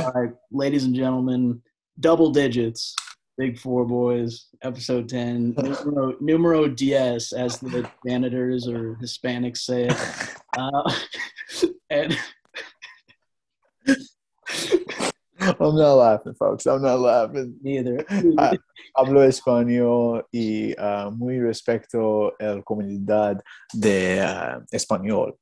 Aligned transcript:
All 0.00 0.12
right, 0.12 0.32
ladies 0.50 0.84
and 0.84 0.94
gentlemen, 0.94 1.62
double 1.98 2.30
digits, 2.30 2.94
big 3.38 3.58
four 3.58 3.86
boys, 3.86 4.48
episode 4.62 5.08
10, 5.08 5.54
numero, 5.56 6.14
numero 6.20 6.68
diez, 6.68 7.32
as 7.32 7.58
the 7.60 7.88
janitors 8.06 8.68
or 8.68 8.96
Hispanics 8.96 9.58
say 9.58 9.88
it. 9.88 9.96
Uh, 10.58 10.90
and 11.90 12.16
I'm 15.38 15.76
not 15.76 15.94
laughing, 15.96 16.32
folks. 16.32 16.64
I'm 16.64 16.80
not 16.80 16.98
laughing. 16.98 17.58
neither. 17.60 18.06
Hablo 18.96 19.22
español 19.22 20.24
y 20.32 20.74
ah, 20.78 21.10
muy 21.14 21.38
respeto 21.38 22.32
la 22.40 22.62
comunidad 22.62 23.42
de 23.74 24.20
ah, 24.22 24.60
español. 24.72 25.36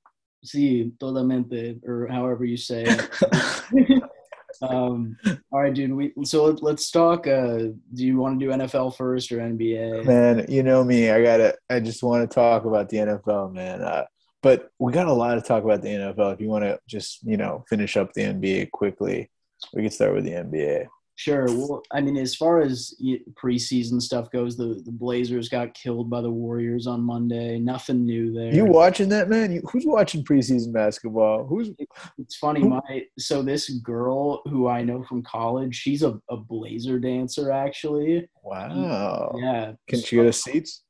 Sí, 0.45 0.92
totalmente, 1.00 1.80
or 1.86 2.06
however 2.06 2.45
you 2.45 2.58
say 2.58 2.84
it. 2.86 4.02
um, 4.62 5.16
all 5.50 5.60
right, 5.60 5.73
dude. 5.73 5.95
We, 5.95 6.12
so 6.24 6.45
let, 6.45 6.62
let's 6.62 6.91
talk. 6.91 7.27
Uh, 7.27 7.70
do 7.95 8.05
you 8.05 8.19
want 8.19 8.38
to 8.38 8.45
do 8.45 8.52
NFL 8.52 8.95
first 8.95 9.33
or 9.33 9.38
NBA? 9.38 10.05
Man, 10.05 10.45
you 10.50 10.62
know 10.62 10.84
me. 10.84 11.10
I 11.10 11.22
gotta. 11.22 11.56
I 11.70 11.80
just 11.80 12.02
want 12.02 12.28
to 12.28 12.34
talk 12.34 12.66
about 12.66 12.91
the 12.91 12.98
NFL, 12.98 13.55
man. 13.55 13.80
Uh, 13.80 14.05
but 14.42 14.69
we 14.78 14.92
got 14.92 15.06
a 15.06 15.12
lot 15.12 15.36
to 15.36 15.41
talk 15.41 15.64
about 15.64 15.80
the 15.80 15.88
NFL. 15.88 16.34
If 16.34 16.41
you 16.42 16.48
want 16.48 16.64
to 16.64 16.78
just, 16.86 17.22
you 17.22 17.38
know, 17.38 17.64
finish 17.66 17.97
up 17.97 18.12
the 18.12 18.24
NBA 18.24 18.70
quickly, 18.70 19.30
we 19.72 19.80
can 19.80 19.91
start 19.91 20.14
with 20.14 20.24
the 20.24 20.33
NBA. 20.33 20.86
Sure. 21.16 21.46
Well, 21.46 21.82
I 21.92 22.00
mean, 22.00 22.16
as 22.16 22.34
far 22.34 22.60
as 22.60 22.92
preseason 23.41 24.02
stuff 24.02 24.30
goes, 24.32 24.56
the, 24.56 24.82
the 24.84 24.91
Blazers 24.91 25.48
got 25.48 25.72
killed 25.72 26.10
by 26.10 26.20
the 26.20 26.30
Warriors 26.30 26.88
on 26.88 27.02
Monday. 27.02 27.59
Nothing 27.59 28.05
new 28.05 28.32
there. 28.32 28.52
You 28.52 28.64
watching 28.64 29.09
that, 29.10 29.28
man? 29.28 29.52
You, 29.52 29.62
who's 29.70 29.86
watching 29.86 30.24
preseason 30.24 30.72
basketball? 30.72 31.46
Who's 31.46 31.70
It's 32.19 32.36
funny, 32.36 32.62
Who- 32.62 32.70
my 32.70 33.06
so 33.16 33.42
this 33.42 33.70
girl 33.70 34.42
who 34.46 34.66
I 34.66 34.82
know 34.82 35.05
from 35.05 35.22
college, 35.22 35.77
she's 35.77 36.02
a, 36.02 36.20
a 36.30 36.36
Blazer 36.36 36.98
dancer 36.98 37.52
actually. 37.52 38.28
wow? 38.42 39.33
Yeah. 39.39 39.72
Can 39.89 40.00
she 40.00 40.17
get 40.17 40.27
us 40.27 40.42
seats? 40.42 40.83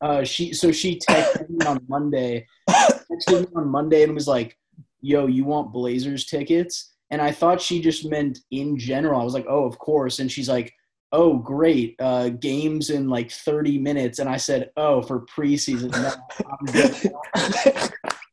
Uh, 0.00 0.22
she 0.22 0.52
so 0.52 0.70
she 0.70 1.00
texted 1.00 1.48
me 1.50 1.66
on 1.66 1.80
Monday. 1.88 2.46
Texted 2.70 3.40
me 3.40 3.46
on 3.56 3.66
Monday 3.66 4.04
and 4.04 4.14
was 4.14 4.28
like, 4.28 4.56
"Yo, 5.00 5.26
you 5.26 5.44
want 5.44 5.72
Blazers 5.72 6.26
tickets?" 6.26 6.94
And 7.10 7.22
I 7.22 7.32
thought 7.32 7.60
she 7.60 7.80
just 7.80 8.08
meant 8.08 8.40
in 8.50 8.78
general. 8.78 9.20
I 9.20 9.24
was 9.24 9.34
like, 9.34 9.46
"Oh, 9.48 9.64
of 9.64 9.78
course." 9.78 10.18
And 10.18 10.30
she's 10.30 10.48
like, 10.48 10.72
"Oh, 11.12 11.38
great, 11.38 11.96
uh, 12.00 12.28
games 12.30 12.90
in 12.90 13.08
like 13.08 13.30
30 13.30 13.78
minutes." 13.78 14.18
And 14.18 14.28
I 14.28 14.36
said, 14.36 14.70
"Oh, 14.76 15.02
for 15.02 15.24
preseason." 15.26 15.90
No, 16.02 16.14
I'm 16.44 16.66
good." 16.66 17.92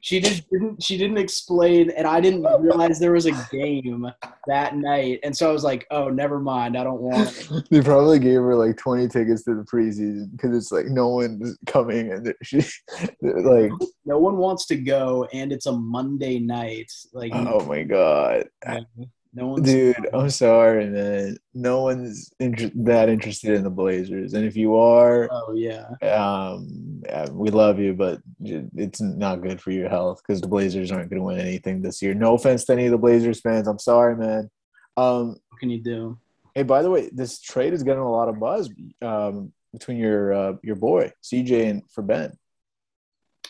she 0.00 0.20
just 0.20 0.48
didn't. 0.50 0.82
She 0.82 0.96
didn't 0.96 1.18
explain, 1.18 1.90
and 1.90 2.06
I 2.06 2.20
didn't 2.20 2.42
realize 2.60 2.98
there 2.98 3.12
was 3.12 3.26
a 3.26 3.32
game 3.52 4.10
that 4.46 4.76
night. 4.76 5.20
And 5.22 5.36
so 5.36 5.48
I 5.48 5.52
was 5.52 5.64
like, 5.64 5.86
"Oh, 5.90 6.08
never 6.08 6.38
mind. 6.40 6.76
I 6.76 6.84
don't 6.84 7.00
want." 7.00 7.50
it." 7.50 7.64
they 7.70 7.82
probably 7.82 8.18
gave 8.18 8.40
her 8.40 8.54
like 8.54 8.76
20 8.76 9.08
tickets 9.08 9.44
to 9.44 9.54
the 9.54 9.62
preseason 9.62 10.30
because 10.32 10.56
it's 10.56 10.72
like 10.72 10.86
no 10.86 11.08
one's 11.08 11.58
coming 11.66 12.12
and 12.12 12.34
she 12.42 12.62
like 13.22 13.72
No 14.04 14.18
one 14.18 14.36
wants 14.36 14.66
to 14.66 14.76
go, 14.76 15.28
and 15.32 15.52
it's 15.52 15.66
a 15.66 15.72
Monday 15.72 16.38
night. 16.38 16.90
Like, 17.12 17.32
oh 17.34 17.64
my 17.66 17.82
god 17.82 18.46
no 19.32 19.46
one's 19.48 19.62
dude 19.62 20.08
i'm 20.12 20.30
sorry 20.30 20.86
man. 20.88 21.36
No 21.54 21.82
one's 21.82 22.32
inter- 22.40 22.70
that 22.74 23.08
interested 23.08 23.54
in 23.54 23.62
the 23.62 23.70
blazers. 23.70 24.34
And 24.34 24.44
if 24.44 24.56
you 24.56 24.76
are 24.76 25.28
Oh 25.30 25.52
yeah, 25.52 25.88
um 26.02 27.02
yeah, 27.04 27.28
we 27.30 27.50
love 27.50 27.78
you 27.78 27.94
but 27.94 28.20
it's 28.40 29.00
not 29.00 29.42
good 29.42 29.60
for 29.60 29.70
your 29.70 29.88
health 29.88 30.22
because 30.22 30.40
the 30.40 30.48
blazers 30.48 30.90
aren't 30.90 31.10
going 31.10 31.20
to 31.20 31.26
win 31.26 31.40
anything 31.40 31.82
this 31.82 32.02
year. 32.02 32.14
No 32.14 32.34
offense 32.34 32.64
to 32.64 32.72
any 32.72 32.86
of 32.86 32.92
the 32.92 32.98
blazers 32.98 33.40
fans. 33.40 33.68
I'm 33.68 33.78
sorry 33.78 34.16
man. 34.16 34.50
Um 34.96 35.36
what 35.48 35.60
can 35.60 35.70
you 35.70 35.80
do? 35.80 36.18
Hey, 36.54 36.64
by 36.64 36.82
the 36.82 36.90
way, 36.90 37.10
this 37.12 37.40
trade 37.40 37.72
is 37.72 37.82
getting 37.82 38.02
a 38.02 38.10
lot 38.10 38.28
of 38.28 38.40
buzz 38.40 38.68
um, 39.02 39.52
between 39.72 39.98
your 39.98 40.32
uh, 40.32 40.52
your 40.62 40.76
boy 40.76 41.12
CJ 41.22 41.70
and 41.70 41.82
for 41.90 42.02
Ben. 42.02 42.36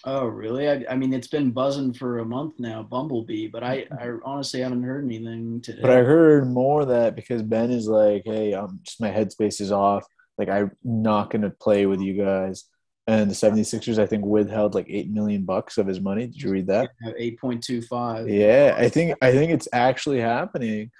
Oh 0.05 0.27
really? 0.27 0.69
I, 0.69 0.85
I 0.91 0.97
mean, 0.97 1.13
it's 1.13 1.29
been 1.29 1.51
buzzing 1.51 1.93
for 1.93 2.19
a 2.21 2.25
month 2.25 2.55
now, 2.59 2.83
Bumblebee. 2.83 3.49
But 3.49 3.63
I, 3.65 3.87
I 3.93 4.07
Mm-hmm. 4.07 4.19
honestly 4.25 4.61
haven't 4.61 4.83
heard 4.83 5.05
anything 5.05 5.61
today. 5.61 5.83
But 5.83 5.91
I 5.91 6.03
heard 6.03 6.49
more 6.49 6.85
that 6.87 7.15
because 7.17 7.43
Ben 7.43 7.71
is 7.71 7.87
like, 7.87 8.23
hey, 8.25 8.53
I'm 8.55 8.81
just 8.83 9.01
my 9.01 9.11
headspace 9.11 9.61
is 9.61 9.73
off. 9.73 10.07
Like 10.39 10.49
I'm 10.49 10.71
not 10.83 11.31
gonna 11.31 11.51
play 11.51 11.87
with 11.87 12.01
you 12.01 12.15
guys. 12.15 12.65
And 13.07 13.29
the 13.31 13.35
76ers, 13.35 13.99
I 13.99 14.07
think, 14.07 14.25
withheld 14.25 14.75
like 14.75 14.87
eight 14.89 15.11
million 15.11 15.45
bucks 15.45 15.79
of 15.79 15.87
his 15.87 16.01
money. 16.01 16.27
Did 16.29 16.41
you 16.41 16.51
read 16.51 16.69
that? 16.69 16.91
Eight 17.19 17.41
point 17.41 17.63
two 17.63 17.83
five. 17.83 18.29
Yeah, 18.29 18.75
I 18.79 18.89
think 18.89 19.17
I 19.21 19.33
think 19.33 19.51
it's 19.53 19.69
actually 19.73 20.21
happening. 20.21 20.91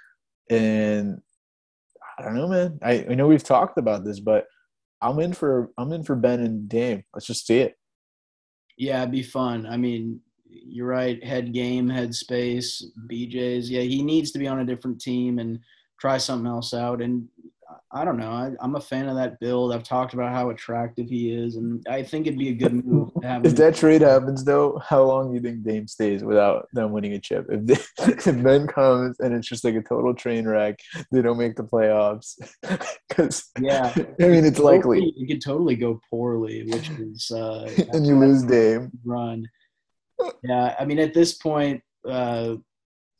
And 0.49 1.21
I 2.19 2.23
don't 2.23 2.35
know, 2.35 2.47
man. 2.47 2.79
I, 2.83 3.05
I 3.09 3.15
know 3.15 3.27
we've 3.27 3.43
talked 3.43 3.77
about 3.77 4.03
this, 4.03 4.19
but 4.19 4.45
I'm 5.01 5.19
in 5.19 5.33
for 5.33 5.71
I'm 5.77 5.91
in 5.93 6.03
for 6.03 6.15
Ben 6.15 6.41
and 6.41 6.67
Dame. 6.67 7.03
Let's 7.13 7.25
just 7.25 7.47
see 7.47 7.59
it. 7.59 7.75
Yeah, 8.81 9.03
it'd 9.03 9.11
be 9.11 9.21
fun. 9.21 9.67
I 9.67 9.77
mean, 9.77 10.19
you're 10.49 10.87
right. 10.87 11.23
Head 11.23 11.53
game, 11.53 11.87
head 11.87 12.15
space, 12.15 12.83
BJ's. 13.05 13.69
Yeah, 13.69 13.81
he 13.81 14.01
needs 14.01 14.31
to 14.31 14.39
be 14.39 14.47
on 14.47 14.61
a 14.61 14.65
different 14.65 14.99
team 14.99 15.37
and 15.37 15.59
try 15.99 16.17
something 16.17 16.47
else 16.47 16.73
out. 16.73 16.99
And 16.99 17.27
I 17.93 18.05
don't 18.05 18.17
know. 18.17 18.31
I, 18.31 18.51
I'm 18.61 18.75
a 18.75 18.79
fan 18.81 19.09
of 19.09 19.15
that 19.17 19.39
build. 19.39 19.73
I've 19.73 19.83
talked 19.83 20.13
about 20.13 20.31
how 20.31 20.49
attractive 20.49 21.09
he 21.09 21.31
is, 21.31 21.57
and 21.57 21.85
I 21.89 22.03
think 22.03 22.25
it'd 22.25 22.39
be 22.39 22.49
a 22.49 22.53
good 22.53 22.85
move 22.85 23.13
to 23.19 23.27
have 23.27 23.45
If 23.45 23.55
that 23.57 23.75
trade 23.75 24.01
happens, 24.01 24.45
though, 24.45 24.79
how 24.79 25.03
long 25.03 25.29
do 25.29 25.35
you 25.35 25.41
think 25.41 25.63
Dame 25.63 25.87
stays 25.87 26.23
without 26.23 26.69
them 26.71 26.91
winning 26.93 27.13
a 27.13 27.19
chip? 27.19 27.47
If, 27.49 27.65
they, 27.65 27.73
if 28.31 28.43
Ben 28.43 28.65
comes 28.67 29.19
and 29.19 29.33
it's 29.33 29.47
just 29.47 29.65
like 29.65 29.75
a 29.75 29.81
total 29.81 30.13
train 30.13 30.47
wreck, 30.47 30.79
they 31.11 31.21
don't 31.21 31.37
make 31.37 31.55
the 31.55 31.63
playoffs. 31.63 32.35
Because 33.09 33.49
Yeah. 33.59 33.93
I 34.21 34.27
mean, 34.27 34.45
it's 34.45 34.59
likely, 34.59 35.13
It 35.17 35.27
could 35.27 35.41
totally 35.41 35.75
go 35.75 35.99
poorly, 36.09 36.63
which 36.63 36.89
is 36.91 37.29
uh, 37.29 37.69
and 37.91 38.07
you 38.07 38.17
lose 38.17 38.43
Dame. 38.43 38.89
run. 39.03 39.45
Yeah, 40.43 40.75
I 40.79 40.85
mean, 40.85 40.99
at 40.99 41.13
this 41.13 41.33
point, 41.33 41.81
uh, 42.07 42.55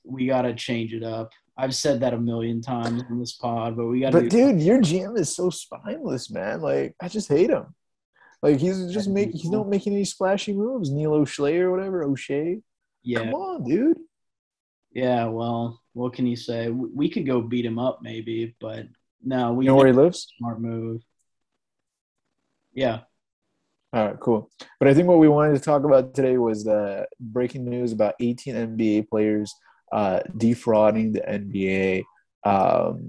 we 0.05 0.27
got 0.27 0.43
to 0.43 0.53
change 0.53 0.93
it 0.93 1.03
up. 1.03 1.31
I've 1.61 1.75
said 1.75 1.99
that 1.99 2.13
a 2.13 2.17
million 2.17 2.59
times 2.61 3.03
on 3.09 3.19
this 3.19 3.33
pod, 3.33 3.77
but 3.77 3.85
we 3.85 3.99
got 4.01 4.11
to. 4.11 4.21
But 4.21 4.29
dude, 4.31 4.61
your 4.61 4.79
GM 4.79 5.17
is 5.17 5.35
so 5.35 5.49
spineless, 5.51 6.31
man. 6.31 6.61
Like 6.61 6.95
I 6.99 7.07
just 7.07 7.29
hate 7.29 7.51
him. 7.51 7.75
Like 8.41 8.57
he's 8.59 8.91
just 8.91 9.07
making 9.09 9.37
he's 9.37 9.51
not 9.51 9.69
making 9.69 9.93
any 9.93 10.05
splashy 10.05 10.53
moves. 10.53 10.89
Neil 10.89 11.13
O'Shea 11.13 11.59
or 11.59 11.69
whatever 11.69 12.03
O'Shea. 12.03 12.61
yeah, 13.03 13.19
Come 13.19 13.33
on, 13.35 13.63
dude. 13.63 13.99
yeah. 14.91 15.25
Well, 15.25 15.79
what 15.93 16.13
can 16.13 16.25
you 16.25 16.35
say? 16.35 16.69
We 16.69 16.89
we 16.95 17.09
could 17.09 17.27
go 17.27 17.41
beat 17.41 17.65
him 17.65 17.77
up, 17.77 17.99
maybe, 18.01 18.55
but 18.59 18.87
no, 19.23 19.53
we 19.53 19.65
You 19.65 19.69
know 19.71 19.75
where 19.75 19.87
he 19.87 19.93
lives? 19.93 20.27
smart 20.39 20.59
move. 20.59 21.01
Yeah, 22.73 23.01
All 23.93 24.07
right, 24.07 24.19
cool. 24.19 24.49
But 24.79 24.87
I 24.87 24.93
think 24.93 25.07
what 25.09 25.19
we 25.19 25.27
wanted 25.27 25.53
to 25.53 25.59
talk 25.59 25.83
about 25.83 26.13
today 26.15 26.37
was 26.37 26.63
the 26.63 27.05
breaking 27.19 27.65
news 27.65 27.91
about 27.91 28.15
18 28.19 28.55
NBA 28.55 29.09
players 29.09 29.53
uh, 29.91 30.21
defrauding 30.37 31.13
the 31.13 31.21
NBA 31.21 32.03
um, 32.43 32.99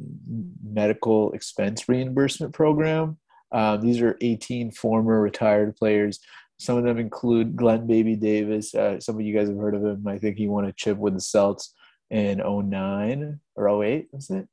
medical 0.63 1.33
expense 1.33 1.89
reimbursement 1.89 2.53
program. 2.53 3.19
Um, 3.53 3.81
these 3.81 4.01
are 4.01 4.17
18 4.21 4.71
former 4.71 5.21
retired 5.21 5.77
players. 5.77 6.19
Some 6.59 6.79
of 6.79 6.85
them 6.85 6.99
include 6.99 7.57
Glen 7.57 7.87
Baby 7.87 8.17
Davis. 8.17 8.75
Uh, 8.75 9.01
some 9.01 9.17
of 9.17 9.23
you 9.23 9.35
guys 9.35 9.49
have 9.49 9.59
heard 9.59 9.75
of 9.75 9.85
him. 9.85 10.07
I 10.07 10.19
think 10.19 10.37
he 10.37 10.49
won 10.49 10.65
a 10.65 10.73
chip 10.73 10.97
with 10.97 11.15
the 11.15 11.21
Celts 11.21 11.75
in 12.11 12.39
09 12.39 13.41
or 13.57 13.85
08, 13.85 14.09
was 14.13 14.31
it? 14.31 14.47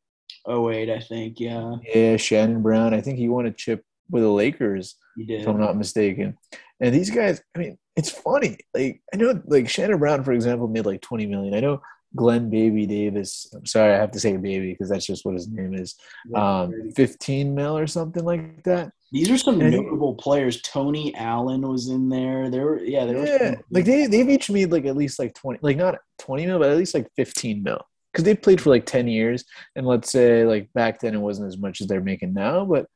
oh 0.45 0.61
wait, 0.61 0.89
I 0.89 0.99
think 0.99 1.39
yeah, 1.39 1.75
Yeah, 1.93 2.17
Shannon 2.17 2.61
Brown. 2.61 2.93
I 2.93 3.01
think 3.01 3.17
he 3.17 3.29
won 3.29 3.45
a 3.45 3.51
chip 3.51 3.83
with 4.09 4.23
the 4.23 4.29
Lakers 4.29 4.95
he 5.15 5.25
did. 5.25 5.41
if 5.41 5.47
I'm 5.47 5.59
not 5.59 5.77
mistaken. 5.77 6.37
And 6.79 6.93
these 6.93 7.09
guys, 7.09 7.41
I 7.55 7.59
mean, 7.59 7.77
it's 7.95 8.09
funny. 8.09 8.57
Like 8.73 9.01
I 9.13 9.17
know, 9.17 9.41
like 9.45 9.69
Shannon 9.69 9.99
Brown, 9.99 10.23
for 10.23 10.33
example, 10.33 10.67
made 10.67 10.85
like 10.85 11.01
20 11.01 11.25
million. 11.27 11.53
I 11.53 11.59
know 11.59 11.81
Glen 12.15 12.49
Baby 12.49 12.85
Davis. 12.85 13.47
I'm 13.53 13.65
sorry, 13.65 13.93
I 13.93 13.97
have 13.97 14.11
to 14.11 14.19
say 14.19 14.35
Baby 14.37 14.71
because 14.71 14.89
that's 14.89 15.05
just 15.05 15.25
what 15.25 15.35
his 15.35 15.47
name 15.47 15.73
is. 15.75 15.95
Um, 16.35 16.91
15 16.95 17.53
mil 17.53 17.77
or 17.77 17.87
something 17.87 18.23
like 18.25 18.63
that. 18.63 18.91
These 19.11 19.29
are 19.31 19.37
some 19.37 19.59
and 19.61 19.73
he- 19.73 19.79
notable 19.81 20.15
players. 20.15 20.61
Tony 20.61 21.13
Allen 21.15 21.61
was 21.61 21.89
in 21.89 22.09
there. 22.09 22.49
There 22.49 22.65
were 22.65 22.79
yeah, 22.83 23.05
there 23.05 23.17
were 23.17 23.25
Yeah, 23.25 23.53
some- 23.55 23.63
like 23.71 23.85
they 23.85 24.05
they've 24.07 24.29
each 24.29 24.49
made 24.49 24.71
like 24.71 24.85
at 24.85 24.97
least 24.97 25.19
like 25.19 25.33
20, 25.35 25.59
like 25.61 25.77
not 25.77 25.97
20 26.19 26.45
mil, 26.45 26.59
but 26.59 26.69
at 26.69 26.77
least 26.77 26.93
like 26.93 27.07
15 27.15 27.63
mil. 27.63 27.79
Because 28.11 28.23
they 28.23 28.35
played 28.35 28.59
for 28.59 28.71
like 28.71 28.87
10 28.87 29.07
years, 29.07 29.45
and 29.75 29.85
let's 29.85 30.11
say 30.11 30.43
like 30.45 30.71
back 30.73 30.99
then 30.99 31.13
it 31.13 31.19
wasn't 31.19 31.47
as 31.47 31.57
much 31.59 31.79
as 31.79 31.85
they're 31.87 32.01
making 32.01 32.33
now, 32.33 32.65
but 32.65 32.87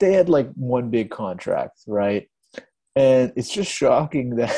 they 0.00 0.12
had 0.12 0.28
like 0.28 0.50
one 0.54 0.90
big 0.90 1.10
contract, 1.10 1.78
right? 1.86 2.28
And 2.96 3.32
it's 3.36 3.48
just 3.50 3.70
shocking 3.72 4.30
that 4.36 4.54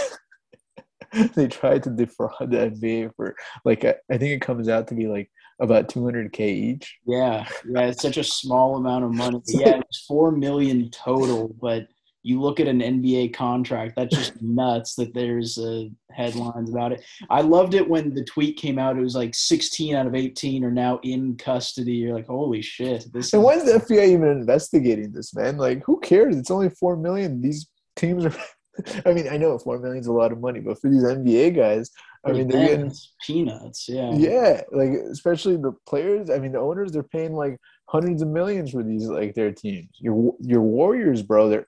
they 1.35 1.49
tried 1.49 1.83
to 1.85 1.91
defraud 1.91 2.51
the 2.51 2.71
NBA 2.71 3.15
for 3.17 3.35
like 3.65 3.85
I 3.85 3.95
I 4.11 4.19
think 4.19 4.33
it 4.33 4.43
comes 4.43 4.69
out 4.69 4.89
to 4.89 4.95
be 4.95 5.07
like 5.07 5.31
about 5.61 5.89
200k 5.89 6.41
each. 6.41 6.99
Yeah, 7.07 7.47
yeah, 7.69 7.87
it's 7.87 8.03
such 8.03 8.17
a 8.17 8.25
small 8.25 8.77
amount 8.77 9.05
of 9.05 9.13
money. 9.13 9.41
Yeah, 9.49 9.81
it's 9.89 10.05
four 10.07 10.33
million 10.33 10.91
total, 10.91 11.55
but 11.61 11.87
you 12.25 12.41
look 12.41 12.61
at 12.61 12.69
an 12.69 12.81
NBA 12.81 13.35
contract, 13.35 13.95
that's 13.97 14.17
just 14.17 14.33
nuts 14.43 14.95
that 14.95 15.13
there's 15.13 15.59
uh, 15.59 15.85
headlines 16.13 16.71
about 16.71 16.93
it. 16.93 17.05
I 17.31 17.41
loved 17.41 17.75
it 17.75 17.89
when 17.89 18.15
the 18.15 18.25
tweet 18.25 18.57
came 18.57 18.79
out. 18.79 18.97
It 18.97 19.03
was 19.03 19.17
like 19.17 19.35
16 19.35 19.95
out 19.95 20.07
of 20.07 20.15
18 20.15 20.65
are 20.65 20.71
now 20.71 21.01
in 21.03 21.37
custody. 21.37 21.93
You're 21.93 22.15
like, 22.15 22.27
holy 22.27 22.63
shit! 22.63 23.07
This 23.13 23.33
and 23.33 23.43
why 23.43 23.55
is 23.55 23.65
the 23.65 23.79
FBI 23.79 24.09
even 24.09 24.29
investigating 24.29 25.13
this, 25.13 25.35
man? 25.35 25.57
Like, 25.57 25.83
who 25.85 26.01
cares? 26.01 26.37
It's 26.37 26.51
only 26.51 26.71
four 26.71 26.97
million. 26.97 27.41
These 27.41 27.69
teams 27.97 28.25
are. 28.25 28.35
I 29.07 29.13
mean, 29.13 29.29
I 29.29 29.37
know 29.37 29.59
four 29.59 29.79
million 29.79 30.01
is 30.01 30.07
a 30.07 30.13
lot 30.13 30.33
of 30.33 30.41
money, 30.41 30.61
but 30.61 30.81
for 30.81 30.91
these 30.91 31.03
NBA 31.03 31.57
guys, 31.57 31.91
I 32.25 32.33
mean, 32.33 32.49
they're 32.49 32.69
getting 32.69 32.93
peanuts. 33.27 33.89
Yeah. 33.89 34.13
Yeah, 34.15 34.63
like 34.71 34.91
especially 34.91 35.57
the 35.57 35.73
players. 35.87 36.31
I 36.31 36.39
mean, 36.39 36.53
the 36.53 36.61
owners 36.61 36.93
they're 36.93 37.03
paying 37.03 37.35
like 37.35 37.59
hundreds 37.87 38.23
of 38.23 38.29
millions 38.29 38.71
for 38.71 38.83
these 38.83 39.07
like 39.07 39.35
their 39.35 39.53
teams. 39.53 39.89
Your 39.99 40.35
your 40.41 40.63
Warriors, 40.63 41.23
bro. 41.23 41.49
They're 41.49 41.67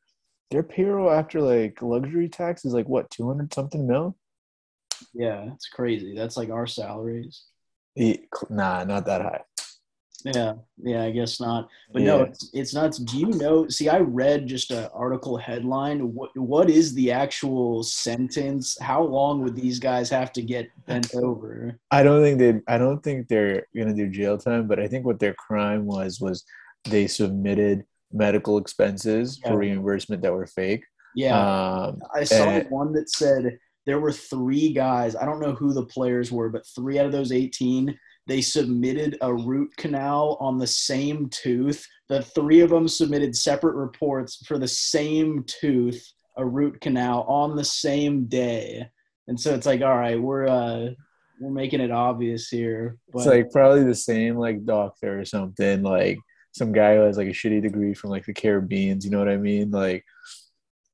their 0.51 0.63
payroll 0.63 1.11
after 1.11 1.41
like 1.41 1.83
luxury 1.83 2.29
tax 2.29 2.65
is 2.65 2.73
like 2.73 2.89
what 2.89 3.11
two 3.11 3.27
hundred 3.27 3.53
something 3.53 3.87
mil. 3.87 4.17
Yeah, 5.13 5.53
it's 5.53 5.69
crazy. 5.69 6.15
That's 6.15 6.37
like 6.37 6.51
our 6.51 6.67
salaries. 6.67 7.45
Nah, 7.97 8.85
not 8.85 9.07
that 9.07 9.23
high. 9.23 9.43
Yeah, 10.25 10.55
yeah, 10.83 11.03
I 11.03 11.11
guess 11.11 11.39
not. 11.39 11.69
But 11.93 12.01
yeah. 12.01 12.09
no, 12.09 12.23
it's, 12.23 12.51
it's 12.55 12.75
nuts. 12.75 12.97
Do 12.97 13.19
you 13.19 13.27
know? 13.27 13.69
See, 13.69 13.91
I 13.91 13.99
read 13.99 14.47
just 14.47 14.71
an 14.71 14.89
article 14.95 15.37
headline. 15.37 16.15
What 16.15 16.31
what 16.35 16.71
is 16.71 16.95
the 16.95 17.13
actual 17.13 17.83
sentence? 17.83 18.79
How 18.81 19.03
long 19.03 19.43
would 19.43 19.55
these 19.55 19.79
guys 19.79 20.09
have 20.09 20.33
to 20.33 20.43
get 20.43 20.71
bent 20.87 21.15
over? 21.15 21.79
I 21.91 22.03
don't 22.03 22.23
think 22.23 22.39
they. 22.39 22.61
I 22.73 22.79
don't 22.79 23.03
think 23.03 23.29
they're 23.29 23.67
gonna 23.77 23.95
do 23.95 24.09
jail 24.09 24.39
time. 24.39 24.67
But 24.67 24.81
I 24.81 24.89
think 24.89 25.05
what 25.05 25.21
their 25.21 25.35
crime 25.35 25.85
was 25.85 26.21
was 26.21 26.43
they 26.85 27.07
submitted 27.07 27.85
medical 28.11 28.57
expenses 28.57 29.39
yeah. 29.43 29.51
for 29.51 29.59
reimbursement 29.59 30.23
that 30.23 30.33
were 30.33 30.47
fake. 30.47 30.85
Yeah, 31.15 31.39
um, 31.39 32.01
I 32.15 32.25
saw 32.25 32.49
and, 32.49 32.71
one 32.71 32.95
that 32.95 33.11
said 33.11 33.59
there 33.85 34.01
were 34.01 34.13
three 34.13 34.73
guys. 34.73 35.17
I 35.17 35.27
don't 35.27 35.41
know 35.41 35.53
who 35.53 35.75
the 35.75 35.85
players 35.85 36.33
were, 36.33 36.49
but 36.49 36.67
three 36.67 36.99
out 36.99 37.05
of 37.05 37.13
those 37.13 37.31
eighteen 37.31 37.99
they 38.27 38.41
submitted 38.41 39.19
a 39.21 39.33
root 39.33 39.77
canal 39.77 40.37
on 40.41 40.59
the 40.59 40.67
same 40.67 41.29
tooth. 41.29 41.87
The 42.09 42.23
three 42.23 42.61
of 42.61 42.71
them 42.71 42.89
submitted 42.89 43.37
separate 43.37 43.77
reports 43.77 44.45
for 44.47 44.59
the 44.59 44.69
same 44.69 45.45
tooth, 45.47 46.03
a 46.37 46.45
root 46.45 46.81
canal 46.81 47.23
on 47.29 47.57
the 47.57 47.65
same 47.65 48.25
day. 48.27 48.89
And 49.29 49.39
so 49.39 49.55
it's 49.55 49.67
like, 49.67 49.83
all 49.83 49.97
right, 49.97 50.21
we're 50.21 50.47
uh 50.47 50.91
we're 51.41 51.51
making 51.51 51.81
it 51.81 51.91
obvious 51.91 52.49
here. 52.49 52.97
But 53.13 53.21
it's 53.21 53.29
like 53.29 53.51
probably 53.51 53.85
the 53.85 53.95
same 53.95 54.37
like 54.37 54.65
doctor 54.65 55.21
or 55.21 55.25
something, 55.25 55.83
like 55.83 56.19
some 56.53 56.73
guy 56.73 56.97
who 56.97 57.03
has 57.03 57.17
like 57.17 57.29
a 57.29 57.33
shitty 57.33 57.63
degree 57.63 57.95
from 57.95 58.11
like 58.11 58.25
the 58.25 58.33
Caribbean. 58.33 59.01
You 59.03 59.11
know 59.11 59.19
what 59.19 59.29
I 59.29 59.37
mean? 59.37 59.71
Like, 59.71 60.05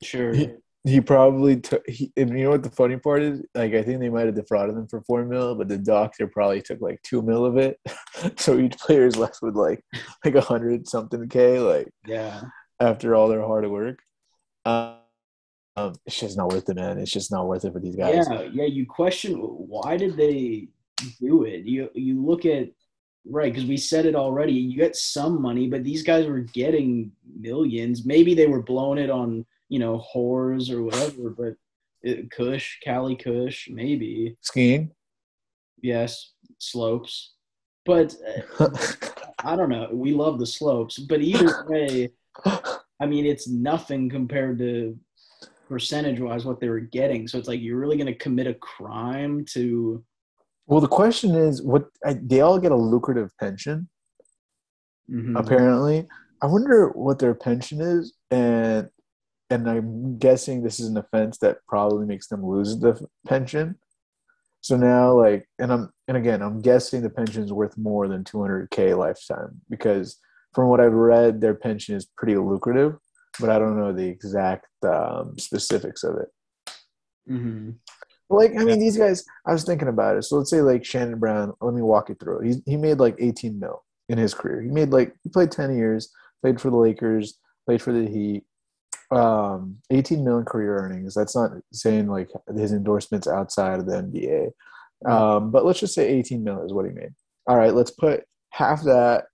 sure 0.02 0.34
he 0.84 1.00
probably 1.00 1.60
took. 1.60 1.86
He, 1.88 2.12
and 2.16 2.30
you 2.30 2.44
know 2.44 2.50
what 2.50 2.62
the 2.62 2.70
funny 2.70 2.96
part 2.96 3.22
is? 3.22 3.42
Like, 3.54 3.74
I 3.74 3.82
think 3.82 4.00
they 4.00 4.08
might 4.08 4.26
have 4.26 4.34
defrauded 4.34 4.76
him 4.76 4.86
for 4.88 5.02
four 5.02 5.24
mil, 5.24 5.54
but 5.54 5.68
the 5.68 5.78
doctor 5.78 6.26
probably 6.26 6.62
took 6.62 6.80
like 6.80 7.02
two 7.02 7.22
mil 7.22 7.44
of 7.44 7.56
it. 7.56 7.78
so 8.36 8.58
each 8.58 8.78
player 8.78 9.06
is 9.06 9.16
left 9.16 9.40
with 9.42 9.56
like 9.56 9.84
like 10.24 10.34
a 10.34 10.40
hundred 10.40 10.88
something 10.88 11.28
k. 11.28 11.58
Like, 11.58 11.88
yeah, 12.06 12.42
after 12.80 13.14
all 13.14 13.28
their 13.28 13.44
hard 13.44 13.68
work. 13.70 13.98
Um, 14.64 14.96
um, 15.76 15.94
it's 16.06 16.18
just 16.18 16.36
not 16.36 16.50
worth 16.50 16.68
it, 16.68 16.76
man. 16.76 16.98
It's 16.98 17.12
just 17.12 17.30
not 17.30 17.46
worth 17.46 17.64
it 17.64 17.72
for 17.72 17.80
these 17.80 17.96
guys. 17.96 18.26
Yeah, 18.30 18.42
yeah. 18.52 18.64
You 18.64 18.86
question 18.86 19.34
why 19.34 19.96
did 19.96 20.16
they 20.16 20.68
do 21.20 21.44
it? 21.44 21.64
You 21.64 21.90
you 21.94 22.24
look 22.24 22.44
at 22.44 22.70
right 23.26 23.52
because 23.52 23.68
we 23.68 23.76
said 23.76 24.06
it 24.06 24.14
already. 24.14 24.52
You 24.52 24.76
get 24.76 24.96
some 24.96 25.40
money, 25.40 25.68
but 25.68 25.84
these 25.84 26.02
guys 26.02 26.26
were 26.26 26.40
getting 26.40 27.12
millions. 27.38 28.04
Maybe 28.04 28.34
they 28.34 28.46
were 28.46 28.62
blowing 28.62 28.98
it 28.98 29.10
on 29.10 29.46
you 29.70 29.78
know, 29.78 30.04
whores 30.12 30.68
or 30.70 30.82
whatever, 30.82 31.30
but 31.30 31.54
it, 32.02 32.30
Kush, 32.30 32.78
Cali 32.84 33.16
Kush, 33.16 33.68
maybe. 33.70 34.36
Skiing? 34.42 34.90
Yes, 35.80 36.32
slopes. 36.58 37.34
But 37.86 38.14
uh, 38.58 38.68
I 39.44 39.56
don't 39.56 39.70
know. 39.70 39.88
We 39.92 40.12
love 40.12 40.38
the 40.38 40.46
slopes. 40.46 40.98
But 40.98 41.22
either 41.22 41.64
way, 41.68 42.10
I 43.00 43.06
mean, 43.06 43.24
it's 43.24 43.48
nothing 43.48 44.10
compared 44.10 44.58
to 44.58 44.98
percentage 45.68 46.20
wise 46.20 46.44
what 46.44 46.60
they 46.60 46.68
were 46.68 46.80
getting. 46.80 47.28
So 47.28 47.38
it's 47.38 47.48
like, 47.48 47.60
you're 47.60 47.78
really 47.78 47.96
going 47.96 48.06
to 48.06 48.14
commit 48.14 48.48
a 48.48 48.54
crime 48.54 49.44
to. 49.52 50.04
Well, 50.66 50.80
the 50.80 50.88
question 50.88 51.34
is 51.34 51.62
what 51.62 51.86
they 52.04 52.40
all 52.40 52.58
get 52.58 52.72
a 52.72 52.76
lucrative 52.76 53.30
pension, 53.38 53.88
mm-hmm. 55.10 55.36
apparently. 55.36 56.08
I 56.42 56.46
wonder 56.46 56.88
what 56.88 57.18
their 57.18 57.34
pension 57.34 57.80
is. 57.80 58.14
And 58.30 58.88
and 59.50 59.68
I'm 59.68 60.18
guessing 60.18 60.62
this 60.62 60.78
is 60.78 60.88
an 60.88 60.96
offense 60.96 61.38
that 61.38 61.58
probably 61.66 62.06
makes 62.06 62.28
them 62.28 62.46
lose 62.46 62.78
the 62.78 63.04
pension. 63.26 63.76
So 64.60 64.76
now, 64.76 65.12
like, 65.12 65.48
and 65.58 65.72
I'm, 65.72 65.90
and 66.06 66.16
again, 66.16 66.42
I'm 66.42 66.60
guessing 66.60 67.02
the 67.02 67.10
pension 67.10 67.42
is 67.42 67.52
worth 67.52 67.76
more 67.76 68.08
than 68.08 68.24
200k 68.24 68.96
lifetime 68.96 69.60
because 69.68 70.18
from 70.54 70.68
what 70.68 70.80
I've 70.80 70.92
read, 70.92 71.40
their 71.40 71.54
pension 71.54 71.96
is 71.96 72.06
pretty 72.16 72.36
lucrative, 72.36 72.96
but 73.40 73.50
I 73.50 73.58
don't 73.58 73.78
know 73.78 73.92
the 73.92 74.06
exact 74.06 74.66
um, 74.84 75.38
specifics 75.38 76.04
of 76.04 76.16
it. 76.16 76.28
Mm-hmm. 77.28 77.70
Like, 78.28 78.52
I 78.56 78.64
mean, 78.64 78.78
these 78.78 78.96
guys. 78.96 79.24
I 79.44 79.52
was 79.52 79.64
thinking 79.64 79.88
about 79.88 80.16
it. 80.16 80.22
So 80.22 80.36
let's 80.36 80.50
say 80.50 80.60
like 80.60 80.84
Shannon 80.84 81.18
Brown. 81.18 81.52
Let 81.60 81.74
me 81.74 81.82
walk 81.82 82.10
you 82.10 82.14
through. 82.14 82.42
He 82.42 82.62
he 82.64 82.76
made 82.76 82.98
like 82.98 83.16
18 83.18 83.58
mil 83.58 83.82
in 84.08 84.18
his 84.18 84.34
career. 84.34 84.62
He 84.62 84.68
made 84.68 84.90
like 84.90 85.14
he 85.24 85.30
played 85.30 85.50
10 85.50 85.76
years, 85.76 86.12
played 86.40 86.60
for 86.60 86.70
the 86.70 86.76
Lakers, 86.76 87.38
played 87.66 87.82
for 87.82 87.92
the 87.92 88.06
Heat, 88.06 88.44
um, 89.10 89.78
18 89.90 90.24
million 90.24 90.44
career 90.44 90.76
earnings. 90.76 91.14
That's 91.14 91.34
not 91.34 91.52
saying 91.72 92.08
like 92.08 92.30
his 92.56 92.72
endorsements 92.72 93.26
outside 93.26 93.80
of 93.80 93.86
the 93.86 94.02
NBA. 94.02 95.10
Um, 95.10 95.50
but 95.50 95.64
let's 95.64 95.80
just 95.80 95.94
say 95.94 96.08
18 96.08 96.44
million 96.44 96.66
is 96.66 96.72
what 96.72 96.86
he 96.86 96.92
made. 96.92 97.14
All 97.46 97.56
right, 97.56 97.74
let's 97.74 97.90
put 97.90 98.24
half 98.50 98.82
that, 98.84 99.24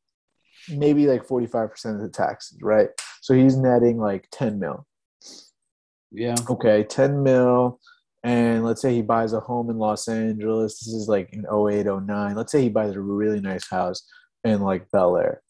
maybe 0.68 1.06
like 1.06 1.26
45% 1.26 1.96
of 1.96 2.00
the 2.00 2.08
taxes, 2.08 2.58
right? 2.62 2.88
So 3.20 3.34
he's 3.34 3.56
netting 3.56 3.98
like 3.98 4.28
10 4.32 4.58
mil. 4.58 4.86
Yeah. 6.12 6.36
Okay, 6.48 6.84
10 6.84 7.22
mil. 7.22 7.80
And 8.22 8.64
let's 8.64 8.80
say 8.80 8.94
he 8.94 9.02
buys 9.02 9.32
a 9.32 9.40
home 9.40 9.70
in 9.70 9.78
Los 9.78 10.08
Angeles. 10.08 10.80
This 10.80 10.94
is 10.94 11.08
like 11.08 11.32
in 11.32 11.44
08, 11.44 11.86
09. 11.86 12.34
Let's 12.34 12.52
say 12.52 12.62
he 12.62 12.68
buys 12.68 12.94
a 12.94 13.00
really 13.00 13.40
nice 13.40 13.68
house 13.68 14.02
in 14.42 14.60
like 14.62 14.90
Bel 14.90 15.16
Air. 15.16 15.42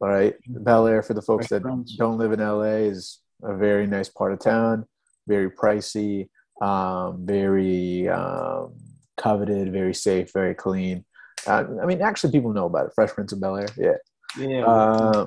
All 0.00 0.08
right. 0.08 0.34
Bel 0.46 0.86
Air, 0.86 1.02
for 1.02 1.14
the 1.14 1.22
folks 1.22 1.48
that 1.48 1.62
don't 1.62 2.18
live 2.18 2.32
in 2.32 2.40
LA, 2.40 2.86
is 2.86 3.20
a 3.42 3.56
very 3.56 3.86
nice 3.86 4.08
part 4.08 4.32
of 4.32 4.40
town, 4.40 4.86
very 5.26 5.50
pricey, 5.50 6.28
um, 6.60 7.26
very 7.26 8.08
um, 8.08 8.74
coveted, 9.16 9.72
very 9.72 9.94
safe, 9.94 10.32
very 10.32 10.54
clean. 10.54 11.04
Uh, 11.46 11.64
I 11.82 11.86
mean, 11.86 12.02
actually, 12.02 12.32
people 12.32 12.52
know 12.52 12.66
about 12.66 12.86
it. 12.86 12.92
Fresh 12.94 13.10
Prince 13.10 13.32
of 13.32 13.40
Bel 13.40 13.56
Air, 13.56 13.68
yeah. 13.76 13.96
Yeah. 14.38 14.64
Uh, 14.64 15.26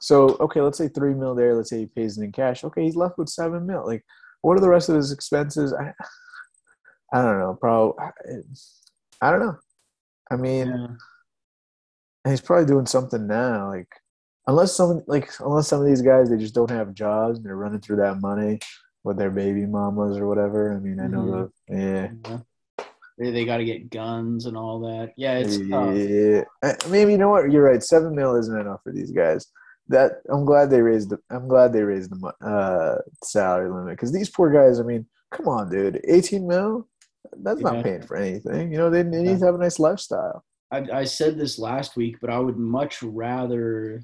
so 0.00 0.36
okay, 0.40 0.60
let's 0.60 0.78
say 0.78 0.88
three 0.88 1.14
mil 1.14 1.34
there. 1.34 1.54
Let's 1.54 1.70
say 1.70 1.80
he 1.80 1.86
pays 1.86 2.18
it 2.18 2.24
in 2.24 2.32
cash. 2.32 2.64
Okay, 2.64 2.82
he's 2.84 2.96
left 2.96 3.18
with 3.18 3.28
seven 3.28 3.66
mil. 3.66 3.86
Like, 3.86 4.04
what 4.42 4.56
are 4.56 4.60
the 4.60 4.68
rest 4.68 4.88
of 4.88 4.96
his 4.96 5.12
expenses? 5.12 5.72
I, 5.72 5.92
I 7.12 7.22
don't 7.22 7.38
know. 7.38 7.58
Probably, 7.60 8.02
I 9.20 9.30
don't 9.30 9.40
know. 9.40 9.58
I 10.30 10.36
mean, 10.36 10.68
yeah. 10.68 12.30
he's 12.30 12.40
probably 12.40 12.66
doing 12.66 12.86
something 12.86 13.26
now. 13.26 13.68
Like, 13.68 13.88
unless 14.46 14.76
some 14.76 15.02
like 15.06 15.30
unless 15.40 15.68
some 15.68 15.80
of 15.80 15.86
these 15.86 16.02
guys 16.02 16.30
they 16.30 16.36
just 16.36 16.54
don't 16.54 16.70
have 16.70 16.94
jobs 16.94 17.38
and 17.38 17.46
they're 17.46 17.56
running 17.56 17.80
through 17.80 17.96
that 17.96 18.20
money 18.20 18.58
with 19.02 19.18
their 19.18 19.30
baby 19.30 19.66
mamas 19.66 20.16
or 20.16 20.26
whatever. 20.26 20.74
I 20.74 20.80
mean, 20.80 20.98
I 20.98 21.06
know 21.06 21.50
mm-hmm. 21.68 21.74
the 21.74 21.82
yeah. 21.82 22.08
yeah. 22.30 22.38
They, 23.16 23.30
they 23.30 23.44
got 23.44 23.58
to 23.58 23.64
get 23.64 23.90
guns 23.90 24.46
and 24.46 24.56
all 24.56 24.80
that. 24.80 25.12
Yeah, 25.16 25.38
it's 25.38 25.58
yeah. 25.58 26.42
Tough. 26.62 26.90
Maybe 26.90 27.12
you 27.12 27.18
know 27.18 27.28
what? 27.28 27.52
You're 27.52 27.62
right. 27.62 27.82
Seven 27.82 28.14
mil 28.14 28.34
isn't 28.34 28.58
enough 28.58 28.82
for 28.82 28.92
these 28.92 29.12
guys. 29.12 29.46
That 29.88 30.22
I'm 30.30 30.44
glad 30.44 30.70
they 30.70 30.80
raised 30.80 31.10
the. 31.10 31.18
I'm 31.30 31.46
glad 31.46 31.72
they 31.72 31.82
raised 31.82 32.10
the 32.10 32.32
uh, 32.44 32.98
salary 33.22 33.70
limit 33.70 33.92
because 33.92 34.12
these 34.12 34.30
poor 34.30 34.50
guys. 34.50 34.80
I 34.80 34.82
mean, 34.82 35.06
come 35.30 35.46
on, 35.46 35.70
dude. 35.70 36.00
18 36.08 36.46
mil. 36.46 36.88
That's 37.36 37.60
yeah. 37.60 37.70
not 37.70 37.84
paying 37.84 38.02
for 38.02 38.16
anything. 38.16 38.72
You 38.72 38.78
know, 38.78 38.90
they, 38.90 39.02
they 39.02 39.22
need 39.22 39.38
to 39.38 39.46
have 39.46 39.54
a 39.54 39.58
nice 39.58 39.78
lifestyle. 39.78 40.44
I, 40.70 40.86
I 40.92 41.04
said 41.04 41.38
this 41.38 41.58
last 41.58 41.96
week, 41.96 42.16
but 42.20 42.30
I 42.30 42.38
would 42.38 42.56
much 42.56 43.02
rather 43.02 44.02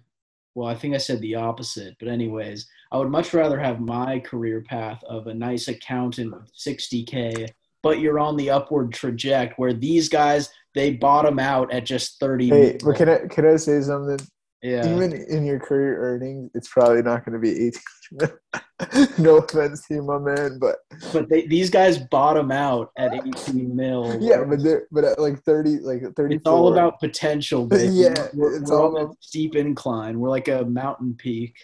well, 0.54 0.68
I 0.68 0.74
think 0.74 0.94
I 0.94 0.98
said 0.98 1.20
the 1.20 1.36
opposite, 1.36 1.96
but 1.98 2.08
anyways, 2.08 2.66
I 2.92 2.98
would 2.98 3.10
much 3.10 3.32
rather 3.32 3.58
have 3.58 3.80
my 3.80 4.18
career 4.20 4.62
path 4.62 5.02
of 5.04 5.26
a 5.26 5.34
nice 5.34 5.68
accountant 5.68 6.32
with 6.32 6.52
60k, 6.56 7.48
but 7.82 8.00
you're 8.00 8.18
on 8.18 8.36
the 8.36 8.50
upward 8.50 8.92
trajectory 8.92 9.54
where 9.56 9.72
these 9.72 10.08
guys 10.08 10.50
they 10.74 10.92
bottom 10.92 11.38
out 11.38 11.72
at 11.72 11.84
just 11.84 12.20
30. 12.20 12.48
Hey, 12.48 12.78
but 12.84 12.96
can 12.96 13.08
I 13.08 13.18
can 13.28 13.46
I 13.46 13.56
say 13.56 13.80
something? 13.80 14.18
Yeah. 14.62 14.94
Even 14.94 15.12
in 15.12 15.44
your 15.44 15.58
career 15.58 15.98
earnings, 15.98 16.50
it's 16.54 16.68
probably 16.68 17.02
not 17.02 17.24
going 17.24 17.32
to 17.32 17.38
be 17.38 17.72
18. 18.18 18.30
no 19.18 19.38
offense 19.38 19.86
to 19.86 19.94
you, 19.94 20.02
my 20.02 20.18
man, 20.18 20.58
but 20.58 20.76
but 21.12 21.28
they, 21.28 21.46
these 21.46 21.70
guys 21.70 21.98
bottom 21.98 22.50
out 22.50 22.90
at 22.96 23.14
18 23.14 23.74
mil. 23.74 24.16
Yeah, 24.20 24.44
but 24.44 24.62
they're 24.62 24.86
but 24.90 25.04
at 25.04 25.18
like 25.18 25.42
30, 25.42 25.78
like 25.80 26.02
30. 26.16 26.36
It's 26.36 26.46
all 26.46 26.72
about 26.72 27.00
potential. 27.00 27.66
Baby. 27.70 27.92
yeah, 27.94 28.28
we're, 28.34 28.56
it's 28.56 28.70
we're 28.70 28.80
all 28.80 28.96
about 28.96 29.16
steep 29.20 29.56
incline. 29.56 30.18
We're 30.18 30.30
like 30.30 30.48
a 30.48 30.64
mountain 30.64 31.14
peak. 31.14 31.56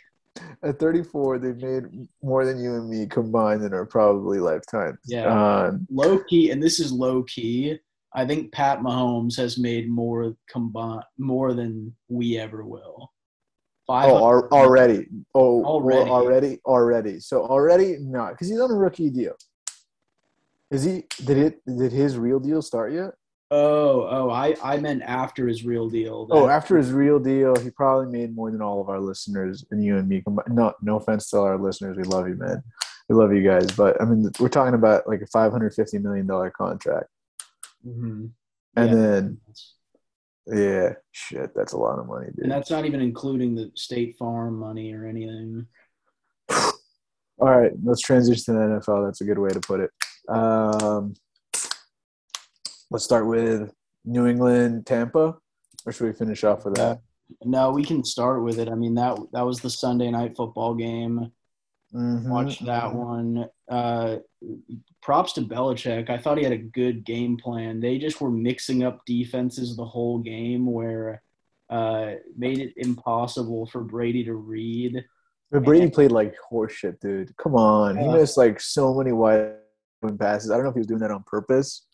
At 0.63 0.79
34, 0.79 1.39
they've 1.39 1.57
made 1.57 2.09
more 2.23 2.45
than 2.45 2.59
you 2.59 2.75
and 2.75 2.91
me 2.91 3.07
combined 3.07 3.65
in 3.65 3.73
our 3.73 3.87
probably 3.87 4.39
lifetime. 4.39 4.99
Yeah. 5.07 5.27
Um, 5.27 5.87
low 5.91 6.19
key, 6.25 6.51
and 6.51 6.63
this 6.63 6.79
is 6.79 6.93
low 6.93 7.23
key. 7.23 7.79
I 8.13 8.27
think 8.27 8.53
Pat 8.53 8.81
Mahomes 8.81 9.37
has 9.37 9.59
made 9.59 9.89
more 9.89 10.35
combined 10.49 11.05
more 11.19 11.55
than 11.55 11.95
we 12.09 12.39
ever 12.39 12.65
will. 12.65 13.13
Oh, 13.89 14.17
al- 14.17 14.49
already. 14.53 15.07
Oh, 15.35 15.65
Already. 15.65 16.11
already. 16.11 16.61
Already. 16.65 17.21
So 17.21 17.45
already, 17.45 17.99
no, 18.01 18.29
because 18.31 18.49
he's 18.49 18.59
on 18.61 18.71
a 18.71 18.75
rookie 18.75 19.11
deal. 19.11 19.35
Is 20.71 20.83
he? 20.83 21.05
Did 21.25 21.39
it? 21.39 21.61
Did 21.67 21.93
his 21.93 22.19
real 22.19 22.41
deal 22.41 22.61
start 22.63 22.93
yet? 22.93 23.13
Oh, 23.53 24.09
oh, 24.11 24.31
I, 24.31 24.57
I 24.61 24.79
meant 24.79 25.03
after 25.03 25.47
his 25.47 25.65
real 25.65 25.89
deal. 25.89 26.27
Oh, 26.33 26.49
after 26.49 26.77
his 26.77 26.91
real 26.91 27.21
deal, 27.21 27.55
he 27.55 27.71
probably 27.71 28.11
made 28.11 28.35
more 28.35 28.51
than 28.51 28.61
all 28.61 28.81
of 28.81 28.89
our 28.89 28.99
listeners 28.99 29.65
and 29.71 29.85
you 29.85 29.97
and 29.99 30.09
me 30.09 30.21
combined. 30.21 30.49
No, 30.53 30.73
no 30.83 30.97
offense 30.97 31.31
to 31.31 31.37
all 31.37 31.45
our 31.45 31.57
listeners, 31.57 31.97
we 31.97 32.03
love 32.03 32.27
you, 32.27 32.35
man. 32.35 32.61
We 33.09 33.15
love 33.15 33.33
you 33.33 33.45
guys, 33.45 33.71
but 33.71 34.03
I 34.03 34.05
mean, 34.05 34.29
we're 34.41 34.49
talking 34.49 34.75
about 34.75 35.07
like 35.07 35.21
a 35.21 35.27
five 35.29 35.53
hundred 35.53 35.75
fifty 35.75 35.99
million 36.01 36.27
dollar 36.27 36.51
contract, 36.51 37.07
Mhm. 37.87 38.31
and 38.75 38.89
Yeah. 38.91 38.95
then 38.97 39.41
yeah, 40.47 40.91
shit, 41.13 41.51
that's 41.55 41.73
a 41.73 41.79
lot 41.79 41.99
of 41.99 42.07
money, 42.07 42.27
dude. 42.27 42.45
and 42.45 42.53
that's 42.53 42.71
not 42.71 42.85
even 42.85 43.01
including 43.01 43.55
the 43.55 43.71
State 43.75 44.17
Farm 44.17 44.59
money 44.59 44.93
or 44.93 45.05
anything. 45.05 45.67
All 46.49 46.71
right, 47.39 47.73
let's 47.83 48.01
transition 48.01 48.45
to 48.45 48.53
the 48.53 48.59
NFL. 48.59 49.07
That's 49.07 49.21
a 49.21 49.25
good 49.25 49.39
way 49.39 49.51
to 49.51 49.61
put 49.61 49.81
it. 49.81 49.91
Um, 50.29 51.15
let's 52.91 53.05
start 53.05 53.27
with 53.27 53.73
New 54.05 54.27
England, 54.27 54.87
Tampa, 54.87 55.37
or 55.85 55.93
should 55.93 56.07
we 56.07 56.13
finish 56.13 56.45
off 56.45 56.65
with 56.65 56.77
that? 56.77 57.01
No, 57.45 57.73
we 57.73 57.85
can 57.85 58.05
start 58.05 58.43
with 58.43 58.59
it. 58.59 58.69
I 58.69 58.75
mean 58.75 58.95
that 58.95 59.19
that 59.33 59.45
was 59.45 59.61
the 59.61 59.71
Sunday 59.71 60.11
night 60.11 60.37
football 60.37 60.75
game. 60.75 61.33
Mhm. 61.95 62.29
Watched 62.29 62.65
that 62.67 62.95
one. 62.95 63.49
Uh, 63.69 64.19
props 65.03 65.33
to 65.35 65.43
Belichick. 65.43 66.11
I 66.11 66.19
thought 66.19 66.39
he 66.39 66.45
had 66.45 66.53
a 66.53 66.59
good 66.59 67.05
game 67.05 67.37
plan. 67.37 67.81
They 67.81 67.99
just 67.99 68.21
were 68.21 68.31
mixing 68.31 68.83
up 68.83 69.05
defenses 69.07 69.77
the 69.77 69.85
whole 69.85 70.19
game, 70.19 70.67
where 70.71 71.23
uh, 71.71 72.15
made 72.37 72.59
it 72.59 72.75
impossible 72.77 73.67
for 73.67 73.83
Brady 73.83 74.25
to 74.25 74.35
read. 74.35 75.05
But 75.51 75.65
Brady 75.65 75.91
played 75.91 76.13
like 76.13 76.35
horseshit, 76.51 77.01
dude. 77.01 77.37
Come 77.37 77.55
on, 77.55 77.97
he 77.97 78.09
missed 78.09 78.37
like 78.37 78.61
so 78.61 78.95
many 78.95 79.13
wide 79.13 79.55
open 80.03 80.19
passes. 80.19 80.51
I 80.51 80.55
don't 80.55 80.65
know 80.65 80.71
if 80.71 80.75
he 80.75 80.81
was 80.81 80.87
doing 80.87 81.01
that 81.01 81.11
on 81.11 81.25
purpose. 81.25 81.87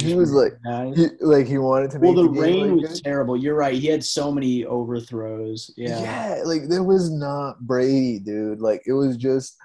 He 0.00 0.14
was 0.14 0.32
like, 0.32 0.52
he 0.94 1.08
like 1.20 1.46
he 1.46 1.58
wanted 1.58 1.90
to 1.90 1.98
well, 1.98 2.14
the 2.14 2.22
the, 2.22 2.28
rain 2.28 2.76
like 2.76 2.82
was 2.82 3.00
good. 3.00 3.04
terrible. 3.04 3.36
You're 3.36 3.56
right. 3.56 3.74
He 3.74 3.88
had 3.88 4.04
so 4.04 4.30
many 4.30 4.64
overthrows. 4.64 5.72
Yeah. 5.76 6.00
yeah, 6.00 6.42
like 6.44 6.68
there 6.68 6.84
was 6.84 7.10
not 7.10 7.60
Brady, 7.60 8.20
dude. 8.20 8.60
Like 8.60 8.82
it 8.86 8.92
was 8.92 9.16
just. 9.16 9.56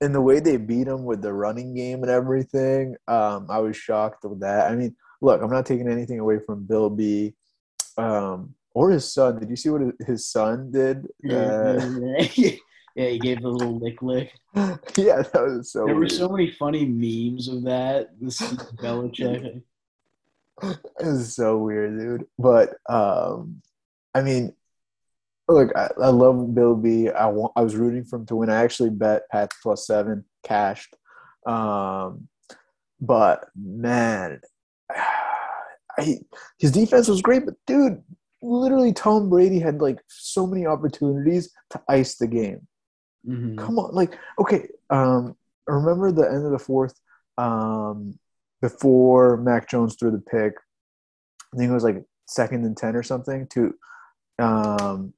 And 0.00 0.12
the 0.12 0.20
way 0.20 0.40
they 0.40 0.56
beat 0.56 0.88
him 0.88 1.04
with 1.04 1.22
the 1.22 1.32
running 1.32 1.76
game 1.76 2.02
and 2.02 2.10
everything, 2.10 2.96
um, 3.06 3.46
I 3.48 3.60
was 3.60 3.76
shocked 3.76 4.24
with 4.24 4.40
that. 4.40 4.68
I 4.68 4.74
mean, 4.74 4.96
look, 5.20 5.40
I'm 5.40 5.50
not 5.50 5.64
taking 5.64 5.88
anything 5.88 6.18
away 6.18 6.40
from 6.44 6.66
Bill 6.66 6.90
B, 6.90 7.34
um, 7.96 8.52
or 8.74 8.90
his 8.90 9.12
son. 9.12 9.38
Did 9.38 9.48
you 9.48 9.54
see 9.54 9.70
what 9.70 9.94
his 10.04 10.28
son 10.28 10.72
did? 10.72 11.06
Uh, 11.30 12.24
yeah, 12.94 13.08
he 13.08 13.18
gave 13.18 13.42
the 13.42 13.48
little 13.48 13.78
lick 13.78 14.02
lick. 14.02 14.32
yeah, 14.54 15.22
that 15.22 15.32
was 15.34 15.72
so. 15.72 15.86
There 15.86 15.94
were 15.94 16.08
so 16.08 16.28
many 16.28 16.50
funny 16.50 16.84
memes 16.84 17.48
of 17.48 17.64
that. 17.64 18.10
This 18.20 18.40
Belichick. 18.40 19.62
It 20.62 20.78
was 21.00 21.34
so 21.34 21.58
weird, 21.58 21.98
dude. 21.98 22.26
But 22.38 22.74
um, 22.88 23.62
I 24.14 24.20
mean, 24.22 24.54
look, 25.48 25.74
I, 25.74 25.88
I 26.00 26.08
love 26.08 26.54
Bill 26.54 26.76
B. 26.76 27.08
I 27.08 27.26
want, 27.26 27.52
I 27.56 27.62
was 27.62 27.74
rooting 27.74 28.04
for 28.04 28.16
him 28.16 28.26
to 28.26 28.36
win. 28.36 28.50
I 28.50 28.62
actually 28.62 28.90
bet 28.90 29.28
Pats 29.30 29.56
plus 29.62 29.86
seven 29.86 30.24
cashed. 30.44 30.94
Um, 31.46 32.28
but 33.00 33.48
man, 33.56 34.40
I, 35.98 36.18
his 36.58 36.70
defense 36.70 37.08
was 37.08 37.22
great. 37.22 37.44
But 37.44 37.54
dude, 37.66 38.02
literally, 38.40 38.92
Tom 38.92 39.28
Brady 39.28 39.58
had 39.58 39.80
like 39.80 40.00
so 40.08 40.46
many 40.46 40.66
opportunities 40.66 41.50
to 41.70 41.80
ice 41.88 42.16
the 42.16 42.26
game. 42.26 42.66
Mhm. 43.26 43.58
Come 43.58 43.78
on, 43.78 43.94
like 43.94 44.18
okay. 44.38 44.68
Um, 44.90 45.36
remember 45.66 46.10
the 46.12 46.28
end 46.28 46.44
of 46.44 46.52
the 46.52 46.58
fourth, 46.58 47.00
um, 47.38 48.18
before 48.60 49.36
Mac 49.36 49.68
Jones 49.68 49.96
threw 49.96 50.10
the 50.10 50.18
pick. 50.18 50.54
I 51.52 51.56
think 51.56 51.70
it 51.70 51.74
was 51.74 51.84
like 51.84 52.02
second 52.26 52.64
and 52.64 52.76
ten 52.76 52.96
or 52.96 53.02
something. 53.02 53.46
To, 53.48 53.74
um, 54.38 55.14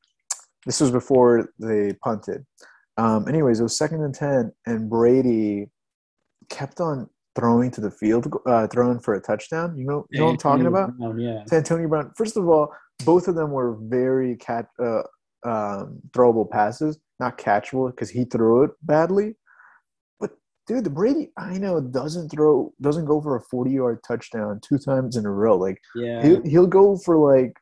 this 0.66 0.80
was 0.80 0.90
before 0.90 1.50
they 1.58 1.92
punted. 2.02 2.44
Um, 2.96 3.28
anyways, 3.28 3.60
it 3.60 3.64
was 3.64 3.78
second 3.78 4.02
and 4.02 4.14
ten, 4.14 4.52
and 4.66 4.88
Brady 4.88 5.68
kept 6.48 6.80
on 6.80 7.08
throwing 7.34 7.70
to 7.72 7.80
the 7.80 7.90
field, 7.90 8.32
uh, 8.46 8.66
throwing 8.68 9.00
for 9.00 9.14
a 9.14 9.20
touchdown. 9.20 9.76
You 9.76 9.84
know, 9.84 10.06
you 10.10 10.20
know 10.20 10.26
what 10.26 10.32
I'm 10.32 10.36
talking 10.38 10.66
about? 10.66 10.96
Brown, 10.96 11.18
yeah. 11.18 11.44
to 11.44 11.56
Antonio 11.56 11.88
Brown. 11.88 12.12
First 12.16 12.36
of 12.36 12.48
all, 12.48 12.72
both 13.04 13.28
of 13.28 13.34
them 13.34 13.50
were 13.50 13.76
very 13.80 14.36
cat 14.36 14.68
uh, 14.78 15.02
um, 15.44 16.00
throwable 16.10 16.48
passes, 16.48 16.98
not 17.20 17.38
catchable 17.38 17.90
because 17.90 18.10
he 18.10 18.24
threw 18.24 18.64
it 18.64 18.70
badly. 18.82 19.34
But 20.20 20.32
dude, 20.66 20.84
the 20.84 20.90
Brady 20.90 21.30
I 21.36 21.58
know 21.58 21.80
doesn't 21.80 22.30
throw, 22.30 22.72
doesn't 22.80 23.04
go 23.06 23.20
for 23.20 23.36
a 23.36 23.40
forty-yard 23.42 24.02
touchdown 24.06 24.60
two 24.62 24.78
times 24.78 25.16
in 25.16 25.26
a 25.26 25.30
row. 25.30 25.56
Like 25.56 25.80
Yeah. 25.94 26.22
he'll, 26.22 26.42
he'll 26.42 26.66
go 26.66 26.96
for 26.96 27.16
like 27.16 27.56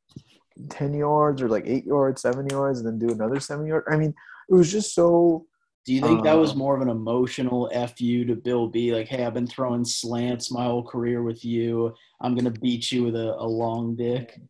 ten 0.71 0.95
yards 0.95 1.43
or 1.43 1.49
like 1.49 1.65
eight 1.67 1.85
yards, 1.87 2.23
seven 2.23 2.47
yards, 2.49 2.79
and 2.81 2.87
then 2.87 2.99
do 2.99 3.13
another 3.13 3.41
seven 3.41 3.67
yard. 3.67 3.85
I 3.91 3.97
mean, 3.97 4.15
it 4.49 4.55
was 4.55 4.71
just 4.71 4.95
so. 4.95 5.47
Do 5.85 5.93
you 5.93 6.01
think 6.01 6.23
that 6.23 6.35
was 6.39 6.53
Uh, 6.53 6.57
more 6.57 6.77
of 6.77 6.81
an 6.83 6.89
emotional 6.89 7.69
fu 7.69 8.25
to 8.25 8.37
Bill 8.37 8.69
B? 8.69 8.95
Like, 8.95 9.09
hey, 9.09 9.25
I've 9.25 9.35
been 9.35 9.49
throwing 9.49 9.85
slants 9.85 10.53
my 10.53 10.65
whole 10.65 10.85
career 10.85 11.25
with 11.25 11.45
you. 11.45 11.93
I'm 12.21 12.37
gonna 12.37 12.53
beat 12.53 12.93
you 12.93 13.03
with 13.03 13.17
a, 13.17 13.35
a 13.35 13.45
long 13.45 13.97
dick. 13.97 14.41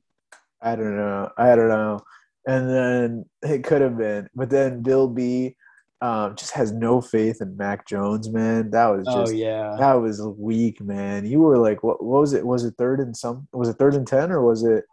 I 0.61 0.76
don't 0.76 0.94
know. 0.94 1.30
I 1.38 1.56
don't 1.56 1.68
know. 1.68 2.00
And 2.47 2.69
then 2.69 3.25
it 3.43 3.65
could 3.65 3.83
have 3.83 3.97
been, 3.97 4.29
but 4.35 4.51
then 4.51 4.83
Bill 4.83 5.09
B 5.09 5.57
um, 6.01 6.35
just 6.35 6.51
has 6.53 6.73
no 6.73 7.01
faith 7.01 7.41
in 7.41 7.57
Mac 7.57 7.87
Jones, 7.87 8.29
man. 8.29 8.71
That 8.73 8.89
was 8.89 9.07
just 9.07 9.33
Oh 9.33 9.37
yeah. 9.37 9.77
that 9.79 9.95
was 9.95 10.21
weak, 10.21 10.81
man. 10.81 11.25
You 11.25 11.39
were 11.39 11.59
like, 11.59 11.85
what, 11.85 12.03
what 12.03 12.21
was 12.21 12.33
it? 12.33 12.45
Was 12.45 12.65
it 12.65 12.75
third 12.77 12.99
and 12.99 13.17
some? 13.17 13.47
Was 13.53 13.69
it 13.69 13.75
third 13.75 13.95
and 13.95 14.07
ten, 14.07 14.33
or 14.33 14.45
was 14.45 14.65
it 14.65 14.85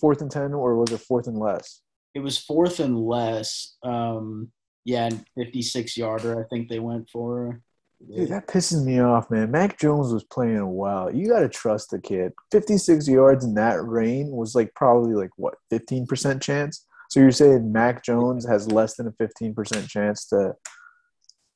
fourth 0.00 0.20
and 0.22 0.30
ten, 0.30 0.52
or 0.52 0.76
was 0.76 0.90
it 0.90 1.00
fourth 1.00 1.28
and 1.28 1.38
less? 1.38 1.82
It 2.14 2.20
was 2.20 2.36
fourth 2.36 2.80
and 2.80 2.98
less. 2.98 3.76
Um, 3.84 4.50
yeah, 4.84 5.06
and 5.06 5.24
56 5.36 5.96
yarder. 5.96 6.40
I 6.40 6.48
think 6.48 6.68
they 6.68 6.78
went 6.78 7.10
for. 7.10 7.60
Dude, 8.14 8.28
that 8.28 8.46
pisses 8.46 8.84
me 8.84 9.00
off, 9.00 9.30
man. 9.30 9.50
Mac 9.50 9.78
Jones 9.78 10.12
was 10.12 10.24
playing 10.24 10.74
well. 10.74 11.14
You 11.14 11.28
got 11.28 11.40
to 11.40 11.48
trust 11.48 11.90
the 11.90 12.00
kid. 12.00 12.32
Fifty-six 12.50 13.08
yards 13.08 13.44
in 13.44 13.54
that 13.54 13.84
rain 13.84 14.30
was 14.30 14.54
like 14.54 14.74
probably 14.74 15.14
like 15.14 15.30
what 15.36 15.54
fifteen 15.70 16.06
percent 16.06 16.42
chance. 16.42 16.85
So 17.08 17.20
you're 17.20 17.30
saying 17.30 17.72
Mac 17.72 18.02
Jones 18.04 18.46
has 18.46 18.70
less 18.70 18.96
than 18.96 19.06
a 19.06 19.12
fifteen 19.12 19.54
percent 19.54 19.88
chance 19.88 20.26
to 20.28 20.54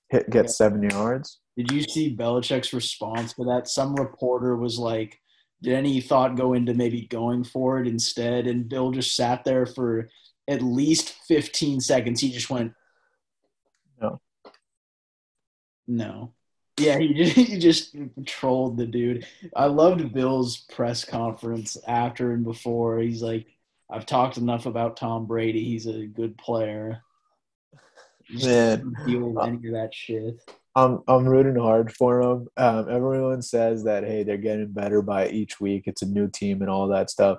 hit 0.09 0.31
get 0.31 0.45
Yeah. 0.47 0.51
seven 0.51 0.83
yards? 0.83 1.41
Did 1.57 1.71
you 1.73 1.83
see 1.83 2.17
Belichick's 2.17 2.73
response 2.73 3.35
to 3.35 3.45
that? 3.45 3.69
Some 3.69 3.95
reporter 3.97 4.57
was 4.57 4.79
like, 4.79 5.19
"Did 5.63 5.75
any 5.75 6.01
thought 6.01 6.37
go 6.37 6.53
into 6.55 6.73
maybe 6.75 7.07
going 7.07 7.45
for 7.45 7.81
it 7.81 7.87
instead?" 7.89 8.47
And 8.47 8.69
Bill 8.69 8.91
just 8.93 9.15
sat 9.17 9.45
there 9.45 9.67
for 9.67 10.09
at 10.49 10.63
least 10.63 11.11
15 11.29 11.81
seconds. 11.81 12.21
He 12.21 12.31
just 12.33 12.51
went, 12.51 12.73
No. 14.01 14.21
no." 15.87 16.33
Yeah, 16.79 16.99
he 16.99 17.13
just, 17.13 17.37
he 17.37 17.59
just 17.59 17.95
trolled 18.25 18.79
the 18.79 18.87
dude. 18.87 19.27
I 19.55 19.67
loved 19.67 20.15
Bill's 20.15 20.59
press 20.73 21.05
conference 21.05 21.77
after 21.87 22.33
and 22.33 22.43
before. 22.45 22.99
He's 23.01 23.21
like, 23.23 23.47
"I've 23.93 24.07
talked 24.07 24.37
enough 24.37 24.67
about 24.67 24.97
Tom 24.97 25.27
Brady. 25.27 25.65
He's 25.65 25.87
a 25.87 26.07
good 26.07 26.37
player." 26.39 27.03
Man. 28.33 28.95
deal 29.07 29.31
with 29.31 29.45
any 29.45 29.69
of 29.69 29.75
that 29.75 29.93
shit. 29.93 30.37
I'm 30.77 31.01
I'm 31.09 31.27
rooting 31.27 31.61
hard 31.61 31.93
for 31.93 32.23
them. 32.23 32.49
Um, 32.57 32.89
everyone 32.89 33.43
says 33.43 33.85
that 33.85 34.05
hey, 34.05 34.23
they're 34.23 34.37
getting 34.37 34.73
better 34.73 35.03
by 35.03 35.29
each 35.29 35.61
week. 35.61 35.85
It's 35.87 36.03
a 36.03 36.07
new 36.07 36.29
team 36.29 36.63
and 36.63 36.71
all 36.71 36.89
that 36.89 37.11
stuff. 37.11 37.39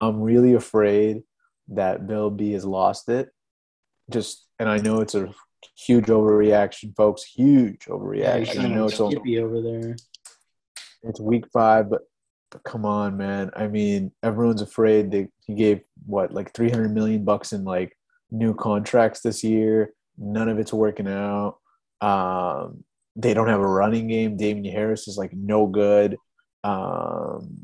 I'm 0.00 0.20
really 0.20 0.54
afraid 0.54 1.22
that 1.68 2.06
Bill 2.06 2.30
B 2.30 2.52
has 2.52 2.64
lost 2.64 3.08
it. 3.08 3.30
Just 4.10 4.46
and 4.58 4.68
I 4.68 4.78
know 4.78 5.00
it's 5.00 5.14
a 5.14 5.32
huge 5.76 6.06
overreaction, 6.06 6.94
folks. 6.94 7.24
Huge 7.24 7.86
overreaction. 7.86 8.60
I 8.60 8.68
know 8.68 8.86
it's 8.86 9.00
over 9.00 9.62
there. 9.62 9.96
it's 11.02 11.20
week 11.20 11.46
five, 11.52 11.88
but 11.88 12.02
come 12.64 12.84
on, 12.84 13.16
man. 13.16 13.50
I 13.54 13.68
mean, 13.68 14.12
everyone's 14.22 14.62
afraid. 14.62 15.10
They 15.10 15.28
he 15.46 15.54
gave 15.54 15.80
what 16.06 16.32
like 16.32 16.52
300 16.54 16.92
million 16.92 17.24
bucks 17.24 17.52
in 17.52 17.64
like 17.64 17.96
new 18.30 18.54
contracts 18.54 19.20
this 19.20 19.42
year. 19.44 19.92
None 20.18 20.48
of 20.48 20.58
it's 20.58 20.72
working 20.72 21.08
out. 21.08 21.58
Um, 22.00 22.84
they 23.16 23.34
don't 23.34 23.48
have 23.48 23.60
a 23.60 23.66
running 23.66 24.08
game. 24.08 24.36
Damien 24.36 24.74
Harris 24.74 25.08
is 25.08 25.16
like 25.16 25.32
no 25.32 25.66
good. 25.66 26.16
Um, 26.64 27.58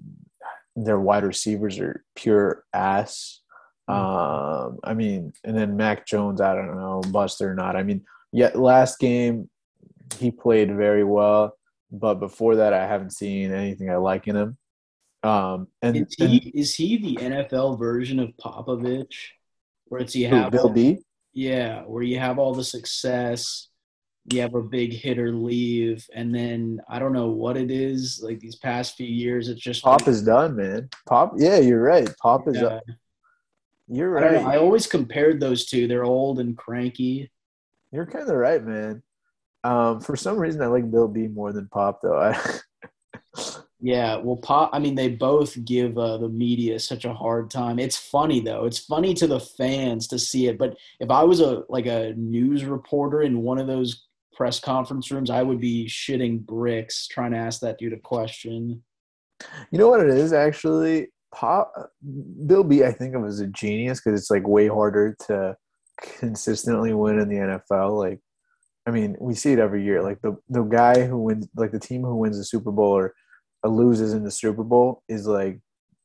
their 0.76 1.00
wide 1.00 1.24
receivers 1.24 1.78
are 1.78 2.04
pure 2.14 2.64
ass. 2.72 3.40
Um, 3.88 4.78
I 4.84 4.94
mean, 4.94 5.32
and 5.44 5.56
then 5.56 5.76
Mac 5.76 6.06
Jones, 6.06 6.40
I 6.40 6.54
don't 6.54 6.76
know, 6.76 7.00
bust 7.10 7.40
or 7.40 7.54
not. 7.54 7.74
I 7.74 7.82
mean, 7.82 8.04
yet 8.32 8.58
last 8.58 8.98
game 8.98 9.48
he 10.18 10.30
played 10.30 10.74
very 10.76 11.04
well, 11.04 11.56
but 11.90 12.14
before 12.14 12.56
that, 12.56 12.74
I 12.74 12.86
haven't 12.86 13.12
seen 13.12 13.52
anything 13.52 13.90
I 13.90 13.96
like 13.96 14.28
in 14.28 14.36
him. 14.36 14.58
Um, 15.22 15.68
and 15.82 15.96
Is 15.96 16.16
and- 16.20 16.28
he 16.30 16.38
is 16.54 16.74
he 16.74 16.96
the 16.98 17.16
NFL 17.16 17.78
version 17.78 18.20
of 18.20 18.30
Popovich, 18.36 19.12
where 19.86 20.00
it's 20.00 20.14
you 20.14 20.28
have 20.28 20.52
Bill 20.52 20.68
B. 20.68 21.02
yeah, 21.32 21.82
where 21.82 22.02
you 22.02 22.18
have 22.18 22.38
all 22.38 22.54
the 22.54 22.62
success, 22.64 23.68
you 24.32 24.40
have 24.42 24.54
a 24.54 24.62
big 24.62 24.92
hitter 24.92 25.32
leave, 25.32 26.06
and 26.14 26.32
then 26.34 26.80
I 26.88 26.98
don't 27.00 27.12
know 27.12 27.28
what 27.30 27.56
it 27.56 27.70
is. 27.70 28.20
Like 28.22 28.38
these 28.40 28.56
past 28.56 28.94
few 28.96 29.08
years, 29.08 29.48
it's 29.48 29.60
just 29.60 29.82
Pop 29.82 30.06
is 30.06 30.22
done, 30.22 30.54
man. 30.56 30.88
Pop, 31.06 31.32
yeah, 31.36 31.58
you're 31.58 31.82
right. 31.82 32.08
Pop 32.22 32.46
is 32.46 32.56
Yeah. 32.56 32.64
up. 32.66 32.82
You're 33.88 34.18
I 34.18 34.36
right. 34.36 34.46
I 34.46 34.56
always 34.58 34.86
compared 34.86 35.40
those 35.40 35.64
two. 35.66 35.88
They're 35.88 36.04
old 36.04 36.38
and 36.40 36.56
cranky. 36.56 37.30
You're 37.90 38.04
kind 38.06 38.28
of 38.28 38.36
right, 38.36 38.62
man. 38.62 39.02
Um, 39.64 40.00
for 40.00 40.14
some 40.14 40.36
reason, 40.38 40.60
I 40.62 40.66
like 40.66 40.90
Bill 40.90 41.08
B 41.08 41.26
more 41.26 41.52
than 41.52 41.68
Pop, 41.68 42.02
though. 42.02 42.18
I, 42.20 42.38
Yeah, 43.80 44.16
well, 44.16 44.36
Pop. 44.36 44.70
I 44.72 44.80
mean, 44.80 44.96
they 44.96 45.08
both 45.08 45.64
give 45.64 45.96
uh, 45.96 46.18
the 46.18 46.28
media 46.28 46.80
such 46.80 47.04
a 47.04 47.14
hard 47.14 47.48
time. 47.50 47.78
It's 47.78 47.96
funny 47.96 48.40
though. 48.40 48.64
It's 48.64 48.80
funny 48.80 49.14
to 49.14 49.26
the 49.26 49.38
fans 49.38 50.08
to 50.08 50.18
see 50.18 50.48
it. 50.48 50.58
But 50.58 50.76
if 50.98 51.10
I 51.10 51.22
was 51.22 51.40
a 51.40 51.62
like 51.68 51.86
a 51.86 52.12
news 52.16 52.64
reporter 52.64 53.22
in 53.22 53.42
one 53.42 53.58
of 53.58 53.68
those 53.68 54.08
press 54.34 54.58
conference 54.58 55.10
rooms, 55.12 55.30
I 55.30 55.42
would 55.42 55.60
be 55.60 55.86
shitting 55.86 56.44
bricks 56.44 57.06
trying 57.06 57.32
to 57.32 57.38
ask 57.38 57.60
that 57.60 57.78
dude 57.78 57.92
a 57.92 57.98
question. 57.98 58.82
you 59.70 59.78
know 59.78 59.88
what 59.88 60.00
it 60.00 60.10
is 60.10 60.32
actually? 60.32 61.08
Pop, 61.32 61.72
Bill 62.46 62.64
B. 62.64 62.82
I 62.82 62.90
think 62.90 63.14
of 63.14 63.24
as 63.24 63.38
a 63.38 63.46
genius 63.46 64.00
because 64.00 64.18
it's 64.18 64.30
like 64.30 64.48
way 64.48 64.66
harder 64.66 65.14
to 65.26 65.56
consistently 66.18 66.94
win 66.94 67.20
in 67.20 67.28
the 67.28 67.36
NFL. 67.36 67.96
Like, 67.96 68.20
I 68.86 68.90
mean, 68.90 69.16
we 69.20 69.34
see 69.34 69.52
it 69.52 69.58
every 69.60 69.84
year. 69.84 70.02
Like 70.02 70.20
the 70.20 70.36
the 70.48 70.62
guy 70.62 71.06
who 71.06 71.18
wins, 71.18 71.46
like 71.54 71.70
the 71.70 71.78
team 71.78 72.02
who 72.02 72.16
wins 72.16 72.38
the 72.38 72.44
Super 72.44 72.72
Bowl 72.72 72.96
or 72.96 73.14
loses 73.64 74.12
in 74.12 74.24
the 74.24 74.30
Super 74.30 74.62
Bowl 74.64 75.02
is 75.08 75.26
like 75.26 75.60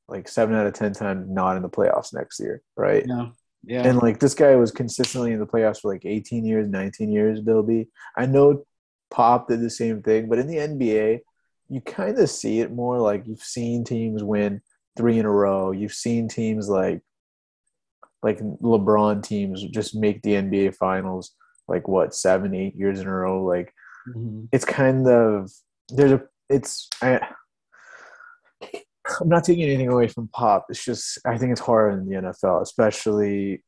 like 0.08 0.28
seven 0.28 0.56
out 0.56 0.66
of 0.68 0.74
ten 0.74 0.94
times 0.94 1.28
not 1.30 1.56
in 1.56 1.64
the 1.64 1.70
playoffs 1.70 2.14
next 2.14 2.40
year, 2.40 2.62
right? 2.76 3.06
Yeah, 3.08 3.30
yeah. 3.64 3.88
And 3.88 4.00
like 4.00 4.20
this 4.20 4.34
guy 4.34 4.56
was 4.56 4.72
consistently 4.72 5.32
in 5.32 5.40
the 5.40 5.46
playoffs 5.46 5.82
for 5.82 5.92
like 5.94 6.06
18 6.06 6.46
years, 6.46 6.68
19 6.68 7.10
years, 7.12 7.40
Bill 7.42 7.64
B. 7.64 7.88
I 8.18 8.26
know 8.26 8.66
Pop 9.12 9.48
did 9.48 9.62
the 9.62 9.70
same 9.70 10.02
thing, 10.02 10.28
but 10.28 10.40
in 10.40 10.48
the 10.48 10.58
NBA, 10.58 11.20
you 11.70 11.82
kind 11.82 12.18
of 12.20 12.30
see 12.30 12.60
it 12.60 12.72
more 12.72 13.00
like 13.00 13.26
you've 13.28 13.42
seen 13.42 13.84
teams 13.84 14.24
win 14.24 14.62
three 14.98 15.18
in 15.20 15.26
a 15.26 15.32
row. 15.32 15.72
You've 15.72 15.94
seen 15.94 16.28
teams 16.28 16.68
like 16.70 17.02
like 18.22 18.40
LeBron 18.40 19.22
teams 19.24 19.64
just 19.64 19.96
make 19.96 20.22
the 20.22 20.32
NBA 20.34 20.76
finals 20.76 21.32
like 21.68 21.88
what, 21.88 22.14
seven, 22.14 22.54
eight 22.54 22.76
years 22.76 23.00
in 23.00 23.08
a 23.08 23.12
row. 23.14 23.44
Like 23.44 23.74
Mhm. 24.08 24.50
it's 24.52 24.66
kind 24.66 25.08
of 25.08 25.50
there's 25.90 26.12
a 26.12 26.22
it's 26.50 26.90
I 27.02 27.22
I'm 29.22 29.30
not 29.30 29.44
taking 29.44 29.64
anything 29.64 29.90
away 29.90 30.08
from 30.08 30.28
pop. 30.30 30.68
It's 30.70 30.84
just 30.84 31.20
I 31.26 31.38
think 31.38 31.52
it's 31.52 31.62
harder 31.62 31.98
in 31.98 32.08
the 32.08 32.16
NFL, 32.16 32.62
especially 32.62 33.64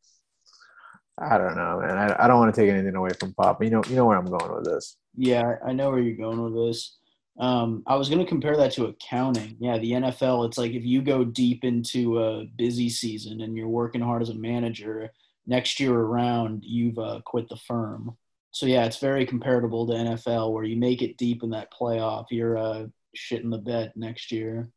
I 1.18 1.38
don't 1.38 1.56
know, 1.56 1.80
man. 1.80 1.98
I, 1.98 2.25
I 2.25 2.28
don't 2.28 2.40
want 2.40 2.54
to 2.54 2.62
take 2.62 2.70
anything 2.70 2.96
away 2.96 3.12
from 3.20 3.34
pop. 3.34 3.64
You 3.64 3.70
know 3.70 3.84
you 3.88 3.96
know 3.96 4.06
where 4.06 4.18
I'm 4.18 4.25
going 4.25 4.54
with 4.54 4.66
this. 4.66 4.98
Yeah, 5.16 5.56
I 5.66 5.74
know 5.74 5.90
where 5.92 6.00
you're 6.00 6.18
going 6.18 6.42
with 6.42 6.56
this. 6.68 6.98
Um, 7.38 7.84
I 7.86 7.96
was 7.96 8.08
going 8.08 8.20
to 8.20 8.30
compare 8.30 8.56
that 8.58 8.72
to 8.74 8.86
accounting. 8.86 9.58
Yeah, 9.60 9.78
the 9.78 9.92
NFL, 9.92 10.48
it's 10.48 10.58
like 10.58 10.72
if 10.72 10.86
you 10.86 11.02
go 11.02 11.25
deep 11.25 11.64
into 11.64 12.20
a 12.20 12.46
busy 12.58 12.90
season 12.90 13.42
and 13.42 13.58
you're 13.58 13.68
working 13.68 14.02
hard 14.02 14.22
as 14.22 14.30
a 14.30 14.36
manager, 14.36 15.12
next 15.46 15.80
year 15.80 15.94
around, 15.94 16.64
you've 16.66 16.98
uh, 16.98 17.22
quit 17.25 17.50
the 17.50 17.58
firm. 17.58 18.16
So, 18.52 18.66
yeah, 18.66 18.86
it's 18.86 19.00
very 19.00 19.25
comparable 19.25 19.86
to 19.88 19.94
NFL 19.94 20.54
where 20.54 20.64
you 20.64 20.78
make 20.78 21.02
it 21.02 21.18
deep 21.18 21.44
in 21.44 21.50
that 21.50 21.74
playoff, 21.74 22.28
you're 22.32 22.58
uh, 22.58 22.86
shitting 23.18 23.52
the 23.52 23.58
bed 23.58 23.92
next 23.98 24.32
year. 24.32 24.70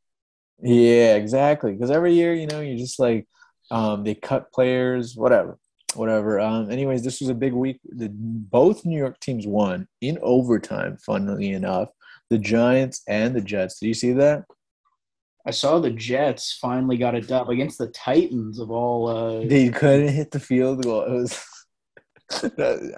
Yeah, 0.60 1.14
exactly. 1.16 1.72
Because 1.72 1.90
every 1.90 2.14
year, 2.14 2.34
you 2.34 2.46
know, 2.46 2.60
you're 2.60 2.78
just 2.78 2.98
like 2.98 3.26
um, 3.70 4.04
they 4.04 4.14
cut 4.14 4.52
players, 4.52 5.14
whatever, 5.16 5.58
whatever. 5.94 6.40
Um, 6.40 6.70
anyways, 6.70 7.04
this 7.04 7.20
was 7.20 7.28
a 7.28 7.34
big 7.34 7.52
week. 7.52 7.80
The, 7.84 8.10
both 8.12 8.84
New 8.84 8.98
York 8.98 9.20
teams 9.20 9.46
won 9.46 9.86
in 10.00 10.18
overtime. 10.22 10.96
Funnily 11.04 11.50
enough, 11.50 11.90
the 12.30 12.38
Giants 12.38 13.02
and 13.08 13.34
the 13.34 13.40
Jets. 13.40 13.78
Did 13.78 13.88
you 13.88 13.94
see 13.94 14.12
that? 14.12 14.44
I 15.46 15.50
saw 15.50 15.78
the 15.78 15.90
Jets 15.90 16.58
finally 16.60 16.98
got 16.98 17.14
it 17.14 17.28
done 17.28 17.48
against 17.48 17.78
the 17.78 17.86
Titans 17.88 18.58
of 18.58 18.70
all. 18.70 19.08
Uh, 19.08 19.46
They 19.46 19.70
couldn't 19.70 20.08
hit 20.08 20.30
the 20.30 20.40
field 20.40 20.82
goal. 20.82 21.02
It 21.02 21.12
was. 21.12 21.44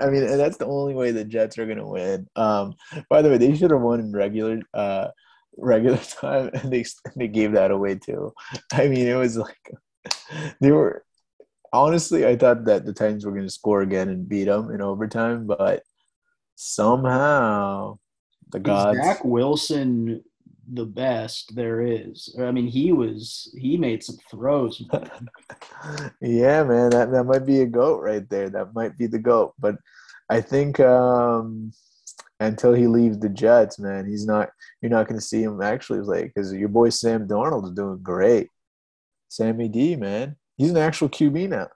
I 0.00 0.06
mean, 0.11 0.26
that's 0.26 0.56
the 0.56 0.66
only 0.66 0.94
way 0.94 1.12
the 1.12 1.24
Jets 1.24 1.58
are 1.58 1.66
gonna 1.66 1.87
win. 1.87 2.26
Um, 2.34 2.74
by 3.08 3.22
the 3.22 3.28
way, 3.30 3.38
they 3.38 3.54
should 3.54 3.70
have 3.70 3.80
won 3.80 4.00
in 4.00 4.11
regular 4.11 4.61
uh, 4.74 5.08
regular 5.56 5.98
time, 6.20 6.50
and 6.54 6.72
they 6.72 6.84
they 7.16 7.28
gave 7.28 7.52
that 7.52 7.70
away 7.70 7.96
too. 7.96 8.32
I 8.72 8.88
mean, 8.88 9.06
it 9.06 9.16
was 9.16 9.36
like 9.36 9.72
they 10.60 10.72
were. 10.72 11.04
Honestly, 11.72 12.26
I 12.26 12.34
thought 12.34 12.64
that 12.64 12.84
the 12.84 12.92
Titans 12.92 13.24
were 13.24 13.30
gonna 13.30 13.48
score 13.48 13.82
again 13.82 14.08
and 14.08 14.28
beat 14.28 14.46
them 14.46 14.72
in 14.72 14.82
overtime, 14.82 15.46
but 15.46 15.84
somehow 16.56 17.98
the 18.50 18.58
is 18.58 18.64
gods. 18.64 18.98
Zach 18.98 19.24
Wilson 19.24 20.24
the 20.72 20.84
best 20.84 21.54
there 21.54 21.82
is. 21.82 22.34
I 22.40 22.50
mean, 22.50 22.66
he 22.66 22.92
was 22.92 23.54
he 23.58 23.76
made 23.76 24.02
some 24.02 24.16
throws. 24.30 24.82
yeah, 26.20 26.62
man, 26.64 26.90
that 26.90 27.10
that 27.12 27.24
might 27.24 27.46
be 27.46 27.60
a 27.60 27.66
goat 27.66 28.02
right 28.02 28.28
there. 28.28 28.50
That 28.50 28.74
might 28.74 28.96
be 28.96 29.06
the 29.06 29.18
goat. 29.18 29.54
But 29.58 29.76
I 30.28 30.40
think 30.40 30.78
um, 30.80 31.72
until 32.40 32.72
he 32.74 32.87
leaves 32.87 33.18
the 33.18 33.29
Jets, 33.29 33.79
man, 33.79 34.07
he's 34.07 34.26
not. 34.26 34.50
You're 34.83 34.90
not 34.90 35.07
going 35.07 35.18
to 35.20 35.24
see 35.24 35.42
him 35.42 35.62
actually 35.62 36.00
like 36.00 36.33
because 36.35 36.53
your 36.53 36.68
boy 36.68 36.88
Sam 36.88 37.29
Darnold 37.29 37.64
is 37.64 37.70
doing 37.72 37.98
great. 38.03 38.48
Sammy 39.29 39.68
D, 39.68 39.94
man, 39.94 40.37
he's 40.57 40.70
an 40.70 40.79
actual 40.79 41.09
QB 41.09 41.50
now. 41.50 41.68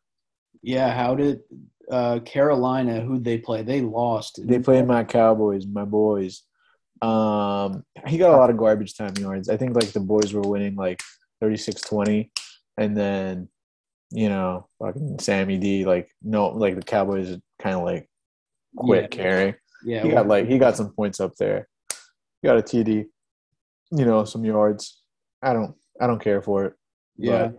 Yeah, 0.62 0.92
how 0.92 1.14
did 1.14 1.40
uh, 1.90 2.20
Carolina? 2.20 3.00
Who'd 3.02 3.24
they 3.24 3.38
play? 3.38 3.62
They 3.62 3.80
lost. 3.82 4.40
They 4.42 4.58
played 4.58 4.86
my 4.86 5.04
Cowboys, 5.04 5.66
my 5.66 5.84
boys. 5.84 6.42
Um, 7.02 7.84
he 8.06 8.16
got 8.16 8.32
a 8.34 8.36
lot 8.36 8.50
of 8.50 8.56
garbage 8.56 8.96
time 8.96 9.12
yards. 9.18 9.48
I 9.50 9.56
think 9.58 9.76
like 9.76 9.92
the 9.92 10.00
boys 10.00 10.32
were 10.32 10.40
winning 10.40 10.74
like 10.74 11.02
36-20 11.42 12.30
and 12.78 12.96
then 12.96 13.48
you 14.10 14.28
know, 14.28 14.68
fucking 14.78 15.18
Sammy 15.18 15.58
D 15.58 15.84
like 15.84 16.08
no 16.22 16.48
like 16.48 16.76
the 16.76 16.82
Cowboys 16.82 17.36
kind 17.60 17.74
of 17.76 17.82
like 17.82 18.08
quit 18.76 19.02
Yeah. 19.02 19.08
caring. 19.08 19.54
Yeah, 19.84 20.02
He 20.02 20.10
got 20.10 20.26
like 20.26 20.46
he 20.46 20.58
got 20.58 20.76
some 20.76 20.92
points 20.92 21.20
up 21.20 21.34
there. 21.36 21.68
He 22.42 22.48
got 22.48 22.58
a 22.58 22.62
TD, 22.62 23.04
you 23.90 24.04
know, 24.04 24.24
some 24.24 24.44
yards. 24.44 25.00
I 25.42 25.52
don't 25.52 25.74
I 26.00 26.06
don't 26.06 26.20
care 26.22 26.42
for 26.42 26.64
it. 26.64 26.72
yeah. 27.16 27.50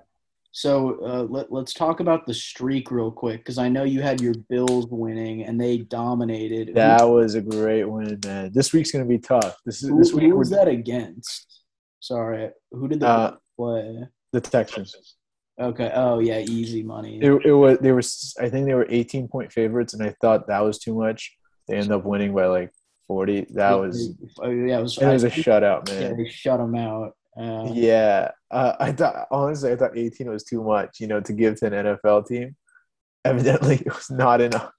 So 0.57 0.99
uh, 1.05 1.23
let, 1.23 1.51
let's 1.51 1.73
talk 1.73 1.99
about 1.99 2.25
the 2.25 2.33
streak 2.33 2.89
real 2.89 3.11
quick 3.11 3.41
because 3.41 3.57
I 3.57 3.67
know 3.67 3.83
you 3.83 4.01
had 4.01 4.21
your 4.21 4.33
Bills 4.49 4.87
winning 4.89 5.43
and 5.43 5.59
they 5.59 5.79
dominated. 5.79 6.69
Who- 6.69 6.73
That 6.75 7.03
was 7.03 7.35
a 7.35 7.41
great 7.41 7.83
win, 7.83 8.17
man. 8.25 8.51
This 8.53 8.71
week's 8.71 8.89
gonna 8.91 9.03
be 9.03 9.19
tough. 9.19 9.57
This 9.65 9.83
is 9.83 9.89
who, 9.89 9.97
this 9.97 10.11
who 10.11 10.17
week 10.19 10.33
was 10.33 10.49
that 10.51 10.69
against? 10.69 11.61
Sorry, 11.99 12.51
who 12.71 12.87
did 12.87 13.01
they 13.01 13.05
Uh, 13.05 13.31
play? 13.57 14.05
the 14.31 14.39
Texans. 14.39 15.15
Okay. 15.59 15.91
Oh 15.93 16.19
yeah, 16.19 16.39
easy 16.39 16.83
money. 16.83 17.19
It, 17.21 17.31
it 17.45 17.51
was 17.53 17.77
they 17.79 17.91
were 17.91 18.01
I 18.39 18.49
think 18.49 18.65
they 18.65 18.73
were 18.75 18.87
18 18.89 19.27
point 19.27 19.51
favorites, 19.51 19.93
and 19.93 20.01
I 20.03 20.15
thought 20.21 20.47
that 20.47 20.61
was 20.63 20.79
too 20.79 20.95
much. 20.95 21.35
They 21.67 21.77
end 21.77 21.91
up 21.91 22.03
winning 22.05 22.33
by 22.33 22.45
like 22.45 22.71
40. 23.07 23.47
That 23.55 23.73
was 23.73 24.13
Oh, 24.39 24.49
yeah, 24.49 24.79
it 24.79 24.81
was. 24.81 24.97
it 24.97 25.05
was 25.07 25.23
a 25.23 25.29
shutout, 25.29 25.89
Yeah, 25.89 26.09
man. 26.09 26.17
they 26.17 26.29
shut 26.29 26.59
them 26.59 26.75
out. 26.75 27.15
Uh, 27.37 27.69
Yeah, 27.73 28.31
uh, 28.51 28.73
I 28.79 28.91
thought 28.91 29.27
honestly, 29.31 29.71
I 29.71 29.75
thought 29.75 29.97
18 29.97 30.29
was 30.29 30.43
too 30.43 30.63
much, 30.63 30.99
you 30.99 31.07
know, 31.07 31.19
to 31.21 31.33
give 31.33 31.59
to 31.59 31.65
an 31.67 31.73
NFL 31.97 32.27
team. 32.27 32.55
Evidently, 33.25 33.75
it 33.77 33.93
was 33.93 34.09
not 34.11 34.39
enough. 34.41 34.71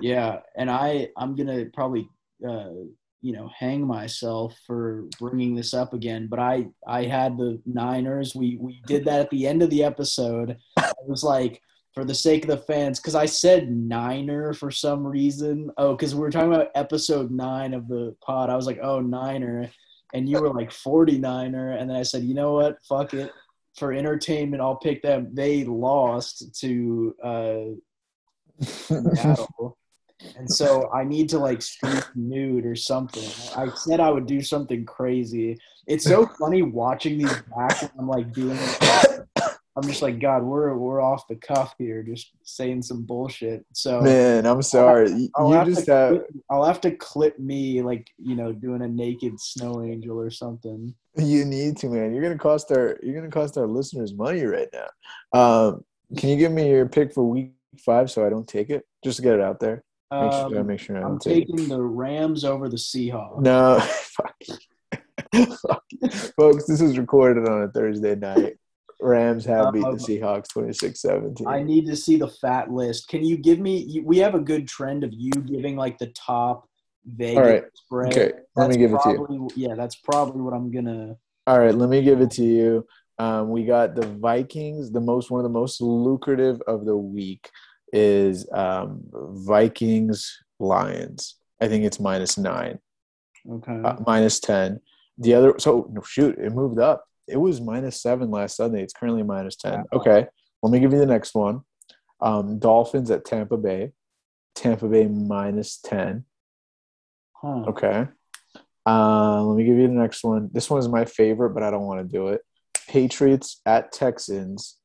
Yeah, 0.00 0.40
and 0.56 0.70
I 0.70 1.08
I'm 1.16 1.34
gonna 1.34 1.64
probably 1.74 2.06
uh, 2.46 2.68
you 3.20 3.32
know 3.32 3.50
hang 3.58 3.84
myself 3.84 4.54
for 4.66 5.06
bringing 5.18 5.56
this 5.56 5.74
up 5.74 5.92
again, 5.92 6.28
but 6.30 6.38
I 6.38 6.68
I 6.86 7.04
had 7.04 7.36
the 7.36 7.60
Niners. 7.66 8.32
We 8.36 8.58
we 8.60 8.80
did 8.86 9.06
that 9.06 9.20
at 9.20 9.30
the 9.30 9.46
end 9.48 9.62
of 9.62 9.70
the 9.70 9.82
episode. 9.82 10.56
I 10.76 10.92
was 11.06 11.24
like, 11.24 11.60
for 11.98 12.04
the 12.04 12.14
sake 12.14 12.44
of 12.44 12.48
the 12.48 12.56
fans, 12.56 13.00
because 13.00 13.16
I 13.16 13.26
said 13.26 13.72
Niner 13.72 14.52
for 14.52 14.70
some 14.70 15.04
reason. 15.04 15.68
Oh, 15.78 15.96
because 15.96 16.14
we 16.14 16.20
were 16.20 16.30
talking 16.30 16.54
about 16.54 16.70
episode 16.76 17.32
nine 17.32 17.74
of 17.74 17.88
the 17.88 18.14
pod. 18.24 18.50
I 18.50 18.54
was 18.54 18.66
like, 18.66 18.78
oh 18.80 19.00
Niner, 19.00 19.68
and 20.14 20.28
you 20.28 20.40
were 20.40 20.54
like 20.54 20.70
49er, 20.70 21.76
and 21.76 21.90
then 21.90 21.96
I 21.96 22.04
said, 22.04 22.22
you 22.22 22.34
know 22.34 22.52
what, 22.52 22.78
fuck 22.88 23.14
it. 23.14 23.32
For 23.74 23.92
entertainment, 23.92 24.62
I'll 24.62 24.76
pick 24.76 25.02
them. 25.02 25.30
They 25.32 25.64
lost 25.64 26.56
to 26.60 27.16
uh, 27.20 28.62
Seattle. 28.62 29.76
And 30.36 30.48
so 30.48 30.88
I 30.92 31.02
need 31.02 31.28
to 31.30 31.40
like 31.40 31.62
streak 31.62 32.04
nude 32.14 32.64
or 32.64 32.76
something. 32.76 33.28
I 33.56 33.70
said 33.74 33.98
I 33.98 34.10
would 34.10 34.26
do 34.26 34.40
something 34.40 34.84
crazy. 34.84 35.58
It's 35.88 36.04
so 36.04 36.26
funny 36.38 36.62
watching 36.62 37.18
these 37.18 37.42
back 37.56 37.90
I'm 37.98 38.06
like 38.06 38.32
doing 38.32 38.56
it. 38.56 39.17
I'm 39.78 39.88
just 39.88 40.02
like, 40.02 40.18
God, 40.18 40.42
we're 40.42 40.76
we're 40.76 41.00
off 41.00 41.28
the 41.28 41.36
cuff 41.36 41.74
here, 41.78 42.02
just 42.02 42.32
saying 42.42 42.82
some 42.82 43.02
bullshit. 43.04 43.64
So 43.72 44.00
Man, 44.00 44.44
I'm 44.46 44.60
sorry. 44.62 45.10
You- 45.10 45.28
I'll 45.36 45.48
you 45.50 45.54
have 45.54 45.66
just 45.68 45.84
to 45.86 45.92
have 45.92 46.10
clip, 46.10 46.26
I'll 46.50 46.64
have 46.64 46.80
to 46.82 46.90
clip 46.96 47.38
me 47.38 47.80
like 47.82 48.06
you 48.18 48.34
know 48.34 48.52
doing 48.52 48.82
a 48.82 48.88
naked 48.88 49.38
snow 49.40 49.82
angel 49.82 50.18
or 50.18 50.30
something. 50.30 50.94
you 51.16 51.44
need 51.44 51.76
to, 51.78 51.88
man. 51.88 52.12
You're 52.12 52.22
gonna 52.22 52.36
cost 52.38 52.72
our 52.72 52.98
you're 53.02 53.14
gonna 53.14 53.30
cost 53.30 53.56
our 53.56 53.66
listeners 53.68 54.12
money 54.14 54.42
right 54.44 54.68
now. 54.72 54.88
Um, 55.38 55.84
can 56.16 56.30
you 56.30 56.36
give 56.36 56.52
me 56.52 56.68
your 56.70 56.86
pick 56.88 57.12
for 57.14 57.22
week 57.24 57.52
five 57.84 58.10
so 58.10 58.26
I 58.26 58.30
don't 58.30 58.48
take 58.48 58.70
it? 58.70 58.84
Just 59.04 59.18
to 59.18 59.22
get 59.22 59.34
it 59.34 59.40
out 59.40 59.60
there. 59.60 59.84
Make 60.10 60.32
sure, 60.32 60.58
Um, 60.60 60.66
make 60.66 60.80
sure 60.80 60.96
I 60.96 61.00
I'm 61.02 61.08
don't 61.10 61.20
take 61.22 61.42
it. 61.44 61.56
taking 61.56 61.68
the 61.68 61.82
Rams 61.82 62.42
over 62.44 62.68
the 62.68 62.76
Seahawks. 62.78 63.42
No, 63.42 63.78
fuck. 63.80 64.34
Fuck. 65.68 65.82
Folks, 66.36 66.66
this 66.66 66.80
is 66.80 66.96
recorded 66.96 67.46
on 67.46 67.62
a 67.64 67.68
Thursday 67.68 68.14
night. 68.14 68.56
Rams 69.00 69.44
have 69.44 69.72
beat 69.72 69.80
the 69.82 69.88
Um, 69.88 69.96
Seahawks 69.96 70.48
26 70.48 71.00
17. 71.00 71.46
I 71.46 71.62
need 71.62 71.86
to 71.86 71.94
see 71.96 72.16
the 72.16 72.28
fat 72.28 72.70
list. 72.70 73.08
Can 73.08 73.24
you 73.24 73.36
give 73.36 73.58
me? 73.60 73.78
you- 73.78 74.04
We 74.04 74.18
have 74.18 74.34
a 74.34 74.40
good 74.40 74.66
trend 74.66 75.04
of 75.04 75.12
you 75.12 75.30
giving 75.30 75.76
like 75.76 75.98
the 75.98 76.08
top 76.08 76.68
Vegas 77.06 77.36
All 77.36 77.42
right. 77.42 77.64
spread. 77.74 78.12
Okay, 78.12 78.32
let 78.56 78.68
me 78.68 78.76
That's 78.76 78.76
give 78.76 78.94
it 78.94 79.00
to 79.02 79.26
you. 79.32 79.48
Yeah, 79.54 79.74
that's 79.74 79.96
probably 79.96 80.40
what 80.42 80.52
I'm 80.52 80.70
gonna. 80.70 81.16
All 81.46 81.58
right, 81.58 81.74
let 81.74 81.88
me 81.88 82.02
give 82.02 82.20
it 82.20 82.30
to 82.32 82.44
you. 82.44 82.86
Um, 83.18 83.50
we 83.50 83.64
got 83.64 83.94
the 83.94 84.06
Vikings. 84.06 84.90
The 84.90 85.00
most 85.00 85.30
one 85.30 85.38
of 85.40 85.44
the 85.44 85.48
most 85.58 85.80
lucrative 85.80 86.60
of 86.66 86.84
the 86.84 86.96
week 86.96 87.50
is 87.92 88.46
um, 88.52 89.00
Vikings 89.12 90.38
Lions. 90.58 91.36
I 91.60 91.68
think 91.68 91.84
it's 91.84 91.98
minus 91.98 92.36
nine, 92.36 92.78
Okay. 93.50 93.80
uh, 93.84 93.96
minus 94.06 94.38
ten. 94.40 94.80
The 95.18 95.34
other, 95.34 95.54
so 95.58 95.92
shoot, 96.04 96.36
it 96.38 96.52
moved 96.52 96.78
up. 96.78 97.04
It 97.28 97.36
was 97.36 97.60
minus 97.60 98.00
seven 98.00 98.30
last 98.30 98.56
Sunday. 98.56 98.82
It's 98.82 98.92
currently 98.92 99.22
minus 99.22 99.56
ten. 99.56 99.80
Wow. 99.80 100.00
Okay, 100.00 100.26
let 100.62 100.72
me 100.72 100.80
give 100.80 100.92
you 100.92 100.98
the 100.98 101.06
next 101.06 101.34
one. 101.34 101.60
Um, 102.20 102.58
Dolphins 102.58 103.10
at 103.10 103.24
Tampa 103.24 103.56
Bay. 103.56 103.92
Tampa 104.54 104.88
Bay 104.88 105.06
minus 105.06 105.78
ten. 105.78 106.24
huh. 107.34 107.64
Okay. 107.68 108.08
Uh, 108.86 109.42
let 109.42 109.56
me 109.56 109.64
give 109.64 109.76
you 109.76 109.86
the 109.86 109.92
next 109.92 110.24
one. 110.24 110.48
This 110.52 110.70
one 110.70 110.80
is 110.80 110.88
my 110.88 111.04
favorite, 111.04 111.50
but 111.50 111.62
I 111.62 111.70
don't 111.70 111.86
want 111.86 112.00
to 112.00 112.16
do 112.16 112.28
it. 112.28 112.40
Patriots 112.88 113.60
at 113.66 113.92
Texans. 113.92 114.78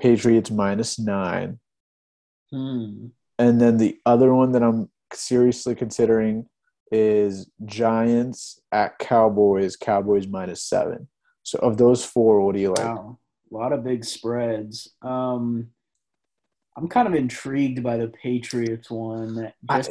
Patriots 0.00 0.50
minus 0.50 0.98
nine. 0.98 1.60
Hmm. 2.50 3.06
And 3.38 3.60
then 3.60 3.76
the 3.78 3.98
other 4.04 4.34
one 4.34 4.52
that 4.52 4.62
I'm 4.62 4.90
seriously 5.12 5.74
considering 5.76 6.46
is 6.90 7.48
Giants 7.64 8.60
at 8.72 8.98
Cowboys. 8.98 9.76
Cowboys 9.76 10.26
minus 10.26 10.62
seven. 10.62 11.08
So 11.44 11.58
of 11.60 11.76
those 11.76 12.04
four, 12.04 12.40
what 12.44 12.54
do 12.54 12.60
you 12.60 12.70
like? 12.70 12.78
Wow. 12.84 13.18
A 13.52 13.54
lot 13.54 13.72
of 13.72 13.84
big 13.84 14.04
spreads. 14.04 14.88
Um, 15.02 15.68
I'm 16.76 16.88
kind 16.88 17.06
of 17.06 17.14
intrigued 17.14 17.82
by 17.84 17.96
the 17.98 18.08
Patriots 18.08 18.90
one. 18.90 19.52
I- 19.68 19.84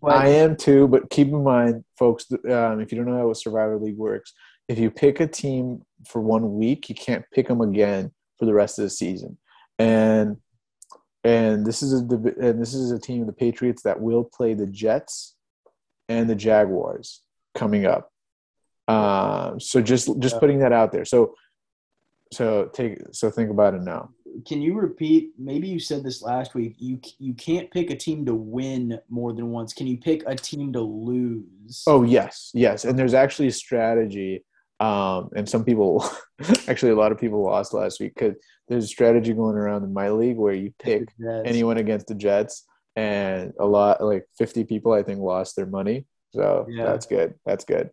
but 0.00 0.14
I 0.16 0.28
am 0.28 0.56
too, 0.56 0.86
but 0.86 1.08
keep 1.10 1.28
in 1.28 1.42
mind, 1.42 1.84
folks, 1.98 2.30
um, 2.32 2.80
if 2.80 2.92
you 2.92 2.98
don't 2.98 3.06
know 3.06 3.16
how 3.18 3.30
a 3.30 3.34
Survivor 3.34 3.78
League 3.78 3.96
works, 3.96 4.32
if 4.68 4.78
you 4.78 4.90
pick 4.90 5.18
a 5.20 5.26
team 5.26 5.82
for 6.06 6.20
one 6.20 6.54
week, 6.56 6.88
you 6.88 6.94
can't 6.94 7.24
pick 7.32 7.48
them 7.48 7.60
again 7.62 8.12
for 8.38 8.44
the 8.44 8.52
rest 8.54 8.78
of 8.78 8.84
the 8.84 8.90
season. 8.90 9.38
And 9.78 10.36
and 11.24 11.66
this 11.66 11.82
is 11.82 11.92
a 11.94 12.04
and 12.04 12.60
this 12.60 12.74
is 12.74 12.90
a 12.92 12.98
team, 12.98 13.22
of 13.22 13.26
the 13.28 13.32
Patriots, 13.32 13.82
that 13.82 14.00
will 14.00 14.24
play 14.24 14.54
the 14.54 14.66
Jets 14.66 15.34
and 16.08 16.28
the 16.28 16.34
Jaguars 16.36 17.22
coming 17.54 17.86
up. 17.86 18.12
Um, 18.88 19.60
so 19.60 19.80
just 19.80 20.08
just 20.18 20.34
Yeah. 20.36 20.40
putting 20.40 20.58
that 20.60 20.72
out 20.72 20.92
there. 20.92 21.04
So 21.04 21.34
so 22.32 22.66
take 22.72 22.98
so 23.12 23.30
think 23.30 23.50
about 23.50 23.74
it 23.74 23.82
now. 23.82 24.10
can 24.46 24.60
you 24.62 24.74
repeat? 24.74 25.32
Maybe 25.38 25.66
you 25.68 25.80
said 25.80 26.04
this 26.04 26.22
last 26.22 26.54
week. 26.54 26.74
You 26.78 27.00
you 27.18 27.34
can't 27.34 27.70
pick 27.70 27.90
a 27.90 27.96
team 27.96 28.24
to 28.26 28.34
win 28.34 28.98
more 29.08 29.32
than 29.32 29.50
once. 29.50 29.72
Can 29.72 29.86
you 29.86 29.98
pick 29.98 30.22
a 30.26 30.34
team 30.34 30.72
to 30.74 30.80
lose? 30.80 31.82
Oh 31.86 32.02
yes, 32.02 32.50
yes, 32.54 32.84
and 32.84 32.98
there's 32.98 33.14
actually 33.14 33.48
a 33.48 33.52
strategy. 33.52 34.44
Um, 34.80 35.30
and 35.34 35.48
some 35.48 35.64
people, 35.64 36.04
actually, 36.68 36.92
a 36.92 36.96
lot 36.96 37.10
of 37.10 37.18
people 37.18 37.42
lost 37.42 37.74
last 37.74 37.98
week 37.98 38.14
because 38.14 38.36
there's 38.68 38.84
a 38.84 38.88
strategy 38.88 39.32
going 39.32 39.56
around 39.56 39.82
in 39.82 39.92
my 39.92 40.10
league 40.10 40.36
where 40.36 40.54
you 40.54 40.72
pick 40.78 41.08
anyone 41.44 41.78
against 41.78 42.06
the 42.06 42.14
Jets, 42.14 42.64
and 42.94 43.52
a 43.58 43.66
lot, 43.66 44.00
like 44.04 44.24
50 44.38 44.64
people, 44.64 44.92
I 44.92 45.02
think, 45.02 45.18
lost 45.20 45.56
their 45.56 45.66
money. 45.66 46.06
So 46.32 46.66
Yeah. 46.70 46.84
that's 46.84 47.06
good. 47.06 47.34
That's 47.44 47.64
good. 47.64 47.90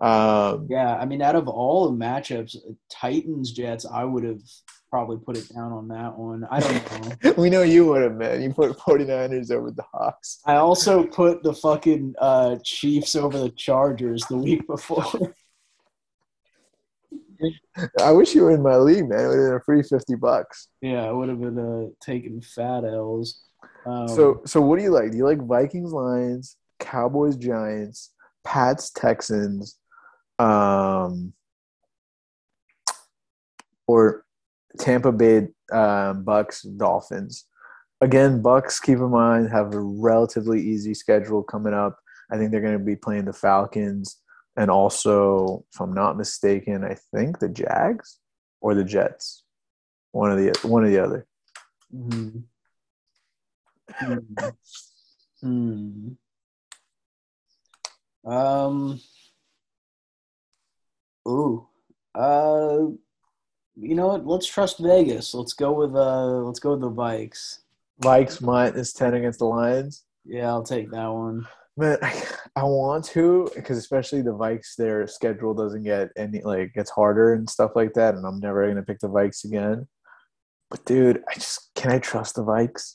Um, 0.00 0.66
Yeah, 0.68 0.96
I 0.96 1.04
mean, 1.04 1.22
out 1.22 1.36
of 1.36 1.48
all 1.48 1.90
the 1.90 1.96
matchups, 1.96 2.56
Titans 2.90 3.52
Jets, 3.52 3.86
I 3.86 4.04
would 4.04 4.24
have 4.24 4.42
probably 4.90 5.16
put 5.18 5.36
it 5.36 5.48
down 5.54 5.72
on 5.72 5.88
that 5.88 6.16
one. 6.16 6.46
I 6.50 6.60
don't 6.60 7.24
know. 7.24 7.32
we 7.36 7.50
know 7.50 7.62
you 7.62 7.86
would 7.86 8.02
have, 8.02 8.14
man. 8.16 8.42
You 8.42 8.52
put 8.52 8.76
49ers 8.78 9.50
over 9.50 9.70
the 9.70 9.82
Hawks. 9.92 10.40
I 10.46 10.56
also 10.56 11.04
put 11.04 11.42
the 11.42 11.52
fucking 11.52 12.14
uh, 12.20 12.56
Chiefs 12.62 13.14
over 13.16 13.38
the 13.38 13.50
Chargers 13.50 14.24
the 14.26 14.36
week 14.36 14.66
before. 14.66 15.04
I 18.00 18.12
wish 18.12 18.34
you 18.34 18.42
were 18.44 18.52
in 18.52 18.62
my 18.62 18.76
league, 18.76 19.08
man. 19.08 19.18
It 19.24 19.28
would 19.28 19.38
have 19.38 19.46
been 19.48 19.54
a 19.56 19.60
free 19.64 19.82
50 19.82 20.14
bucks. 20.16 20.68
yeah, 20.80 21.04
I 21.04 21.10
would 21.12 21.28
have 21.28 21.40
been 21.40 21.58
uh, 21.58 21.88
taking 22.00 22.40
fat 22.40 22.84
L's. 22.84 23.42
Um, 23.86 24.08
So, 24.08 24.42
so 24.46 24.60
what 24.60 24.78
do 24.78 24.84
you 24.84 24.90
like? 24.90 25.10
Do 25.10 25.16
you 25.16 25.24
like 25.24 25.44
Vikings, 25.44 25.92
Lions, 25.92 26.56
Cowboys, 26.78 27.36
Giants, 27.36 28.12
Pats, 28.44 28.90
Texans, 28.90 29.76
um, 30.38 31.32
or 33.86 34.24
Tampa 34.78 35.12
Bay 35.12 35.48
um, 35.72 36.24
Bucks, 36.24 36.62
Dolphins? 36.62 37.46
Again, 38.00 38.42
Bucks. 38.42 38.80
Keep 38.80 38.98
in 38.98 39.10
mind 39.10 39.50
have 39.50 39.74
a 39.74 39.80
relatively 39.80 40.60
easy 40.60 40.94
schedule 40.94 41.42
coming 41.42 41.74
up. 41.74 41.98
I 42.30 42.36
think 42.36 42.50
they're 42.50 42.60
going 42.60 42.78
to 42.78 42.84
be 42.84 42.96
playing 42.96 43.26
the 43.26 43.32
Falcons 43.32 44.18
and 44.56 44.70
also, 44.70 45.64
if 45.72 45.80
I'm 45.80 45.92
not 45.92 46.16
mistaken, 46.16 46.84
I 46.84 46.96
think 47.12 47.38
the 47.38 47.48
Jags 47.48 48.18
or 48.60 48.74
the 48.74 48.84
Jets. 48.84 49.42
One 50.12 50.30
of 50.30 50.38
the 50.38 50.56
one 50.66 50.84
or 50.84 50.90
the 50.90 51.00
other. 51.00 51.26
hmm. 51.90 52.28
Hmm. 53.90 54.18
Hmm. 55.40 56.08
Um. 58.24 59.00
Ooh. 61.28 61.66
Uh. 62.14 62.90
You 63.76 63.96
know 63.96 64.08
what? 64.08 64.26
Let's 64.26 64.46
trust 64.46 64.78
Vegas. 64.78 65.34
Let's 65.34 65.52
go 65.52 65.72
with 65.72 65.94
uh. 65.94 66.42
Let's 66.42 66.60
go 66.60 66.72
with 66.72 66.80
the 66.80 66.90
Vikes. 66.90 67.58
Vikes 68.02 68.40
minus 68.40 68.92
ten 68.92 69.14
against 69.14 69.38
the 69.38 69.46
Lions. 69.46 70.04
Yeah, 70.24 70.48
I'll 70.48 70.62
take 70.62 70.90
that 70.90 71.08
one. 71.08 71.46
Man, 71.76 71.98
I 72.56 72.62
want 72.62 73.04
to 73.06 73.50
because 73.54 73.78
especially 73.78 74.22
the 74.22 74.34
Vikes, 74.34 74.76
their 74.76 75.06
schedule 75.06 75.54
doesn't 75.54 75.82
get 75.82 76.10
any 76.16 76.40
like 76.42 76.72
gets 76.72 76.90
harder 76.90 77.34
and 77.34 77.50
stuff 77.50 77.72
like 77.74 77.94
that, 77.94 78.14
and 78.14 78.24
I'm 78.24 78.38
never 78.38 78.66
gonna 78.68 78.82
pick 78.82 79.00
the 79.00 79.08
Vikes 79.08 79.44
again. 79.44 79.88
But 80.70 80.84
dude, 80.84 81.22
I 81.28 81.34
just 81.34 81.70
can 81.74 81.90
I 81.90 81.98
trust 81.98 82.36
the 82.36 82.44
Vikes? 82.44 82.94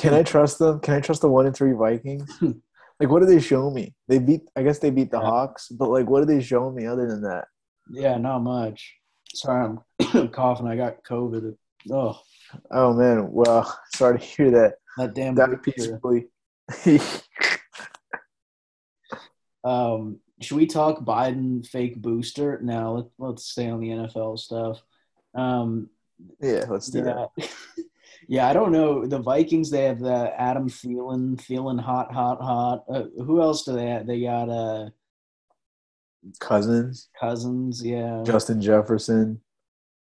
Can 0.00 0.14
I 0.14 0.22
trust 0.22 0.58
them? 0.58 0.80
Can 0.80 0.94
I 0.94 1.00
trust 1.00 1.20
the 1.20 1.28
one 1.28 1.46
and 1.46 1.54
three 1.54 1.72
Vikings? 1.72 2.40
Like, 3.00 3.08
what 3.08 3.20
do 3.20 3.26
they 3.26 3.40
show 3.40 3.70
me? 3.70 3.94
They 4.08 4.18
beat. 4.18 4.42
I 4.54 4.62
guess 4.62 4.78
they 4.78 4.90
beat 4.90 5.10
the 5.10 5.18
Yeah. 5.18 5.26
Hawks, 5.26 5.68
but 5.68 5.88
like, 5.88 6.08
what 6.08 6.20
do 6.20 6.26
they 6.26 6.42
show 6.42 6.70
me 6.70 6.86
other 6.86 7.08
than 7.08 7.22
that? 7.22 7.46
Yeah, 7.90 8.18
not 8.18 8.40
much. 8.40 8.94
Sorry, 9.34 9.64
I'm 10.04 10.28
coughing. 10.28 10.66
I 10.68 10.76
got 10.76 11.02
COVID. 11.04 11.56
Oh, 11.90 12.20
Oh 12.70 12.92
man, 12.92 13.30
well, 13.30 13.78
sorry 13.94 14.18
to 14.18 14.24
hear 14.24 14.50
that. 14.50 14.74
that 14.98 15.14
damn. 15.14 15.34
That 15.34 15.62
peacefully. 15.62 16.26
Um, 19.62 20.20
should 20.40 20.56
we 20.56 20.66
talk 20.66 21.04
Biden 21.04 21.66
fake 21.66 22.00
booster? 22.00 22.58
Now 22.62 22.92
let, 22.92 23.06
let's 23.18 23.44
stay 23.44 23.68
on 23.68 23.80
the 23.80 23.88
NFL 23.88 24.38
stuff. 24.38 24.82
Um, 25.34 25.90
yeah, 26.40 26.64
let's 26.68 26.88
do 26.88 27.02
that. 27.02 27.28
yeah. 28.28 28.48
I 28.48 28.52
don't 28.52 28.72
know. 28.72 29.06
The 29.06 29.18
Vikings. 29.18 29.70
They 29.70 29.84
have 29.84 30.00
the 30.00 30.32
Adam 30.38 30.68
Thielen, 30.68 31.40
feeling 31.40 31.78
hot, 31.78 32.12
hot, 32.12 32.40
hot. 32.40 32.84
Uh, 32.92 33.04
who 33.24 33.40
else 33.42 33.64
do 33.64 33.72
they 33.72 33.86
have? 33.86 34.06
They 34.06 34.20
got 34.22 34.48
uh 34.48 34.90
Cousins, 36.38 37.08
Cousins. 37.18 37.84
Yeah. 37.84 38.22
Justin 38.24 38.60
Jefferson, 38.60 39.40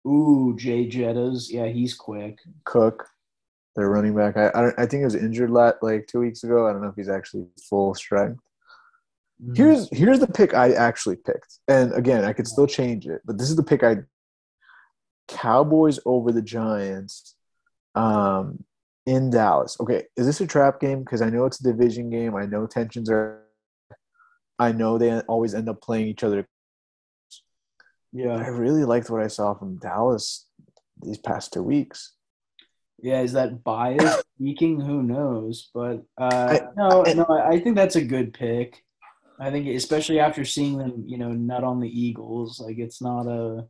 Ooh, 0.07 0.55
Jay 0.59 0.87
Jettas. 0.88 1.46
Yeah, 1.51 1.66
he's 1.68 1.94
quick. 1.94 2.38
Cook, 2.64 3.07
their 3.77 3.88
running 3.88 4.14
back. 4.14 4.37
I 4.37 4.48
I, 4.48 4.68
I 4.79 4.87
think 4.87 5.01
he 5.01 5.05
was 5.05 5.14
injured 5.14 5.51
la- 5.51 5.72
like 5.81 6.07
two 6.07 6.20
weeks 6.20 6.44
ago. 6.44 6.66
I 6.68 6.72
don't 6.72 6.83
know 6.83 6.88
if 6.88 6.96
he's 6.96 7.09
actually 7.09 7.46
full 7.68 7.94
strength. 7.94 8.40
Mhm. 9.42 9.57
Here's 9.57 9.88
here's 9.90 10.20
the 10.20 10.27
pick 10.27 10.55
I 10.55 10.72
actually 10.72 11.16
picked, 11.16 11.59
and 11.68 11.92
again, 11.94 12.25
I 12.25 12.33
could 12.33 12.46
still 12.46 12.66
change 12.66 13.07
it, 13.07 13.22
but 13.25 13.38
this 13.38 13.48
is 13.51 13.57
the 13.57 13.62
pick 13.64 13.83
I. 13.83 13.98
Cowboys 15.29 15.98
over 16.05 16.31
the 16.33 16.42
Giants, 16.42 17.37
um, 17.94 18.64
in 19.07 19.31
Dallas. 19.31 19.76
Okay, 19.81 20.05
is 20.16 20.26
this 20.26 20.40
a 20.40 20.46
trap 20.46 20.81
game? 20.81 21.00
Because 21.00 21.22
I 21.22 21.31
know 21.31 21.46
it's 21.46 21.61
a 21.61 21.64
division 21.64 22.11
game. 22.11 22.37
I 22.37 22.46
know 22.46 22.66
tensions 22.66 23.11
are. 23.11 23.42
I 24.59 24.72
know 24.72 24.98
they 24.98 25.20
always 25.22 25.55
end 25.55 25.68
up 25.68 25.81
playing 25.81 26.09
each 26.09 26.22
other. 26.22 26.46
Yeah, 28.12 28.37
I 28.37 28.48
really 28.48 28.85
liked 28.85 29.11
what 29.11 29.22
I 29.22 29.28
saw 29.28 29.55
from 29.55 29.76
Dallas 29.76 30.46
these 31.00 31.18
past 31.18 31.52
two 31.52 31.62
weeks. 31.62 32.14
Yeah, 33.02 33.22
is 33.22 33.33
that 33.33 33.64
bias 33.64 34.22
speaking? 34.38 34.81
Who 34.81 35.02
knows? 35.02 35.70
But 35.74 36.05
uh, 36.18 36.59
I, 36.61 36.61
no, 36.76 37.05
I, 37.05 37.12
no, 37.14 37.26
I 37.28 37.59
think 37.59 37.74
that's 37.76 37.96
a 37.96 38.05
good 38.05 38.33
pick. 38.35 38.85
I 39.40 39.50
think, 39.50 39.66
especially 39.66 40.20
after 40.20 40.44
seeing 40.44 40.78
them, 40.78 41.05
you 41.07 41.18
know, 41.18 41.33
nut 41.33 41.64
on 41.64 41.81
the 41.81 41.88
Eagles, 41.88 42.61
like 42.61 42.78
it's 42.78 43.02
not 43.02 43.26
a 43.26 43.66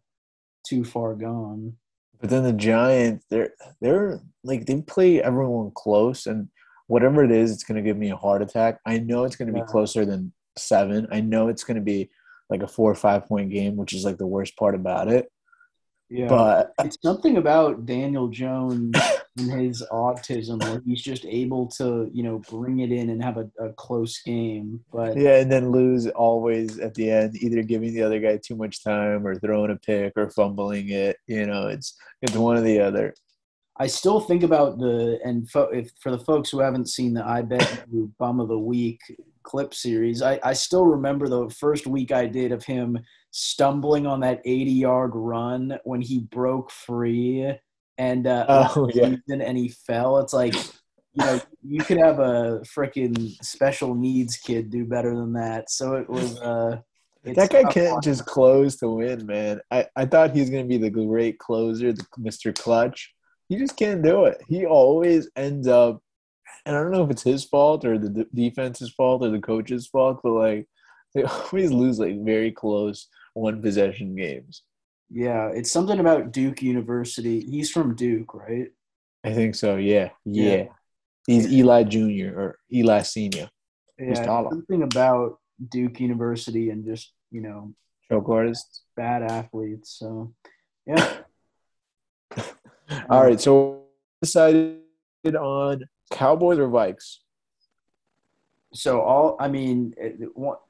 too 0.66 0.84
far 0.84 1.14
gone. 1.14 1.74
But 2.22 2.30
then 2.30 2.44
the 2.44 2.52
Giants, 2.52 3.26
they're 3.28 3.50
they're 3.80 4.20
like 4.44 4.64
they 4.64 4.80
play 4.80 5.20
everyone 5.20 5.72
close, 5.74 6.26
and 6.26 6.48
whatever 6.86 7.24
it 7.24 7.32
is, 7.32 7.50
it's 7.50 7.64
going 7.64 7.76
to 7.76 7.82
give 7.82 7.98
me 7.98 8.10
a 8.10 8.16
heart 8.16 8.42
attack. 8.42 8.78
I 8.86 8.98
know 8.98 9.24
it's 9.24 9.34
going 9.34 9.52
to 9.52 9.60
be 9.60 9.66
closer 9.66 10.06
than 10.06 10.32
seven. 10.56 11.08
I 11.10 11.20
know 11.20 11.48
it's 11.48 11.64
going 11.64 11.74
to 11.74 11.82
be 11.82 12.10
like 12.48 12.62
a 12.62 12.68
four 12.68 12.88
or 12.88 12.94
five 12.94 13.26
point 13.26 13.50
game, 13.50 13.76
which 13.76 13.92
is 13.92 14.04
like 14.04 14.18
the 14.18 14.26
worst 14.26 14.56
part 14.56 14.76
about 14.76 15.08
it. 15.08 15.30
Yeah, 16.08 16.28
but 16.28 16.72
it's 16.84 16.96
something 17.02 17.38
about 17.38 17.86
Daniel 17.86 18.28
Jones 18.28 18.94
and 19.38 19.50
his 19.50 19.84
autism 19.90 20.62
where 20.62 20.82
he's 20.84 21.02
just 21.02 21.24
able 21.24 21.66
to, 21.66 22.10
you 22.12 22.22
know, 22.22 22.38
bring 22.50 22.80
it 22.80 22.92
in 22.92 23.10
and 23.10 23.22
have 23.22 23.38
a, 23.38 23.48
a 23.58 23.72
close 23.74 24.20
game. 24.22 24.80
But 24.92 25.16
yeah, 25.16 25.36
and 25.36 25.50
then 25.50 25.70
lose 25.70 26.06
always 26.08 26.78
at 26.78 26.94
the 26.94 27.10
end, 27.10 27.36
either 27.36 27.62
giving 27.62 27.94
the 27.94 28.02
other 28.02 28.20
guy 28.20 28.36
too 28.36 28.56
much 28.56 28.84
time 28.84 29.26
or 29.26 29.34
throwing 29.36 29.70
a 29.70 29.76
pick 29.76 30.12
or 30.16 30.30
fumbling 30.30 30.90
it. 30.90 31.16
You 31.26 31.46
know, 31.46 31.68
it's 31.68 31.96
it's 32.20 32.36
one 32.36 32.58
or 32.58 32.62
the 32.62 32.80
other. 32.80 33.14
I 33.78 33.86
still 33.86 34.20
think 34.20 34.42
about 34.42 34.78
the 34.78 35.18
and 35.24 35.48
fo- 35.48 35.70
if, 35.70 35.90
for 36.00 36.10
the 36.10 36.18
folks 36.18 36.50
who 36.50 36.60
haven't 36.60 36.90
seen 36.90 37.14
the 37.14 37.26
I 37.26 37.42
Bet 37.42 37.84
You 37.90 38.12
Bum 38.18 38.38
of 38.38 38.48
the 38.48 38.58
Week 38.58 39.00
clip 39.44 39.72
series, 39.72 40.20
I, 40.20 40.38
I 40.44 40.52
still 40.52 40.84
remember 40.84 41.26
the 41.26 41.48
first 41.48 41.86
week 41.86 42.12
I 42.12 42.26
did 42.26 42.52
of 42.52 42.64
him 42.64 42.98
stumbling 43.30 44.06
on 44.06 44.20
that 44.20 44.42
80 44.44 44.70
yard 44.70 45.12
run 45.14 45.78
when 45.84 46.02
he 46.02 46.20
broke 46.20 46.70
free 46.70 47.56
and 47.98 48.26
uh, 48.26 48.46
oh, 48.48 48.90
yeah. 48.94 49.14
and 49.28 49.58
he 49.58 49.68
fell. 49.68 50.18
It's 50.18 50.32
like 50.32 50.54
you 50.54 51.24
know 51.24 51.40
you 51.62 51.82
could 51.82 51.98
have 51.98 52.18
a 52.18 52.62
freaking 52.76 53.36
special 53.44 53.94
needs 53.94 54.36
kid 54.36 54.70
do 54.70 54.84
better 54.84 55.14
than 55.14 55.32
that. 55.34 55.70
So 55.70 55.94
it 55.94 56.08
was. 56.08 56.38
Uh, 56.38 56.80
that 57.24 57.50
guy 57.50 57.62
can't 57.64 58.02
just 58.02 58.26
close 58.26 58.76
to 58.78 58.88
win, 58.88 59.26
man. 59.26 59.60
I, 59.70 59.86
I 59.94 60.06
thought 60.06 60.32
he 60.32 60.40
was 60.40 60.50
going 60.50 60.64
to 60.64 60.68
be 60.68 60.78
the 60.78 60.90
great 60.90 61.38
closer, 61.38 61.92
the 61.92 62.04
Mr. 62.18 62.52
Clutch. 62.52 63.14
He 63.48 63.56
just 63.56 63.76
can't 63.76 64.02
do 64.02 64.24
it. 64.24 64.42
He 64.48 64.66
always 64.66 65.30
ends 65.36 65.68
up, 65.68 66.02
and 66.66 66.74
I 66.74 66.80
don't 66.80 66.90
know 66.90 67.04
if 67.04 67.10
it's 67.10 67.22
his 67.22 67.44
fault 67.44 67.84
or 67.84 67.96
the 67.96 68.26
defense's 68.34 68.90
fault 68.90 69.22
or 69.22 69.30
the 69.30 69.40
coach's 69.40 69.86
fault, 69.86 70.18
but 70.24 70.32
like 70.32 70.66
they 71.14 71.22
always 71.52 71.70
lose 71.70 72.00
like 72.00 72.24
very 72.24 72.50
close 72.50 73.06
one 73.34 73.62
possession 73.62 74.16
games. 74.16 74.62
Yeah, 75.12 75.48
it's 75.48 75.70
something 75.70 76.00
about 76.00 76.32
Duke 76.32 76.62
University. 76.62 77.40
He's 77.40 77.70
from 77.70 77.94
Duke, 77.94 78.34
right? 78.34 78.68
I 79.22 79.32
think 79.34 79.54
so. 79.54 79.76
Yeah, 79.76 80.10
yeah. 80.24 80.54
yeah. 80.54 80.64
He's 81.26 81.52
Eli 81.52 81.84
Junior 81.84 82.34
or 82.34 82.58
Eli 82.72 83.02
Senior. 83.02 83.50
Yeah, 83.98 84.24
something 84.24 84.82
about 84.82 85.38
Duke 85.68 86.00
University 86.00 86.70
and 86.70 86.84
just 86.84 87.12
you 87.30 87.42
know 87.42 87.74
choke 88.08 88.28
artists, 88.28 88.82
bad 88.96 89.22
athletes. 89.22 89.90
So, 89.98 90.34
yeah. 90.86 91.18
All 93.10 93.22
right, 93.22 93.40
so 93.40 93.84
decided 94.22 94.80
on 95.38 95.84
Cowboys 96.10 96.58
or 96.58 96.68
Vikes 96.68 97.18
so 98.72 99.00
all 99.00 99.36
I 99.38 99.48
mean, 99.48 99.94
it, 99.96 100.18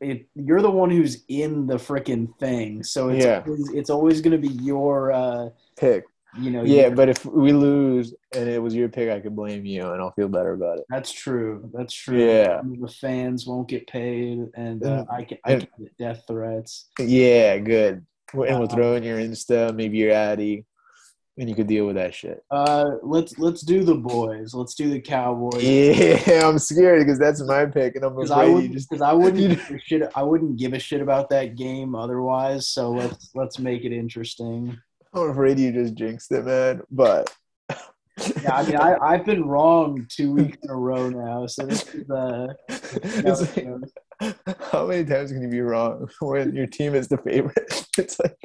it, 0.01 0.27
you're 0.35 0.63
the 0.63 0.71
one 0.71 0.91
who's 0.91 1.25
in 1.29 1.67
the 1.67 1.77
freaking 1.77 2.37
thing, 2.39 2.83
so 2.83 3.09
it's 3.09 3.25
yeah. 3.25 3.43
always, 3.47 3.71
it's 3.71 3.91
always 3.91 4.21
going 4.21 4.41
to 4.41 4.49
be 4.49 4.55
your 4.55 5.13
uh, 5.13 5.49
pick. 5.77 6.05
You 6.39 6.51
know. 6.51 6.63
Yeah, 6.65 6.89
but 6.89 7.09
if 7.09 7.25
we 7.27 7.53
lose 7.53 8.15
and 8.35 8.49
it 8.49 8.61
was 8.63 8.75
your 8.75 8.89
pick, 8.89 9.11
I 9.11 9.21
could 9.21 9.37
blame 9.37 9.67
you, 9.67 9.83
and 9.91 10.01
I'll 10.01 10.13
feel 10.13 10.29
better 10.29 10.55
about 10.55 10.79
it. 10.79 10.85
That's 10.89 11.13
true. 11.13 11.71
That's 11.75 11.93
true. 11.93 12.27
Yeah. 12.27 12.63
The 12.65 12.89
fans 12.89 13.47
won't 13.47 13.69
get 13.69 13.87
paid, 13.87 14.49
and 14.55 14.83
uh, 14.85 15.05
I 15.11 15.25
can 15.25 15.39
I 15.45 15.57
can 15.57 15.69
get 15.79 15.99
death 15.99 16.25
threats. 16.27 16.89
Yeah, 16.99 17.59
good. 17.59 18.07
And 18.33 18.59
we'll 18.59 18.67
throw 18.69 18.95
in 18.95 19.03
your 19.03 19.19
Insta, 19.19 19.75
maybe 19.75 19.99
your 19.99 20.13
Addy 20.13 20.65
and 21.39 21.49
you 21.49 21.55
could 21.55 21.67
deal 21.67 21.87
with 21.87 21.97
that 21.97 22.15
shit. 22.15 22.45
Uh, 22.51 22.97
let's 23.03 23.39
let's 23.39 23.63
do 23.63 23.85
the 23.85 23.95
boys. 23.95 24.53
Let's 24.55 24.75
do 24.75 24.91
the 24.91 25.01
Cowboys. 25.01 25.63
Yeah, 25.63 26.43
I'm 26.45 26.59
scared 26.59 27.01
because 27.01 27.19
that's 27.19 27.43
my 27.43 27.67
pick, 27.67 27.97
and 27.97 28.05
I'm 28.05 28.19
afraid 28.19 28.31
I 28.31 28.49
would, 28.49 28.73
just 28.73 28.91
because 28.91 29.03
I 29.03 29.13
wouldn't 29.13 29.39
give 29.69 29.71
a 29.71 29.79
shit. 29.81 30.03
I 30.15 30.23
wouldn't 30.23 30.59
give 30.59 30.75
a 30.75 30.79
shit 30.79 31.01
about 31.01 31.31
that 31.31 31.57
game 31.57 31.95
otherwise. 31.95 32.69
So 32.69 32.91
let's 32.91 33.31
let's 33.35 33.59
make 33.59 33.85
it 33.85 33.93
interesting. 33.93 34.79
I'm 35.15 35.31
afraid 35.31 35.59
you 35.59 35.73
just 35.73 35.95
jinxed 35.95 36.33
it, 36.33 36.45
man. 36.45 36.83
But 36.91 37.35
yeah, 38.43 38.57
I 38.57 38.67
mean, 38.67 38.77
I 38.77 38.97
I've 39.01 39.25
been 39.25 39.45
wrong 39.47 40.07
two 40.11 40.33
weeks 40.33 40.59
in 40.63 40.71
a 40.71 40.77
row 40.77 41.09
now. 41.09 41.47
So 41.47 41.65
this 41.65 41.87
is 41.95 42.11
uh. 42.11 42.49
like, 44.21 44.37
how 44.71 44.87
many 44.87 45.05
times 45.05 45.33
can 45.33 45.43
you 45.43 45.49
be 45.49 45.63
wrong 45.63 46.09
when 46.21 46.55
your 46.55 46.67
team 46.67 46.95
is 46.95 47.09
the 47.09 47.17
favorite? 47.19 47.87
It's 47.97 48.19
like. 48.21 48.37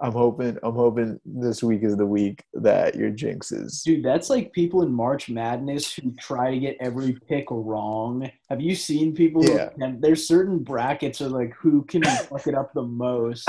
I'm 0.00 0.12
hoping 0.12 0.58
I'm 0.62 0.74
hoping 0.74 1.20
this 1.24 1.62
week 1.62 1.82
is 1.82 1.96
the 1.96 2.06
week 2.06 2.44
that 2.54 2.94
your 2.94 3.10
jinxes. 3.10 3.82
Dude, 3.82 4.04
that's 4.04 4.30
like 4.30 4.52
people 4.52 4.82
in 4.82 4.92
March 4.92 5.28
Madness 5.28 5.94
who 5.94 6.12
try 6.20 6.50
to 6.50 6.58
get 6.58 6.76
every 6.80 7.18
pick 7.28 7.46
wrong. 7.50 8.30
Have 8.48 8.60
you 8.60 8.74
seen 8.74 9.14
people? 9.14 9.44
Yeah. 9.44 9.70
Who, 9.78 9.96
there's 10.00 10.26
certain 10.26 10.58
brackets 10.58 11.20
of 11.20 11.32
like 11.32 11.54
who 11.54 11.84
can 11.84 12.02
fuck 12.04 12.46
it 12.46 12.54
up 12.54 12.72
the 12.72 12.82
most. 12.82 13.48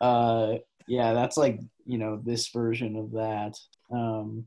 Uh, 0.00 0.54
yeah, 0.88 1.12
that's 1.12 1.36
like 1.36 1.60
you 1.84 1.98
know 1.98 2.20
this 2.24 2.48
version 2.48 2.96
of 2.96 3.12
that. 3.12 3.58
Um, 3.90 4.46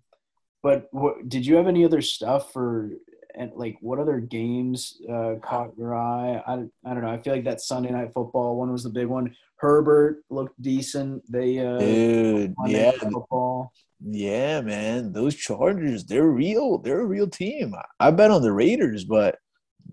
but 0.61 0.87
what 0.91 1.29
did 1.29 1.45
you 1.45 1.55
have 1.55 1.67
any 1.67 1.85
other 1.85 2.01
stuff 2.01 2.53
for? 2.53 2.91
And 3.39 3.51
like, 3.55 3.77
what 3.79 3.99
other 3.99 4.19
games 4.19 5.01
uh, 5.09 5.35
caught 5.41 5.71
your 5.77 5.95
eye? 5.95 6.43
I, 6.45 6.53
I 6.85 6.93
don't 6.93 7.01
know. 7.01 7.09
I 7.09 7.21
feel 7.21 7.33
like 7.33 7.45
that 7.45 7.61
Sunday 7.61 7.89
night 7.89 8.11
football 8.13 8.57
one 8.57 8.69
was 8.69 8.83
the 8.83 8.89
big 8.89 9.07
one. 9.07 9.33
Herbert 9.55 10.23
looked 10.29 10.61
decent. 10.61 11.23
They 11.31 11.57
uh, 11.59 11.79
dude, 11.79 12.53
yeah, 12.67 12.91
football. 12.91 13.71
Yeah, 14.05 14.59
man, 14.59 15.13
those 15.13 15.35
Chargers, 15.35 16.03
they're 16.05 16.27
real. 16.27 16.79
They're 16.79 17.01
a 17.01 17.05
real 17.05 17.27
team. 17.27 17.73
I 17.99 18.11
bet 18.11 18.29
on 18.29 18.41
the 18.41 18.51
Raiders, 18.51 19.05
but 19.05 19.37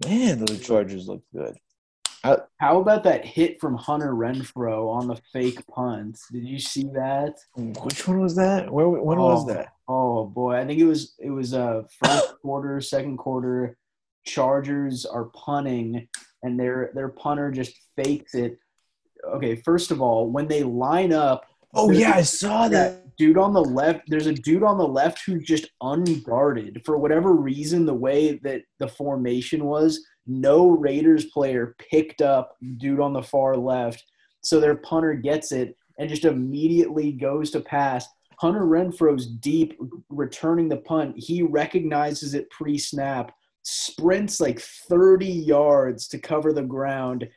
man, 0.04 0.44
those 0.44 0.60
Chargers 0.60 1.06
look 1.08 1.22
good. 1.32 1.56
I, 2.32 2.38
How 2.58 2.80
about 2.80 3.04
that 3.04 3.24
hit 3.24 3.60
from 3.60 3.76
Hunter 3.76 4.12
Renfrow 4.12 4.88
on 4.88 5.08
the 5.08 5.16
fake 5.32 5.66
punt? 5.68 6.18
Did 6.32 6.44
you 6.44 6.58
see 6.58 6.84
that? 6.94 7.38
Which 7.56 8.06
one 8.06 8.20
was 8.20 8.36
that? 8.36 8.72
Where 8.72 8.88
when 8.88 9.18
oh, 9.18 9.34
was 9.34 9.46
that? 9.46 9.72
Oh 9.88 10.26
boy, 10.26 10.56
I 10.56 10.66
think 10.66 10.80
it 10.80 10.86
was 10.86 11.14
it 11.18 11.30
was 11.30 11.54
uh 11.54 11.82
first 12.02 12.34
quarter, 12.42 12.80
second 12.80 13.18
quarter. 13.18 13.76
Chargers 14.24 15.06
are 15.06 15.26
punting, 15.26 16.08
and 16.42 16.58
their 16.58 16.90
their 16.94 17.08
punter 17.08 17.50
just 17.50 17.74
fakes 17.96 18.34
it 18.34 18.58
okay, 19.24 19.56
first 19.56 19.90
of 19.90 20.00
all, 20.00 20.30
when 20.30 20.48
they 20.48 20.62
line 20.62 21.12
up. 21.12 21.46
Oh 21.74 21.90
yeah, 21.90 22.12
I 22.14 22.22
saw 22.22 22.68
that. 22.68 23.02
Dude 23.18 23.38
on 23.38 23.54
the 23.54 23.64
left, 23.64 24.02
there's 24.08 24.26
a 24.26 24.34
dude 24.34 24.62
on 24.62 24.76
the 24.76 24.86
left 24.86 25.22
who's 25.24 25.46
just 25.46 25.70
unguarded 25.82 26.82
for 26.84 26.98
whatever 26.98 27.32
reason. 27.32 27.86
The 27.86 27.94
way 27.94 28.38
that 28.42 28.62
the 28.78 28.88
formation 28.88 29.64
was, 29.64 30.04
no 30.26 30.68
Raiders 30.70 31.26
player 31.26 31.76
picked 31.90 32.20
up 32.20 32.56
dude 32.78 33.00
on 33.00 33.12
the 33.12 33.22
far 33.22 33.56
left, 33.56 34.04
so 34.42 34.60
their 34.60 34.76
punter 34.76 35.14
gets 35.14 35.52
it 35.52 35.76
and 35.98 36.08
just 36.08 36.24
immediately 36.24 37.12
goes 37.12 37.50
to 37.52 37.60
pass. 37.60 38.06
Hunter 38.38 38.66
Renfrow's 38.66 39.26
deep, 39.26 39.78
returning 40.10 40.68
the 40.68 40.76
punt. 40.76 41.14
He 41.16 41.42
recognizes 41.42 42.34
it 42.34 42.50
pre-snap, 42.50 43.32
sprints 43.62 44.40
like 44.40 44.60
30 44.60 45.26
yards 45.26 46.06
to 46.08 46.18
cover 46.18 46.52
the 46.52 46.62
ground, 46.62 47.28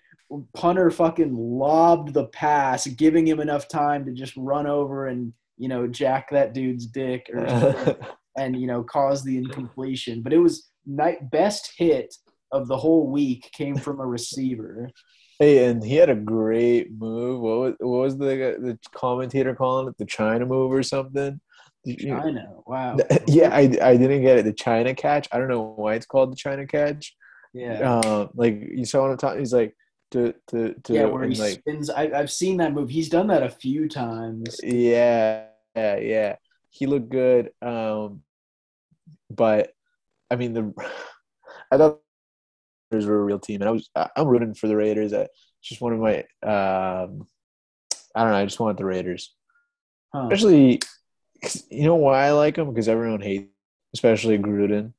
punter 0.53 0.91
fucking 0.91 1.33
lobbed 1.33 2.13
the 2.13 2.25
pass, 2.25 2.85
giving 2.85 3.25
him 3.25 3.39
enough 3.39 3.67
time 3.67 4.05
to 4.05 4.11
just 4.11 4.33
run 4.35 4.67
over 4.67 5.07
and 5.07 5.33
you 5.57 5.67
know 5.67 5.85
jack 5.87 6.29
that 6.31 6.53
dude's 6.53 6.85
dick 6.85 7.29
or 7.33 7.97
and 8.37 8.59
you 8.59 8.67
know 8.67 8.83
cause 8.83 9.23
the 9.23 9.37
incompletion. 9.37 10.21
But 10.21 10.33
it 10.33 10.37
was 10.37 10.69
night 10.85 11.31
best 11.31 11.73
hit 11.77 12.15
of 12.51 12.67
the 12.67 12.77
whole 12.77 13.07
week 13.07 13.49
came 13.53 13.75
from 13.75 13.99
a 13.99 14.05
receiver. 14.05 14.89
Hey, 15.41 15.67
and 15.67 15.81
he 15.81 15.95
had 15.95 16.09
a 16.09 16.15
great 16.15 16.91
move. 16.91 17.39
What 17.39 17.59
was, 17.59 17.73
what 17.79 18.01
was 18.01 18.17
the 18.17 18.25
the 18.59 18.77
commentator 18.93 19.55
calling 19.55 19.87
it? 19.87 19.97
The 19.97 20.03
China 20.03 20.45
move 20.45 20.73
or 20.73 20.83
something? 20.83 21.39
China. 21.97 22.49
Wow. 22.67 22.97
Yeah, 23.25 23.55
I, 23.55 23.61
I 23.81 23.95
didn't 23.95 24.21
get 24.21 24.37
it. 24.37 24.43
The 24.43 24.51
China 24.51 24.93
catch. 24.93 25.29
I 25.31 25.37
don't 25.37 25.47
know 25.47 25.75
why 25.77 25.93
it's 25.93 26.05
called 26.05 26.33
the 26.33 26.35
China 26.35 26.67
catch. 26.67 27.15
Yeah. 27.53 27.89
Uh, 27.89 28.27
like 28.35 28.61
you 28.69 28.83
saw 28.83 29.03
what 29.03 29.11
I'm 29.11 29.17
talking. 29.17 29.39
He's 29.39 29.53
like, 29.53 29.73
to 30.11 30.33
to, 30.47 30.73
to 30.73 30.93
yeah, 30.93 31.05
where 31.05 31.23
he 31.23 31.35
like, 31.35 31.59
spins. 31.59 31.89
I, 31.89 32.11
I've 32.13 32.31
seen 32.31 32.57
that 32.57 32.73
move. 32.73 32.89
He's 32.89 33.09
done 33.09 33.27
that 33.27 33.43
a 33.43 33.49
few 33.49 33.87
times. 33.87 34.59
Yeah, 34.63 35.45
yeah, 35.75 35.97
yeah. 35.97 36.35
He 36.69 36.85
looked 36.85 37.09
good. 37.09 37.51
Um, 37.61 38.23
but 39.29 39.71
I 40.29 40.35
mean, 40.35 40.53
the 40.53 40.73
I 41.71 41.77
thought 41.77 42.01
were 42.91 43.19
a 43.21 43.23
real 43.23 43.39
team, 43.39 43.61
and 43.61 43.69
I 43.69 43.71
was 43.71 43.89
I'm 43.95 44.27
rooting 44.27 44.53
for 44.53 44.67
the 44.67 44.75
Raiders. 44.75 45.13
It's 45.13 45.29
just 45.63 45.81
one 45.81 45.93
of 45.93 45.99
my 45.99 46.19
um, 46.43 47.27
I 48.15 48.23
don't 48.23 48.31
know. 48.31 48.37
I 48.37 48.45
just 48.45 48.59
want 48.59 48.77
the 48.77 48.85
Raiders, 48.85 49.33
Huh. 50.13 50.23
especially. 50.31 50.81
You 51.69 51.83
know 51.85 51.95
why 51.95 52.25
I 52.25 52.31
like 52.31 52.55
them? 52.55 52.67
Because 52.69 52.89
everyone 52.89 53.21
hates, 53.21 53.47
especially 53.93 54.37
Gruden. 54.37 54.91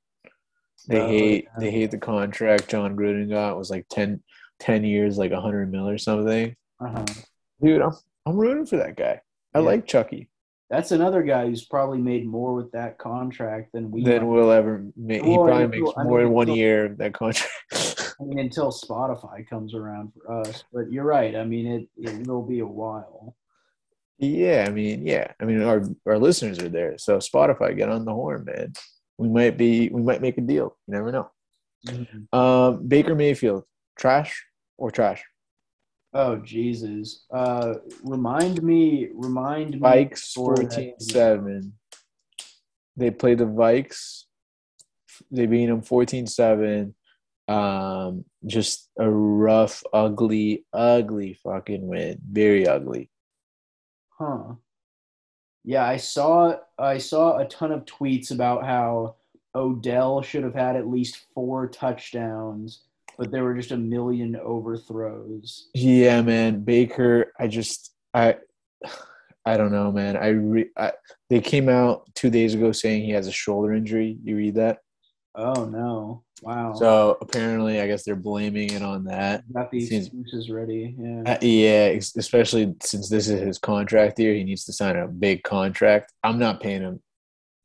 They 0.88 0.98
Oh, 1.00 1.06
hate 1.08 1.44
yeah. 1.44 1.50
they 1.58 1.70
hate 1.70 1.90
the 1.90 1.98
contract 1.98 2.68
Jon 2.70 2.96
Gruden 2.96 3.28
got. 3.28 3.52
It 3.52 3.58
was 3.58 3.70
like 3.70 3.86
10, 3.90 4.22
10 4.60 4.84
years, 4.84 5.18
like 5.18 5.32
a 5.32 5.40
hundred 5.40 5.70
mil 5.70 5.86
or 5.86 5.98
something. 5.98 6.56
Uh-huh. 6.80 7.04
Dude, 7.62 7.82
I'm 7.82 7.92
I'm 8.24 8.36
rooting 8.38 8.64
for 8.64 8.78
that 8.78 8.96
guy. 8.96 9.20
I 9.54 9.58
Yeah. 9.58 9.64
like 9.66 9.86
Chucky. 9.86 10.28
That's 10.70 10.92
another 10.92 11.22
guy 11.24 11.46
who's 11.46 11.64
probably 11.64 11.98
made 11.98 12.24
more 12.26 12.54
with 12.54 12.70
that 12.72 12.96
contract 12.96 13.72
than 13.72 13.90
we 13.90 14.04
than 14.04 14.28
we'll 14.28 14.52
ever 14.52 14.84
make. 14.96 15.24
He 15.24 15.34
probably 15.34 15.64
until- 15.64 15.80
makes 15.86 15.98
I 15.98 16.02
more 16.04 16.18
mean, 16.18 16.26
in 16.28 16.32
one 16.32 16.42
until- 16.44 16.56
year 16.56 16.84
of 16.86 16.98
that 16.98 17.12
contract. 17.12 17.52
I 18.20 18.22
mean, 18.24 18.38
until 18.38 18.70
Spotify 18.70 19.48
comes 19.48 19.74
around 19.74 20.12
for 20.14 20.40
us. 20.40 20.62
But 20.72 20.92
you're 20.92 21.04
right. 21.04 21.34
I 21.34 21.44
mean, 21.44 21.66
it 21.66 21.88
it 21.96 22.26
will 22.26 22.42
be 22.46 22.60
a 22.60 22.66
while. 22.66 23.34
yeah, 24.18 24.64
I 24.68 24.70
mean, 24.70 25.06
yeah, 25.06 25.32
I 25.40 25.44
mean, 25.44 25.62
our 25.62 25.82
our 26.06 26.18
listeners 26.18 26.58
are 26.60 26.68
there, 26.68 26.98
so 26.98 27.16
Spotify, 27.18 27.76
get 27.76 27.88
on 27.88 28.04
the 28.04 28.12
horn, 28.14 28.44
man. 28.44 28.72
We 29.18 29.28
might 29.28 29.56
be, 29.58 29.88
we 29.88 30.02
might 30.02 30.22
make 30.22 30.38
a 30.38 30.40
deal. 30.40 30.76
You 30.86 30.94
never 30.94 31.10
know. 31.12 31.30
Um, 32.32 32.86
Baker 32.86 33.14
Mayfield, 33.14 33.64
trash 33.98 34.44
or 34.78 34.90
trash? 34.90 35.22
Oh 36.12 36.36
Jesus! 36.36 37.24
Uh, 37.30 37.74
remind 38.02 38.62
me. 38.62 39.08
Remind 39.14 39.74
me. 39.74 39.80
Vikes 39.80 40.32
14 40.32 40.94
7. 40.98 41.72
They 42.96 43.10
played 43.10 43.38
the 43.38 43.44
Vikes. 43.44 44.24
They 45.30 45.46
beat 45.46 45.66
them 45.66 45.82
14 45.82 46.26
7. 46.26 46.94
Um, 47.46 48.24
just 48.46 48.88
a 48.98 49.08
rough, 49.08 49.82
ugly, 49.92 50.64
ugly 50.72 51.34
fucking 51.34 51.86
win. 51.86 52.20
Very 52.30 52.66
ugly. 52.66 53.10
Huh. 54.10 54.54
Yeah, 55.64 55.86
I 55.86 55.96
saw 55.96 56.56
I 56.78 56.98
saw 56.98 57.38
a 57.38 57.46
ton 57.46 57.72
of 57.72 57.84
tweets 57.84 58.30
about 58.30 58.64
how 58.64 59.16
Odell 59.54 60.22
should 60.22 60.44
have 60.44 60.54
had 60.54 60.76
at 60.76 60.88
least 60.88 61.24
four 61.34 61.68
touchdowns, 61.68 62.82
but 63.20 63.30
there 63.30 63.44
were 63.44 63.54
just 63.54 63.70
a 63.70 63.76
million 63.76 64.34
overthrows. 64.34 65.68
Yeah, 65.74 66.22
man. 66.22 66.64
Baker, 66.64 67.34
I 67.38 67.48
just, 67.48 67.92
I, 68.14 68.36
I 69.44 69.58
don't 69.58 69.70
know, 69.70 69.92
man. 69.92 70.16
I, 70.16 70.28
re, 70.28 70.70
I 70.74 70.92
they 71.28 71.40
came 71.40 71.68
out 71.68 72.08
two 72.14 72.30
days 72.30 72.54
ago 72.54 72.72
saying 72.72 73.04
he 73.04 73.10
has 73.10 73.26
a 73.26 73.32
shoulder 73.32 73.74
injury. 73.74 74.16
You 74.24 74.36
read 74.36 74.54
that? 74.54 74.78
Oh 75.34 75.66
no! 75.66 76.24
Wow. 76.42 76.72
So 76.72 77.18
apparently, 77.20 77.80
I 77.80 77.86
guess 77.86 78.04
they're 78.04 78.16
blaming 78.16 78.72
it 78.72 78.82
on 78.82 79.04
that. 79.04 79.44
got 79.52 79.70
the 79.70 79.80
seems- 79.80 80.06
excuses 80.06 80.50
ready. 80.50 80.96
Yeah. 80.98 81.34
Uh, 81.34 81.38
yeah, 81.42 81.86
especially 82.16 82.74
since 82.82 83.10
this 83.10 83.28
is 83.28 83.40
his 83.40 83.58
contract 83.58 84.18
year, 84.18 84.34
he 84.34 84.44
needs 84.44 84.64
to 84.64 84.72
sign 84.72 84.96
a 84.96 85.06
big 85.06 85.42
contract. 85.42 86.12
I'm 86.24 86.38
not 86.38 86.60
paying 86.60 86.80
him. 86.80 87.02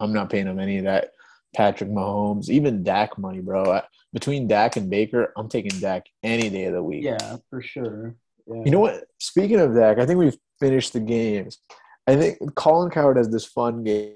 I'm 0.01 0.11
not 0.11 0.29
paying 0.29 0.47
him 0.47 0.59
any 0.59 0.79
of 0.79 0.83
that. 0.83 1.11
Patrick 1.55 1.89
Mahomes, 1.89 2.49
even 2.49 2.83
Dak 2.83 3.17
money, 3.17 3.39
bro. 3.39 3.71
I, 3.71 3.83
between 4.13 4.47
Dak 4.47 4.75
and 4.75 4.89
Baker, 4.89 5.33
I'm 5.37 5.49
taking 5.49 5.79
Dak 5.79 6.05
any 6.23 6.49
day 6.49 6.65
of 6.65 6.73
the 6.73 6.83
week. 6.83 7.03
Yeah, 7.03 7.37
for 7.49 7.61
sure. 7.61 8.15
Yeah. 8.47 8.61
You 8.65 8.71
know 8.71 8.79
what? 8.79 9.05
Speaking 9.19 9.59
of 9.59 9.73
Dak, 9.73 9.97
I 9.99 10.05
think 10.05 10.19
we've 10.19 10.37
finished 10.59 10.93
the 10.93 10.99
games. 10.99 11.59
I 12.07 12.15
think 12.15 12.37
Colin 12.55 12.91
Cowherd 12.91 13.17
has 13.17 13.29
this 13.29 13.45
fun 13.45 13.83
game. 13.83 14.15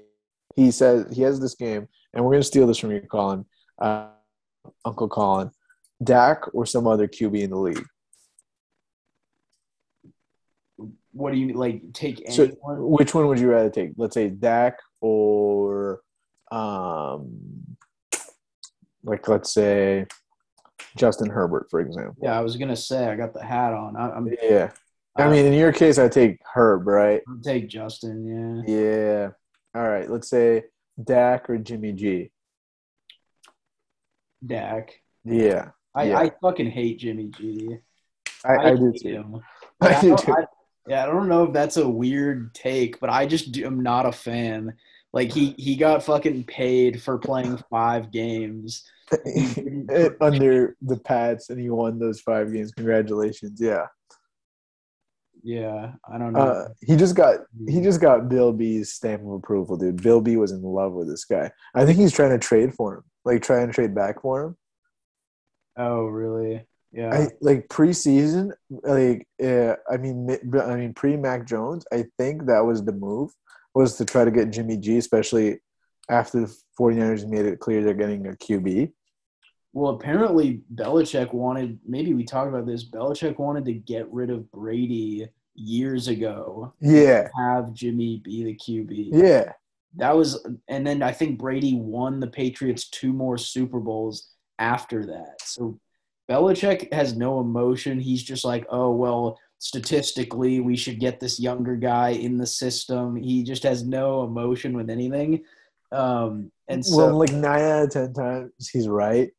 He 0.54 0.70
says 0.70 1.06
he 1.14 1.22
has 1.22 1.40
this 1.40 1.54
game, 1.54 1.88
and 2.12 2.24
we're 2.24 2.32
gonna 2.32 2.42
steal 2.42 2.66
this 2.66 2.78
from 2.78 2.92
you, 2.92 3.00
Colin, 3.00 3.44
uh, 3.80 4.08
Uncle 4.84 5.08
Colin. 5.08 5.50
Dak 6.02 6.54
or 6.54 6.64
some 6.64 6.86
other 6.86 7.06
QB 7.06 7.42
in 7.42 7.50
the 7.50 7.56
league. 7.56 7.84
What 11.12 11.32
do 11.32 11.38
you 11.38 11.52
like? 11.54 11.92
Take 11.92 12.30
So, 12.30 12.46
which 12.62 13.14
one 13.14 13.26
would 13.26 13.38
you 13.38 13.50
rather 13.50 13.70
take? 13.70 13.92
Let's 13.96 14.14
say 14.14 14.28
Dak 14.28 14.78
or, 15.00 16.00
um, 16.50 17.76
like 19.04 19.26
let's 19.28 19.52
say 19.52 20.06
Justin 20.96 21.30
Herbert, 21.30 21.66
for 21.70 21.80
example. 21.80 22.16
yeah, 22.22 22.36
I 22.38 22.40
was 22.42 22.56
gonna 22.56 22.76
say 22.76 23.06
I 23.06 23.16
got 23.16 23.32
the 23.34 23.42
hat 23.44 23.72
on. 23.72 23.96
I, 23.96 24.10
I'm. 24.10 24.28
Yeah. 24.42 24.70
I 25.16 25.24
Uh, 25.24 25.30
mean, 25.30 25.44
in 25.46 25.52
your 25.54 25.72
case, 25.72 25.98
I 25.98 26.08
take 26.08 26.38
Herb, 26.54 26.86
right? 26.86 27.20
I'll 27.28 27.40
take 27.42 27.68
Justin. 27.68 28.64
Yeah. 28.66 28.74
Yeah. 28.76 29.30
All 29.74 29.88
right. 29.88 30.08
Let's 30.08 30.28
say 30.28 30.64
Dak 31.02 31.50
or 31.50 31.58
Jimmy 31.58 31.92
G. 31.92 32.30
Dak. 34.44 35.00
Yeah. 35.24 35.70
I, 35.94 36.04
Yeah. 36.04 36.18
I 36.18 36.30
fucking 36.40 36.70
hate 36.70 36.98
Jimmy 37.00 37.30
G. 37.36 37.76
I, 38.44 38.56
I, 38.56 38.74
do 38.74 38.92
too. 38.92 39.08
him. 39.08 39.40
I 39.80 39.90
Yeah, 39.90 40.00
do 40.00 40.16
too. 40.16 40.32
I- 40.32 40.44
yeah, 40.88 41.02
I 41.04 41.06
don't 41.06 41.28
know 41.28 41.44
if 41.44 41.52
that's 41.52 41.76
a 41.76 41.86
weird 41.88 42.54
take, 42.54 42.98
but 43.00 43.10
I 43.10 43.26
just 43.26 43.52
do, 43.52 43.66
am 43.66 43.82
not 43.82 44.06
a 44.06 44.12
fan. 44.12 44.74
Like 45.12 45.32
he 45.32 45.54
he 45.58 45.76
got 45.76 46.04
fucking 46.04 46.44
paid 46.44 47.02
for 47.02 47.18
playing 47.18 47.58
five 47.70 48.12
games. 48.12 48.84
Under 50.20 50.76
the 50.82 51.00
Pats, 51.02 51.50
and 51.50 51.60
he 51.60 51.68
won 51.68 51.98
those 51.98 52.20
five 52.20 52.52
games. 52.52 52.72
Congratulations. 52.72 53.60
Yeah. 53.60 53.86
Yeah, 55.42 55.92
I 56.08 56.18
don't 56.18 56.34
know. 56.34 56.40
Uh, 56.40 56.68
he 56.82 56.96
just 56.96 57.16
got 57.16 57.40
he 57.66 57.80
just 57.80 58.00
got 58.00 58.28
Bill 58.28 58.52
B's 58.52 58.92
stamp 58.92 59.22
of 59.22 59.32
approval, 59.32 59.76
dude. 59.76 60.02
Bill 60.02 60.20
B 60.20 60.36
was 60.36 60.52
in 60.52 60.62
love 60.62 60.92
with 60.92 61.08
this 61.08 61.24
guy. 61.24 61.50
I 61.74 61.84
think 61.84 61.98
he's 61.98 62.12
trying 62.12 62.30
to 62.30 62.38
trade 62.38 62.74
for 62.74 62.96
him, 62.96 63.04
like 63.24 63.42
try 63.42 63.60
and 63.62 63.72
trade 63.72 63.94
back 63.94 64.20
for 64.22 64.44
him. 64.44 64.56
oh, 65.76 66.04
really? 66.04 66.66
Yeah. 66.92 67.14
I 67.14 67.28
like 67.40 67.68
preseason, 67.68 68.50
like 68.68 69.26
uh, 69.42 69.76
I 69.90 69.96
mean, 69.96 70.36
I 70.60 70.74
mean 70.74 70.92
pre 70.92 71.16
Mac 71.16 71.46
Jones. 71.46 71.84
I 71.92 72.04
think 72.18 72.46
that 72.46 72.64
was 72.64 72.84
the 72.84 72.92
move 72.92 73.30
was 73.74 73.96
to 73.96 74.04
try 74.04 74.24
to 74.24 74.30
get 74.30 74.50
Jimmy 74.50 74.76
G, 74.76 74.96
especially 74.98 75.60
after 76.08 76.40
the 76.40 76.56
49ers 76.78 77.28
made 77.28 77.46
it 77.46 77.60
clear 77.60 77.82
they're 77.84 77.94
getting 77.94 78.26
a 78.26 78.30
QB. 78.32 78.92
well, 79.72 79.92
apparently 79.92 80.62
Belichick 80.74 81.32
wanted. 81.32 81.78
Maybe 81.86 82.14
we 82.14 82.24
talked 82.24 82.48
about 82.48 82.66
this. 82.66 82.88
Belichick 82.88 83.38
wanted 83.38 83.64
to 83.66 83.72
get 83.74 84.10
rid 84.12 84.30
of 84.30 84.50
Brady 84.50 85.28
years 85.54 86.08
ago. 86.08 86.72
Yeah, 86.80 87.28
Have 87.36 87.72
Jimmy 87.74 88.20
be 88.24 88.44
the 88.44 88.54
QB. 88.56 89.10
yeah, 89.12 89.52
That 89.96 90.16
was, 90.16 90.44
and 90.68 90.86
then 90.86 91.02
I 91.02 91.12
think 91.12 91.38
Brady 91.38 91.76
won 91.76 92.18
the 92.18 92.26
Patriots 92.26 92.88
two 92.88 93.12
more 93.12 93.36
Super 93.38 93.78
Bowls 93.78 94.30
after 94.58 95.06
that. 95.06 95.40
So 95.42 95.78
Belichick 96.28 96.92
has 96.92 97.14
no 97.16 97.40
emotion. 97.40 98.00
He's 98.00 98.22
just 98.22 98.44
like, 98.44 98.66
oh 98.70 98.90
well, 98.92 99.38
statistically, 99.60 100.58
we 100.58 100.74
should 100.74 100.98
get 100.98 101.20
this 101.20 101.38
younger 101.38 101.76
guy 101.76 102.08
in 102.10 102.38
the 102.38 102.46
system. 102.46 103.14
He 103.14 103.44
just 103.44 103.62
has 103.62 103.86
no 103.86 104.24
emotion 104.24 104.76
with 104.76 104.90
anything. 104.90 105.44
Um, 105.92 106.50
and 106.68 106.84
so, 106.84 106.96
well, 106.96 107.18
like 107.18 107.32
nine 107.32 107.62
out 107.62 107.84
of 107.84 107.90
ten 107.90 108.12
times 108.12 108.68
he's 108.72 108.88
right. 108.88 109.30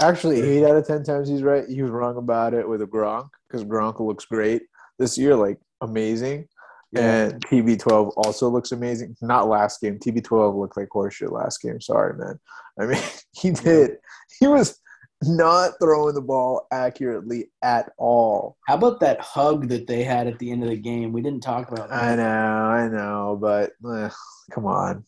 Actually, 0.00 0.40
eight 0.40 0.64
out 0.64 0.76
of 0.76 0.86
ten 0.86 1.04
times 1.04 1.28
he's 1.28 1.42
right. 1.42 1.64
He 1.68 1.82
was 1.82 1.90
wrong 1.90 2.16
about 2.16 2.54
it 2.54 2.68
with 2.68 2.82
a 2.82 2.86
Gronk 2.86 3.28
because 3.48 3.64
Gronk 3.64 4.00
looks 4.00 4.24
great 4.24 4.62
this 4.98 5.18
year, 5.18 5.36
like 5.36 5.58
amazing. 5.80 6.48
yeah, 6.92 7.26
And 7.26 7.46
TB12 7.46 8.12
also 8.16 8.48
looks 8.48 8.72
amazing. 8.72 9.16
Not 9.20 9.48
last 9.48 9.80
game. 9.80 9.98
TB12 9.98 10.58
looked 10.58 10.76
like 10.76 10.88
horseshit 10.88 11.30
last 11.30 11.60
game. 11.60 11.80
Sorry, 11.80 12.16
man. 12.16 12.38
I 12.80 12.86
mean, 12.86 13.02
he 13.32 13.50
did. 13.50 13.96
He 14.40 14.46
was 14.46 14.80
not 15.22 15.72
throwing 15.80 16.14
the 16.14 16.20
ball 16.20 16.66
accurately 16.70 17.50
at 17.62 17.92
all. 17.98 18.56
how 18.66 18.74
about 18.74 19.00
that 19.00 19.20
hug 19.20 19.68
that 19.68 19.86
they 19.86 20.04
had 20.04 20.26
at 20.26 20.38
the 20.38 20.50
end 20.50 20.62
of 20.62 20.70
the 20.70 20.76
game? 20.76 21.12
We 21.12 21.22
didn't 21.22 21.42
talk 21.42 21.70
about 21.70 21.88
that. 21.88 22.02
I 22.02 22.16
know, 22.16 22.22
I 22.24 22.88
know, 22.88 23.38
but 23.40 23.72
eh, 23.92 24.10
come 24.50 24.66
on. 24.66 25.04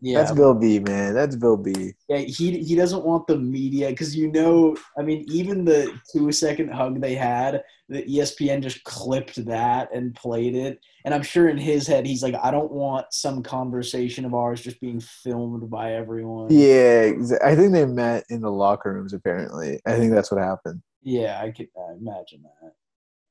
Yeah, 0.00 0.18
That's 0.18 0.32
Bill 0.32 0.54
B, 0.54 0.78
man. 0.78 1.14
That's 1.14 1.36
Bill 1.36 1.56
B. 1.56 1.94
Yeah, 2.08 2.18
he 2.18 2.62
he 2.62 2.74
doesn't 2.74 3.04
want 3.04 3.26
the 3.26 3.38
media 3.38 3.88
because 3.88 4.14
you 4.14 4.30
know, 4.30 4.76
I 4.98 5.02
mean, 5.02 5.24
even 5.28 5.64
the 5.64 5.98
two 6.12 6.30
second 6.32 6.70
hug 6.70 7.00
they 7.00 7.14
had, 7.14 7.62
the 7.88 8.02
ESPN 8.02 8.62
just 8.62 8.84
clipped 8.84 9.42
that 9.46 9.88
and 9.94 10.14
played 10.14 10.54
it, 10.54 10.80
and 11.06 11.14
I'm 11.14 11.22
sure 11.22 11.48
in 11.48 11.56
his 11.56 11.86
head 11.86 12.04
he's 12.04 12.22
like, 12.22 12.34
I 12.42 12.50
don't 12.50 12.70
want 12.70 13.06
some 13.10 13.42
conversation 13.42 14.26
of 14.26 14.34
ours 14.34 14.60
just 14.60 14.80
being 14.82 15.00
filmed 15.00 15.70
by 15.70 15.94
everyone. 15.94 16.48
Yeah, 16.50 17.12
I 17.42 17.56
think 17.56 17.72
they 17.72 17.86
met 17.86 18.24
in 18.28 18.42
the 18.42 18.52
locker 18.52 18.92
rooms. 18.92 19.14
Apparently, 19.14 19.80
I 19.86 19.96
think 19.96 20.12
that's 20.12 20.30
what 20.30 20.42
happened. 20.42 20.82
yeah, 21.02 21.40
I 21.42 21.50
could 21.52 21.68
uh, 21.76 21.94
imagine 21.94 22.42
that. 22.42 22.72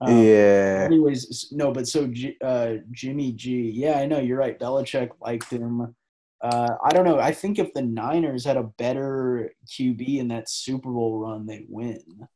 Um, 0.02 0.24
yeah, 0.24 0.84
Anyways, 0.86 1.50
no, 1.52 1.72
but 1.72 1.88
so 1.88 2.08
G, 2.08 2.36
uh, 2.44 2.74
Jimmy 2.92 3.32
G, 3.34 3.72
yeah, 3.74 4.00
I 4.00 4.08
know 4.08 4.20
you're 4.20 4.38
right. 4.38 4.60
Belichick 4.60 5.12
liked 5.22 5.52
him. 5.52 5.96
Uh, 6.42 6.76
I 6.84 6.90
don't 6.92 7.06
know. 7.06 7.20
I 7.20 7.32
think 7.32 7.58
if 7.60 7.74
the 7.74 7.82
Niners 7.82 8.46
had 8.46 8.58
a 8.58 8.64
better 8.64 9.52
QB 9.68 10.20
in 10.20 10.28
that 10.30 10.50
Super 10.50 10.92
Bowl 10.92 11.20
run, 11.20 11.46
they'd 11.46 11.66
win. 11.70 12.28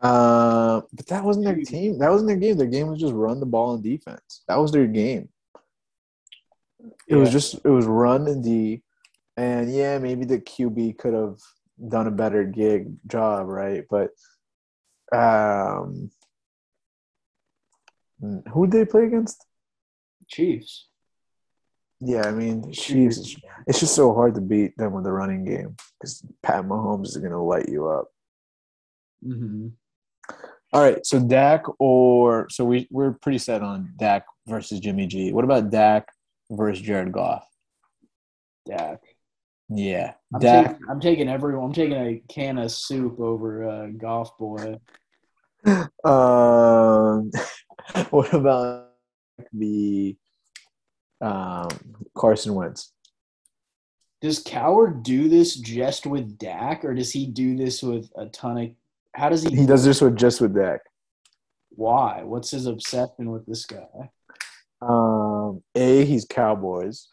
uh, 0.00 0.80
but 0.92 1.06
that 1.06 1.24
wasn't 1.24 1.44
their 1.44 1.56
team. 1.56 1.98
That 1.98 2.10
wasn't 2.10 2.28
their 2.28 2.36
game. 2.36 2.56
Their 2.56 2.66
game 2.66 2.88
was 2.88 3.00
just 3.00 3.14
run 3.14 3.40
the 3.40 3.46
ball 3.46 3.74
and 3.74 3.82
defense. 3.82 4.42
That 4.48 4.56
was 4.58 4.72
their 4.72 4.86
game. 4.86 5.28
It 7.08 7.16
was 7.16 7.30
just 7.30 7.54
it 7.64 7.68
was 7.68 7.86
run 7.86 8.26
and 8.28 8.42
D, 8.42 8.82
and 9.36 9.72
yeah, 9.72 9.98
maybe 9.98 10.24
the 10.24 10.38
QB 10.38 10.98
could 10.98 11.14
have 11.14 11.38
done 11.88 12.06
a 12.06 12.10
better 12.12 12.44
gig 12.44 12.96
job, 13.06 13.48
right? 13.48 13.84
But 13.88 14.10
um, 15.16 16.10
Who 18.20 18.60
would 18.60 18.70
they 18.70 18.84
play 18.84 19.04
against? 19.04 19.44
Chiefs. 20.28 20.88
Yeah, 22.00 22.26
I 22.26 22.30
mean, 22.30 22.72
she's 22.72 23.36
it's 23.66 23.80
just 23.80 23.94
so 23.94 24.14
hard 24.14 24.34
to 24.34 24.40
beat 24.40 24.76
them 24.76 24.92
with 24.92 25.04
the 25.04 25.12
running 25.12 25.44
game 25.44 25.76
because 25.98 26.22
Pat 26.42 26.64
Mahomes 26.64 27.08
is 27.08 27.16
going 27.16 27.32
to 27.32 27.38
light 27.38 27.68
you 27.68 27.88
up. 27.88 28.08
Mm-hmm. 29.26 29.68
All 30.72 30.82
right, 30.82 31.04
so 31.06 31.20
Dak 31.20 31.64
or 31.78 32.48
so 32.50 32.64
we 32.64 32.86
we're 32.90 33.12
pretty 33.12 33.38
set 33.38 33.62
on 33.62 33.94
Dak 33.96 34.26
versus 34.46 34.80
Jimmy 34.80 35.06
G. 35.06 35.32
What 35.32 35.44
about 35.44 35.70
Dak 35.70 36.08
versus 36.50 36.84
Jared 36.84 37.12
Goff? 37.12 37.46
Dak. 38.66 39.00
Yeah, 39.70 40.12
I'm 40.34 40.40
Dak. 40.40 40.66
taking, 40.66 40.86
I'm 40.90 41.00
taking 41.00 41.28
everyone. 41.28 41.64
I'm 41.64 41.72
taking 41.72 41.96
a 41.96 42.22
can 42.28 42.58
of 42.58 42.70
soup 42.70 43.18
over 43.20 43.68
uh, 43.68 43.86
Golf 43.96 44.36
Boy. 44.38 44.78
Um, 46.04 47.32
what 48.10 48.32
about 48.32 48.90
the 49.52 50.16
um, 51.20 51.68
Carson 52.14 52.54
Wentz? 52.54 52.92
Does 54.20 54.42
Cowherd 54.42 55.02
do 55.02 55.28
this 55.28 55.56
just 55.56 56.06
with 56.06 56.38
Dak, 56.38 56.84
or 56.84 56.94
does 56.94 57.12
he 57.12 57.26
do 57.26 57.56
this 57.56 57.82
with 57.82 58.10
a 58.16 58.26
ton 58.26 58.58
of? 58.58 58.70
How 59.14 59.28
does 59.28 59.42
he? 59.42 59.54
He 59.54 59.66
does 59.66 59.84
this 59.84 60.00
with 60.00 60.16
just 60.16 60.40
with 60.40 60.54
Dak. 60.54 60.80
Why? 61.70 62.22
What's 62.24 62.50
his 62.50 62.66
obsession 62.66 63.30
with 63.30 63.46
this 63.46 63.66
guy? 63.66 64.10
Um, 64.80 65.62
a 65.74 66.04
he's 66.04 66.24
Cowboys, 66.24 67.08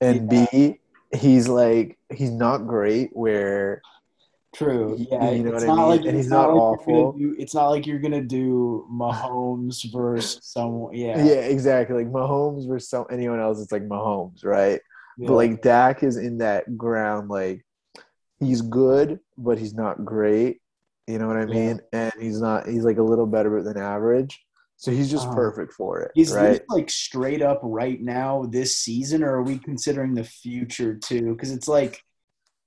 and 0.00 0.28
B 0.28 0.80
he's 1.14 1.48
like 1.48 1.98
he's 2.12 2.30
not 2.30 2.66
great. 2.66 3.10
Where 3.12 3.82
True. 4.56 4.96
Yeah. 4.98 5.30
you 5.30 5.42
know 5.44 5.54
it's 5.54 5.64
what 5.64 5.70
I 5.70 5.74
not 5.74 5.76
mean? 5.76 5.88
like 5.88 6.00
And 6.00 6.08
it's 6.08 6.16
he's 6.16 6.28
not 6.28 6.48
like 6.48 6.54
you're 6.54 6.96
awful. 6.96 7.12
do- 7.12 7.36
it's 7.38 7.54
not 7.54 7.68
like 7.68 7.86
you're 7.86 7.98
gonna 7.98 8.22
do 8.22 8.86
Mahomes 8.90 9.92
versus 9.92 10.40
someone. 10.42 10.94
yeah. 10.94 11.16
Yeah. 11.24 11.34
exactly 11.34 11.96
like 12.04 12.12
Mahomes 12.12 12.66
versus 12.66 12.88
some, 12.88 13.04
anyone 13.10 13.38
else. 13.40 13.60
It's 13.60 13.72
like 13.72 13.86
Mahomes, 13.86 14.44
right? 14.44 14.80
yeah. 15.18 15.26
But 15.28 15.34
like 15.34 15.62
Dak 15.62 16.02
is 16.02 16.16
in 16.16 16.38
that 16.38 16.76
ground, 16.78 17.28
like 17.28 17.64
he's 18.40 18.62
good, 18.62 19.20
but 19.36 19.58
he's 19.58 19.74
not 19.74 20.04
great. 20.04 20.60
You 21.06 21.18
know 21.18 21.28
what 21.28 21.36
I 21.36 21.40
Yeah. 21.40 21.46
mean? 21.46 21.80
And 21.92 22.12
he's 22.18 22.40
not. 22.40 22.66
He's 22.66 22.84
like 22.84 22.98
a 22.98 23.02
little 23.02 23.26
better 23.26 23.62
than 23.62 23.76
average. 23.76 24.40
So 24.78 24.90
he's 24.90 25.10
just 25.10 25.26
Uh-huh. 25.26 25.36
perfect 25.36 25.72
for 25.72 26.00
it, 26.00 26.10
Is 26.16 26.34
right? 26.34 26.60
like 26.68 26.90
straight 26.90 27.40
up 27.42 27.60
right 27.62 27.98
now 28.00 28.44
this 28.50 28.76
season, 28.76 29.22
or 29.22 29.36
are 29.36 29.42
we 29.42 29.58
considering 29.58 30.14
the 30.14 30.24
future 30.24 30.94
too? 30.94 31.32
Because 31.34 31.50
it's 31.50 31.66
like, 31.68 32.02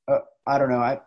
uh, 0.08 0.20
I 0.48 0.58
don't 0.58 0.70
know. 0.70 0.80
I 0.80 1.02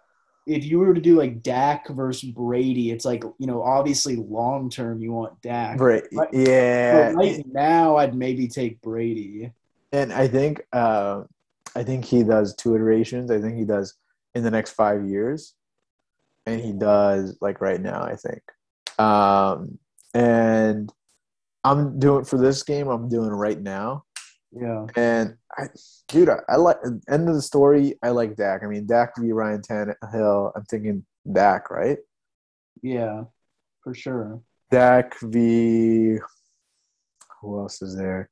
if 0.46 0.64
you 0.64 0.78
were 0.78 0.94
to 0.94 1.00
do 1.00 1.16
like 1.16 1.42
Dak 1.42 1.88
versus 1.88 2.30
Brady, 2.30 2.90
it's 2.90 3.04
like 3.04 3.22
you 3.38 3.46
know 3.46 3.62
obviously 3.62 4.16
long 4.16 4.70
term 4.70 5.00
you 5.00 5.12
want 5.12 5.40
Dak. 5.42 5.80
Right? 5.80 6.02
Right- 6.12 6.28
Yeah. 6.32 7.12
But 7.12 7.16
right 7.16 7.46
now, 7.46 7.96
I'd 7.96 8.14
maybe 8.14 8.48
take 8.48 8.80
Brady. 8.80 9.52
And 9.92 10.12
I 10.12 10.26
think 10.28 10.62
uh, 10.72 11.22
I 11.76 11.82
think 11.82 12.04
he 12.04 12.22
does 12.22 12.54
two 12.56 12.74
iterations. 12.74 13.30
I 13.30 13.40
think 13.40 13.56
he 13.56 13.64
does 13.64 13.94
in 14.34 14.42
the 14.42 14.50
next 14.50 14.70
five 14.72 15.06
years, 15.06 15.54
and 16.46 16.60
he 16.60 16.72
does 16.72 17.36
like 17.40 17.60
right 17.60 17.80
now. 17.80 18.02
I 18.02 18.16
think, 18.16 18.42
um, 18.98 19.78
and 20.14 20.90
I'm 21.64 21.98
doing 21.98 22.24
for 22.24 22.38
this 22.38 22.62
game. 22.62 22.88
I'm 22.88 23.08
doing 23.08 23.30
right 23.30 23.60
now, 23.60 24.04
Yeah. 24.54 24.86
and 24.96 25.36
I, 25.56 25.68
dude, 26.08 26.28
I, 26.28 26.40
I 26.48 26.56
like 26.56 26.76
end 27.08 27.28
of 27.28 27.34
the 27.34 27.42
story. 27.42 27.94
I 28.02 28.10
like 28.10 28.36
Dak. 28.36 28.62
I 28.62 28.66
mean, 28.66 28.86
Dak 28.86 29.14
v 29.16 29.32
Ryan 29.32 29.62
Tannehill. 29.62 30.52
I'm 30.54 30.64
thinking 30.64 31.04
Dak, 31.30 31.70
right? 31.70 31.98
Yeah. 32.82 33.24
For 33.82 33.94
sure. 33.94 34.40
Dak 34.70 35.18
v 35.20 36.18
who 37.40 37.58
else 37.58 37.82
is 37.82 37.96
there? 37.96 38.30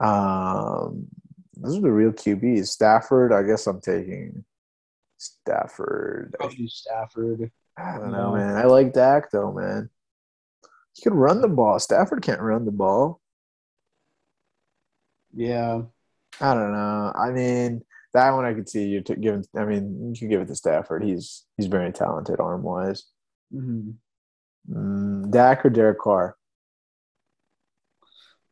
Um, 0.00 1.08
those 1.56 1.78
are 1.78 1.82
the 1.82 1.92
real 1.92 2.12
QBs. 2.12 2.68
Stafford, 2.68 3.32
I 3.32 3.42
guess 3.42 3.66
I'm 3.66 3.80
taking 3.80 4.44
Stafford. 5.18 6.34
Probably 6.38 6.68
Stafford. 6.68 7.50
I 7.76 7.98
don't 7.98 8.12
know, 8.12 8.34
man. 8.34 8.56
I 8.56 8.64
like 8.64 8.92
Dak 8.92 9.30
though, 9.30 9.52
man. 9.52 9.90
He 10.94 11.02
could 11.02 11.14
run 11.14 11.40
the 11.40 11.48
ball. 11.48 11.78
Stafford 11.78 12.22
can't 12.22 12.40
run 12.40 12.64
the 12.64 12.72
ball. 12.72 13.20
Yeah. 15.34 15.82
I 16.40 16.54
don't 16.54 16.72
know. 16.72 17.12
I 17.14 17.30
mean, 17.30 17.82
that 18.14 18.30
one 18.30 18.44
I 18.44 18.54
could 18.54 18.68
see 18.68 18.84
you 18.84 19.00
t- 19.02 19.16
giving. 19.16 19.44
I 19.56 19.64
mean, 19.64 20.12
you 20.12 20.18
can 20.18 20.28
give 20.28 20.40
it 20.40 20.46
to 20.48 20.54
Stafford. 20.54 21.04
He's 21.04 21.44
he's 21.56 21.66
very 21.66 21.92
talented 21.92 22.40
arm 22.40 22.62
wise. 22.62 23.04
hmm 23.52 23.90
Mm, 24.70 25.30
Dak 25.30 25.64
or 25.64 25.70
Derek 25.70 25.98
Carr? 25.98 26.36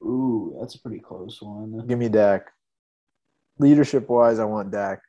Ooh, 0.03 0.57
that's 0.59 0.75
a 0.75 0.81
pretty 0.81 0.99
close 1.01 1.43
one. 1.43 1.87
Give 1.87 1.99
me 1.99 2.09
Dak. 2.09 2.47
Leadership 3.59 4.09
wise, 4.09 4.39
I 4.39 4.45
want 4.45 4.71
Dak. 4.71 5.01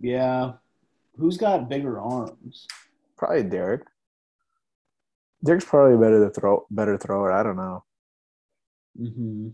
Yeah. 0.00 0.52
Who's 1.16 1.36
got 1.36 1.68
bigger 1.68 2.00
arms? 2.00 2.66
Probably 3.16 3.42
Derek. 3.42 3.82
Derek's 5.44 5.64
probably 5.64 5.98
better 5.98 6.24
to 6.24 6.30
throw 6.30 6.66
better 6.70 6.96
thrower. 6.96 7.32
I 7.32 7.42
don't 7.42 7.56
know. 7.56 7.84
Hmm 8.96 9.48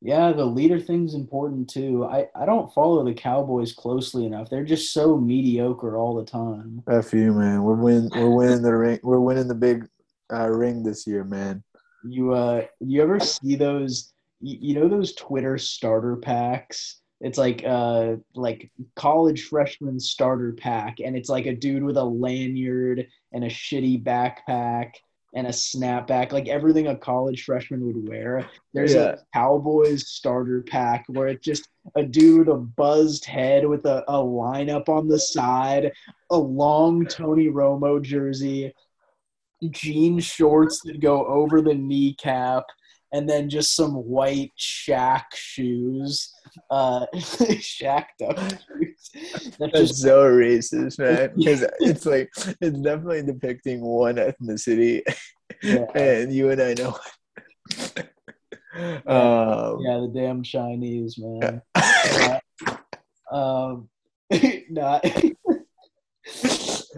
Yeah, 0.00 0.32
the 0.32 0.44
leader 0.44 0.80
thing's 0.80 1.14
important 1.14 1.70
too. 1.70 2.04
I, 2.04 2.28
I 2.34 2.44
don't 2.44 2.72
follow 2.74 3.04
the 3.04 3.14
Cowboys 3.14 3.72
closely 3.72 4.26
enough. 4.26 4.50
They're 4.50 4.64
just 4.64 4.92
so 4.92 5.16
mediocre 5.16 5.96
all 5.96 6.16
the 6.16 6.24
time. 6.24 6.82
F 6.90 7.12
you, 7.12 7.32
man. 7.32 7.62
We're 7.62 7.74
win 7.74 8.10
we're 8.14 8.30
winning 8.36 8.62
the 8.62 8.74
ring 8.74 9.00
we're 9.02 9.20
winning 9.20 9.48
the 9.48 9.54
big 9.54 9.88
uh, 10.32 10.48
ring 10.48 10.82
this 10.82 11.06
year, 11.06 11.24
man. 11.24 11.62
You 12.04 12.32
uh 12.32 12.66
you 12.80 13.00
ever 13.02 13.20
see 13.20 13.54
those 13.54 14.12
you, 14.40 14.58
you 14.60 14.74
know 14.74 14.88
those 14.88 15.14
Twitter 15.14 15.56
starter 15.56 16.16
packs? 16.16 17.00
It's 17.20 17.38
like 17.38 17.62
uh 17.64 18.16
like 18.34 18.72
college 18.96 19.44
freshman 19.44 20.00
starter 20.00 20.52
pack 20.52 20.96
and 20.98 21.16
it's 21.16 21.28
like 21.28 21.46
a 21.46 21.54
dude 21.54 21.84
with 21.84 21.96
a 21.96 22.04
lanyard 22.04 23.06
and 23.32 23.44
a 23.44 23.48
shitty 23.48 24.02
backpack 24.02 24.94
and 25.34 25.46
a 25.46 25.50
snapback, 25.50 26.30
like 26.32 26.48
everything 26.48 26.88
a 26.88 26.96
college 26.96 27.44
freshman 27.44 27.86
would 27.86 28.08
wear. 28.08 28.46
There's 28.74 28.94
Yeah. 28.94 29.12
a 29.12 29.16
Cowboys 29.32 30.08
starter 30.08 30.62
pack 30.62 31.04
where 31.08 31.28
it's 31.28 31.44
just 31.44 31.68
a 31.94 32.02
dude 32.02 32.48
a 32.48 32.56
buzzed 32.56 33.24
head 33.24 33.66
with 33.66 33.86
a, 33.86 34.04
a 34.08 34.18
lineup 34.18 34.88
on 34.88 35.08
the 35.08 35.18
side, 35.18 35.92
a 36.30 36.36
long 36.36 37.06
Tony 37.06 37.48
Romo 37.48 38.00
jersey, 38.02 38.74
jean 39.70 40.18
shorts 40.20 40.80
that 40.84 41.00
go 41.00 41.24
over 41.26 41.60
the 41.62 41.74
kneecap, 41.74 42.64
and 43.12 43.28
then 43.28 43.48
just 43.50 43.76
some 43.76 43.92
white 43.94 44.52
Shaq 44.58 45.24
shoes. 45.34 46.32
Uh, 46.70 47.06
Shaq 47.14 48.06
duck 48.18 48.38
shoes. 48.38 49.10
That 49.58 49.70
That's 49.72 49.90
just 49.90 50.02
so 50.02 50.24
racist, 50.30 50.98
man. 50.98 51.32
Because 51.36 51.64
it's 51.80 52.06
like 52.06 52.30
it's 52.60 52.78
definitely 52.78 53.22
depicting 53.22 53.80
one 53.80 54.16
ethnicity, 54.16 55.02
Yeah. 55.62 55.84
and 55.94 56.32
you 56.32 56.50
and 56.50 56.60
I 56.60 56.74
know. 56.74 56.96
um, 59.06 59.78
yeah, 59.82 59.98
the 59.98 60.10
damn 60.14 60.42
Chinese 60.42 61.16
man. 61.18 61.62
Um, 63.32 63.88
not. 64.70 65.02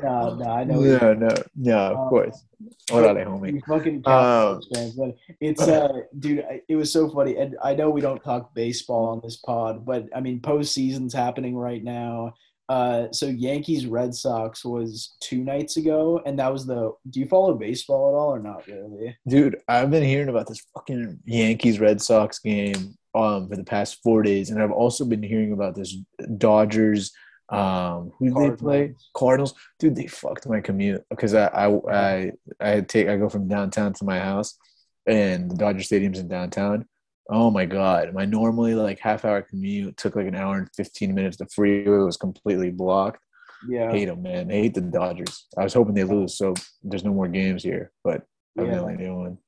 No, 0.03 0.35
no, 0.35 0.45
I 0.51 0.65
know. 0.65 0.81
no, 0.81 1.15
no, 1.15 1.29
no. 1.57 1.79
Of 1.79 1.99
Um, 1.99 2.09
course. 2.09 2.45
They, 2.89 2.95
homie? 2.95 3.53
You 3.55 3.61
fucking 3.67 4.03
Um, 4.07 4.61
fans, 4.75 4.93
but 4.97 5.17
it's 5.41 5.63
uh, 5.63 5.89
dude, 6.19 6.45
it 6.69 6.77
was 6.77 6.93
so 6.93 7.09
funny, 7.11 7.37
and 7.37 7.57
I 7.63 7.75
know 7.75 7.91
we 7.91 8.01
don't 8.01 8.23
talk 8.23 8.55
baseball 8.55 9.07
on 9.07 9.21
this 9.23 9.37
pod, 9.37 9.85
but 9.85 10.07
I 10.15 10.21
mean, 10.21 10.41
postseason's 10.41 11.15
happening 11.15 11.57
right 11.57 11.83
now. 11.83 12.35
Uh, 12.71 13.09
so 13.13 13.27
Yankees 13.27 13.87
Red 13.87 14.15
Sox 14.15 14.65
was 14.65 15.17
two 15.21 15.45
nights 15.45 15.77
ago, 15.77 16.23
and 16.25 16.39
that 16.39 16.51
was 16.53 16.65
the. 16.67 16.93
Do 17.11 17.21
you 17.21 17.27
follow 17.27 17.55
baseball 17.55 18.09
at 18.09 18.19
all 18.19 18.31
or 18.35 18.39
not 18.39 18.67
really? 18.67 19.15
Dude, 19.29 19.57
I've 19.69 19.91
been 19.91 20.03
hearing 20.03 20.31
about 20.31 20.47
this 20.47 20.65
fucking 20.75 21.21
Yankees 21.27 21.79
Red 21.79 22.01
Sox 22.01 22.39
game 22.39 22.97
um 23.15 23.49
for 23.49 23.57
the 23.57 23.65
past 23.65 24.03
four 24.03 24.23
days, 24.23 24.51
and 24.51 24.63
I've 24.63 24.73
also 24.73 25.05
been 25.05 25.23
hearing 25.23 25.53
about 25.53 25.75
this 25.75 25.95
Dodgers. 26.39 27.13
Um, 27.55 28.13
who 28.19 28.27
did 28.27 28.53
they 28.53 28.57
play? 28.57 28.95
Cardinals. 29.15 29.55
Dude, 29.79 29.97
they 29.97 30.07
fucked 30.07 30.49
my 30.49 30.61
commute 30.61 31.05
because 31.11 31.35
I 31.35 31.47
I 31.47 31.81
I 31.91 32.33
I 32.61 32.81
take 32.81 33.09
I 33.09 33.17
go 33.17 33.29
from 33.29 33.49
downtown 33.49 33.93
to 33.95 34.05
my 34.05 34.19
house, 34.19 34.59
and 35.07 35.51
the 35.51 35.57
Dodger 35.57 35.83
Stadium's 35.83 36.19
in 36.19 36.29
downtown. 36.29 36.87
Oh 37.31 37.51
my 37.51 37.65
god, 37.65 38.13
my 38.13 38.25
normally 38.25 38.75
like 38.75 38.99
half 38.99 39.25
hour 39.25 39.43
commute 39.43 39.97
took 39.97 40.17
like 40.17 40.27
an 40.27 40.35
hour 40.35 40.59
and 40.59 40.69
fifteen 40.75 41.15
minutes. 41.15 41.37
The 41.37 41.47
freeway 41.47 42.05
was 42.05 42.17
completely 42.17 42.71
blocked. 42.71 43.21
Yeah, 43.69 43.91
Hate 43.91 44.07
them, 44.07 44.23
man. 44.23 44.51
I 44.51 44.55
hate 44.55 44.75
the 44.75 44.83
Dodgers. 44.83 45.47
I 45.57 45.65
was 45.65 45.73
hoping 45.73 45.95
they 45.95 46.05
lose, 46.05 46.37
so 46.37 46.55
there's 46.83 47.05
no 47.05 47.15
more 47.15 47.29
games 47.29 47.63
here. 47.63 47.93
But 48.03 48.27
yeah. 48.57 48.65
evidently 48.65 48.97
they 48.97 49.11
won. 49.11 49.39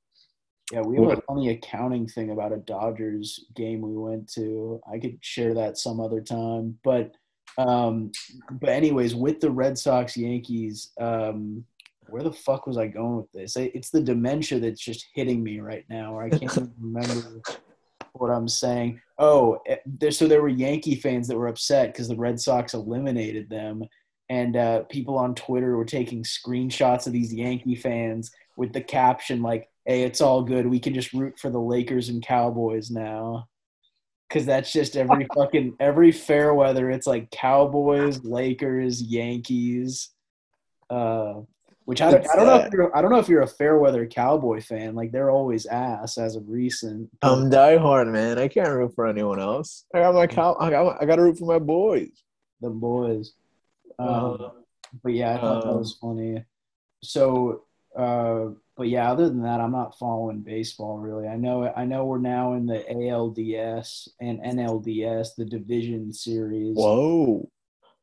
Yeah, 0.72 0.80
we 0.80 0.96
have 0.96 1.18
a 1.18 1.22
funny 1.22 1.50
accounting 1.50 2.08
thing 2.08 2.30
about 2.30 2.52
a 2.52 2.56
Dodgers 2.56 3.44
game 3.54 3.82
we 3.82 3.94
went 3.94 4.32
to. 4.32 4.80
I 4.90 4.98
could 4.98 5.18
share 5.20 5.54
that 5.54 5.78
some 5.78 6.00
other 6.00 6.20
time, 6.20 6.78
but 6.82 7.12
um, 7.58 8.12
but 8.50 8.68
anyways, 8.68 9.14
with 9.14 9.40
the 9.40 9.50
Red 9.50 9.78
Sox 9.78 10.16
Yankees, 10.16 10.92
um, 11.00 11.64
where 12.08 12.22
the 12.22 12.32
fuck 12.32 12.66
was 12.66 12.78
I 12.78 12.86
going 12.86 13.16
with 13.16 13.32
this? 13.32 13.56
It's 13.56 13.90
the 13.90 14.00
dementia 14.00 14.60
that's 14.60 14.80
just 14.80 15.06
hitting 15.14 15.42
me 15.42 15.60
right 15.60 15.84
now, 15.88 16.14
or 16.14 16.24
I 16.24 16.30
can't 16.30 16.44
even 16.44 16.72
remember 16.80 17.40
what 18.12 18.30
I'm 18.30 18.48
saying. 18.48 19.00
Oh, 19.18 19.58
eh, 19.66 19.76
there, 19.86 20.10
so 20.10 20.26
there 20.26 20.42
were 20.42 20.48
Yankee 20.48 20.96
fans 20.96 21.28
that 21.28 21.36
were 21.36 21.48
upset 21.48 21.92
because 21.92 22.08
the 22.08 22.16
Red 22.16 22.40
Sox 22.40 22.74
eliminated 22.74 23.48
them, 23.48 23.82
and 24.28 24.56
uh, 24.56 24.82
people 24.84 25.16
on 25.16 25.34
Twitter 25.34 25.76
were 25.76 25.84
taking 25.84 26.22
screenshots 26.22 27.06
of 27.06 27.12
these 27.12 27.32
Yankee 27.32 27.74
fans 27.74 28.30
with 28.56 28.72
the 28.72 28.80
caption 28.80 29.42
like, 29.42 29.68
"Hey, 29.84 30.02
it's 30.02 30.20
all 30.20 30.42
good. 30.42 30.66
We 30.66 30.80
can 30.80 30.94
just 30.94 31.12
root 31.12 31.38
for 31.38 31.50
the 31.50 31.60
Lakers 31.60 32.08
and 32.08 32.22
Cowboys 32.22 32.90
now." 32.90 33.48
Because 34.28 34.46
that's 34.46 34.72
just 34.72 34.96
every 34.96 35.26
fucking 35.34 35.76
every 35.78 36.10
fair 36.12 36.52
weather. 36.52 36.90
It's 36.90 37.06
like 37.06 37.30
Cowboys, 37.30 38.24
Lakers, 38.24 39.00
Yankees. 39.02 40.10
Uh, 40.90 41.42
which 41.86 42.02
I 42.02 42.10
don't, 42.10 42.28
I 42.28 42.36
don't 42.36 42.46
know 42.46 42.56
if 42.56 42.72
you're 42.72 42.96
I 42.96 43.00
don't 43.00 43.12
know 43.12 43.18
if 43.18 43.28
you're 43.28 43.42
a 43.42 43.46
Fairweather 43.46 44.06
Cowboy 44.06 44.60
fan. 44.60 44.96
Like 44.96 45.12
they're 45.12 45.30
always 45.30 45.66
ass 45.66 46.18
as 46.18 46.34
of 46.34 46.48
recent. 46.48 47.08
I'm 47.22 47.48
diehard, 47.48 48.10
man. 48.10 48.40
I 48.40 48.48
can't 48.48 48.68
root 48.68 48.92
for 48.96 49.06
anyone 49.06 49.38
else. 49.38 49.84
I 49.94 50.00
got 50.00 50.12
my 50.12 50.26
cow. 50.26 50.56
I 50.58 50.70
got 50.70 51.00
I 51.00 51.06
got 51.06 51.16
to 51.16 51.22
root 51.22 51.38
for 51.38 51.44
my 51.44 51.60
boys. 51.60 52.10
The 52.60 52.70
boys. 52.70 53.34
Um, 54.00 54.08
uh, 54.08 54.48
but 55.04 55.12
yeah, 55.12 55.34
I 55.36 55.40
thought 55.40 55.62
that 55.62 55.70
um, 55.70 55.78
was 55.78 55.96
funny. 56.00 56.44
So, 57.04 57.62
uh, 57.96 58.46
but 58.76 58.88
yeah, 58.88 59.10
other 59.10 59.28
than 59.28 59.42
that, 59.42 59.60
I'm 59.60 59.72
not 59.72 59.98
following 59.98 60.40
baseball 60.40 60.98
really. 60.98 61.28
I 61.28 61.36
know 61.36 61.72
I 61.76 61.84
know 61.84 62.04
we're 62.04 62.18
now 62.18 62.54
in 62.54 62.66
the 62.66 62.84
ALDS 62.90 64.08
and 64.20 64.40
NLDS, 64.40 65.28
the 65.36 65.44
division 65.44 66.12
series. 66.12 66.76
Whoa. 66.76 67.48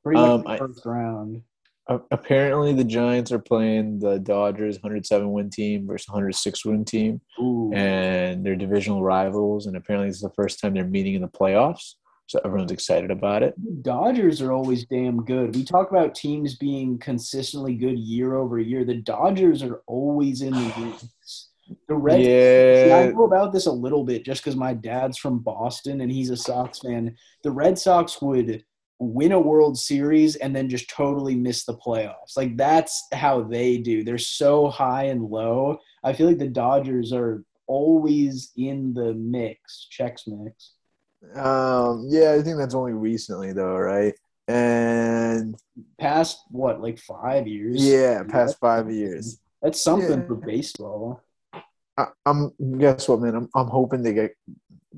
Pretty 0.04 0.20
much 0.20 0.46
um, 0.46 0.58
first 0.58 0.86
I, 0.86 0.90
round 0.90 1.44
apparently 1.88 2.74
the 2.74 2.84
Giants 2.84 3.32
are 3.32 3.40
playing 3.40 4.00
the 4.00 4.20
Dodgers 4.20 4.76
107 4.78 5.32
win 5.32 5.50
team 5.50 5.88
versus 5.88 6.08
106 6.08 6.66
win 6.66 6.86
team, 6.86 7.22
Ooh. 7.40 7.72
and 7.74 8.46
they're 8.46 8.56
divisional 8.56 9.04
rivals. 9.04 9.68
And 9.68 9.76
apparently, 9.76 10.10
it's 10.10 10.22
the 10.22 10.30
first 10.30 10.60
time 10.60 10.74
they're 10.74 10.86
meeting 10.86 11.16
in 11.16 11.22
the 11.22 11.28
playoffs, 11.28 11.96
so 12.34 12.42
everyone's 12.44 12.72
excited 12.72 13.12
about 13.12 13.44
it. 13.44 13.54
The 13.64 13.84
Dodgers 13.84 14.42
are 14.42 14.52
always 14.52 14.86
damn 14.86 15.24
good. 15.24 15.56
We 15.56 15.64
talk 15.64 15.92
about 15.92 16.16
teams 16.16 16.56
being 16.56 16.98
consistently 16.98 17.76
good 17.76 18.00
year 18.00 18.34
over 18.34 18.58
year. 18.58 18.84
The 18.84 18.96
Dodgers 18.96 19.62
are 19.62 19.84
always 19.86 20.42
in 20.42 20.52
the 20.52 20.74
race. 20.80 21.50
The 21.88 21.94
Red 21.94 22.22
yeah. 22.22 22.86
See, 22.86 22.92
I 22.92 23.12
know 23.12 23.26
about 23.26 23.54
this 23.54 23.68
a 23.68 23.72
little 23.72 24.04
bit 24.04 24.26
just 24.26 24.44
because 24.44 24.56
my 24.56 24.74
dad's 24.74 25.20
from 25.20 25.40
Boston 25.40 26.02
and 26.02 26.12
he's 26.12 26.32
a 26.32 26.36
Sox 26.36 26.80
fan. 26.80 27.16
The 27.44 27.52
Red 27.52 27.78
Sox 27.78 28.20
would 28.20 28.64
win 28.98 29.34
a 29.34 29.40
World 29.40 29.78
Series 29.78 30.36
and 30.36 30.56
then 30.56 30.70
just 30.70 30.90
totally 30.90 31.36
miss 31.36 31.66
the 31.66 31.78
playoffs. 31.78 32.36
Like 32.36 32.58
that's 32.58 33.10
how 33.14 33.44
they 33.44 33.78
do. 33.78 34.04
They're 34.04 34.18
so 34.18 34.70
high 34.70 35.04
and 35.04 35.22
low. 35.22 35.78
I 36.04 36.14
feel 36.14 36.26
like 36.26 36.40
the 36.40 36.48
Dodgers 36.48 37.14
are 37.14 37.44
always 37.68 38.52
in 38.58 38.96
the 38.96 39.14
mix, 39.14 39.86
checks 39.92 40.24
mix. 40.26 40.72
Um, 41.36 42.06
yeah, 42.10 42.34
I 42.34 42.42
think 42.42 42.58
that's 42.58 42.76
only 42.76 42.94
recently 42.94 43.54
though, 43.54 43.78
right? 43.78 44.14
And 44.48 45.56
past 46.00 46.42
what, 46.50 46.82
like 46.82 47.00
five 47.00 47.48
years? 47.48 47.84
Yeah, 47.84 48.24
past 48.24 48.60
five 48.60 48.92
years. 48.92 49.40
That's 49.62 49.82
something 49.82 50.22
yeah. 50.22 50.28
for 50.28 50.36
baseball. 50.36 51.22
I, 51.98 52.08
am 52.26 52.52
guess 52.78 53.08
what, 53.08 53.22
man? 53.22 53.36
I'm 53.36 53.50
I'm 53.56 53.68
hoping 53.68 54.04
they 54.04 54.14
get 54.14 54.36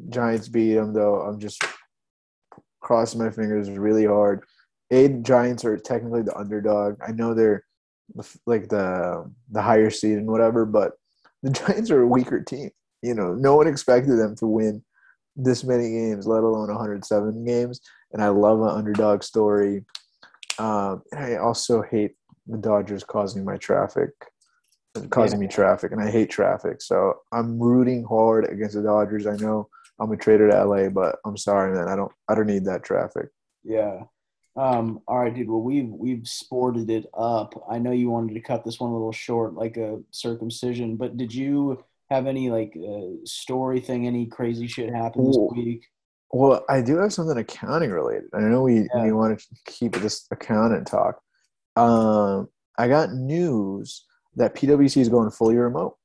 Giants 0.09 0.47
beat 0.47 0.73
them 0.73 0.93
though. 0.93 1.21
I'm 1.21 1.39
just 1.39 1.63
crossing 2.81 3.21
my 3.21 3.29
fingers 3.29 3.69
really 3.69 4.05
hard. 4.05 4.43
A 4.91 5.09
Giants 5.09 5.65
are 5.65 5.77
technically 5.77 6.23
the 6.23 6.35
underdog. 6.35 6.97
I 7.05 7.11
know 7.11 7.33
they're 7.33 7.63
like 8.45 8.69
the 8.69 9.31
the 9.51 9.61
higher 9.61 9.89
seed 9.89 10.17
and 10.17 10.27
whatever, 10.27 10.65
but 10.65 10.93
the 11.43 11.49
Giants 11.67 11.91
are 11.91 12.01
a 12.01 12.07
weaker 12.07 12.41
team. 12.41 12.71
You 13.01 13.13
know, 13.13 13.35
no 13.35 13.55
one 13.55 13.67
expected 13.67 14.17
them 14.17 14.35
to 14.37 14.47
win 14.47 14.83
this 15.35 15.63
many 15.63 15.91
games, 15.91 16.27
let 16.27 16.43
alone 16.43 16.69
107 16.69 17.45
games. 17.45 17.81
And 18.13 18.23
I 18.23 18.29
love 18.29 18.61
an 18.61 18.69
underdog 18.69 19.23
story. 19.23 19.83
Um, 20.57 21.03
I 21.15 21.35
also 21.35 21.81
hate 21.81 22.15
the 22.47 22.57
Dodgers 22.57 23.03
causing 23.03 23.43
my 23.43 23.57
traffic, 23.57 24.11
causing 25.09 25.41
yeah. 25.41 25.47
me 25.47 25.53
traffic, 25.53 25.91
and 25.91 26.01
I 26.01 26.09
hate 26.09 26.29
traffic. 26.29 26.81
So 26.81 27.15
I'm 27.31 27.59
rooting 27.59 28.03
hard 28.03 28.49
against 28.49 28.75
the 28.75 28.83
Dodgers. 28.83 29.27
I 29.27 29.35
know 29.35 29.67
I'm 29.99 30.11
a 30.11 30.17
trader 30.17 30.49
to 30.49 30.65
LA, 30.65 30.89
but 30.89 31.17
I'm 31.25 31.37
sorry, 31.37 31.75
man. 31.75 31.87
I 31.87 31.95
don't 31.95 32.11
I 32.29 32.35
don't 32.35 32.47
need 32.47 32.65
that 32.65 32.83
traffic. 32.83 33.29
Yeah. 33.63 34.03
Um, 34.57 35.01
all 35.07 35.19
right, 35.19 35.33
dude. 35.33 35.49
Well, 35.49 35.61
we've 35.61 35.89
we've 35.89 36.27
sported 36.27 36.89
it 36.89 37.07
up. 37.13 37.65
I 37.69 37.77
know 37.77 37.91
you 37.91 38.09
wanted 38.09 38.35
to 38.35 38.39
cut 38.39 38.63
this 38.63 38.79
one 38.79 38.91
a 38.91 38.93
little 38.93 39.11
short, 39.11 39.53
like 39.53 39.75
a 39.75 39.99
circumcision, 40.11 40.95
but 40.95 41.17
did 41.17 41.33
you 41.33 41.83
have 42.09 42.27
any 42.27 42.49
like 42.49 42.73
uh, 42.77 43.17
story 43.23 43.79
thing? 43.79 44.07
Any 44.07 44.27
crazy 44.27 44.67
shit 44.67 44.93
happen 44.93 45.25
this 45.25 45.37
week? 45.51 45.85
Well, 46.31 46.65
I 46.69 46.81
do 46.81 46.97
have 46.97 47.13
something 47.13 47.37
accounting 47.37 47.91
related. 47.91 48.29
I 48.33 48.41
know 48.41 48.63
we 48.63 48.87
yeah. 48.93 49.03
we 49.03 49.11
want 49.11 49.39
to 49.39 49.45
keep 49.65 49.95
this 49.95 50.25
accountant 50.31 50.87
talk. 50.87 51.19
Um, 51.75 52.49
I 52.77 52.87
got 52.87 53.13
news 53.13 54.05
that 54.35 54.55
PwC 54.55 54.97
is 54.97 55.09
going 55.09 55.31
fully 55.31 55.55
remote. 55.55 55.95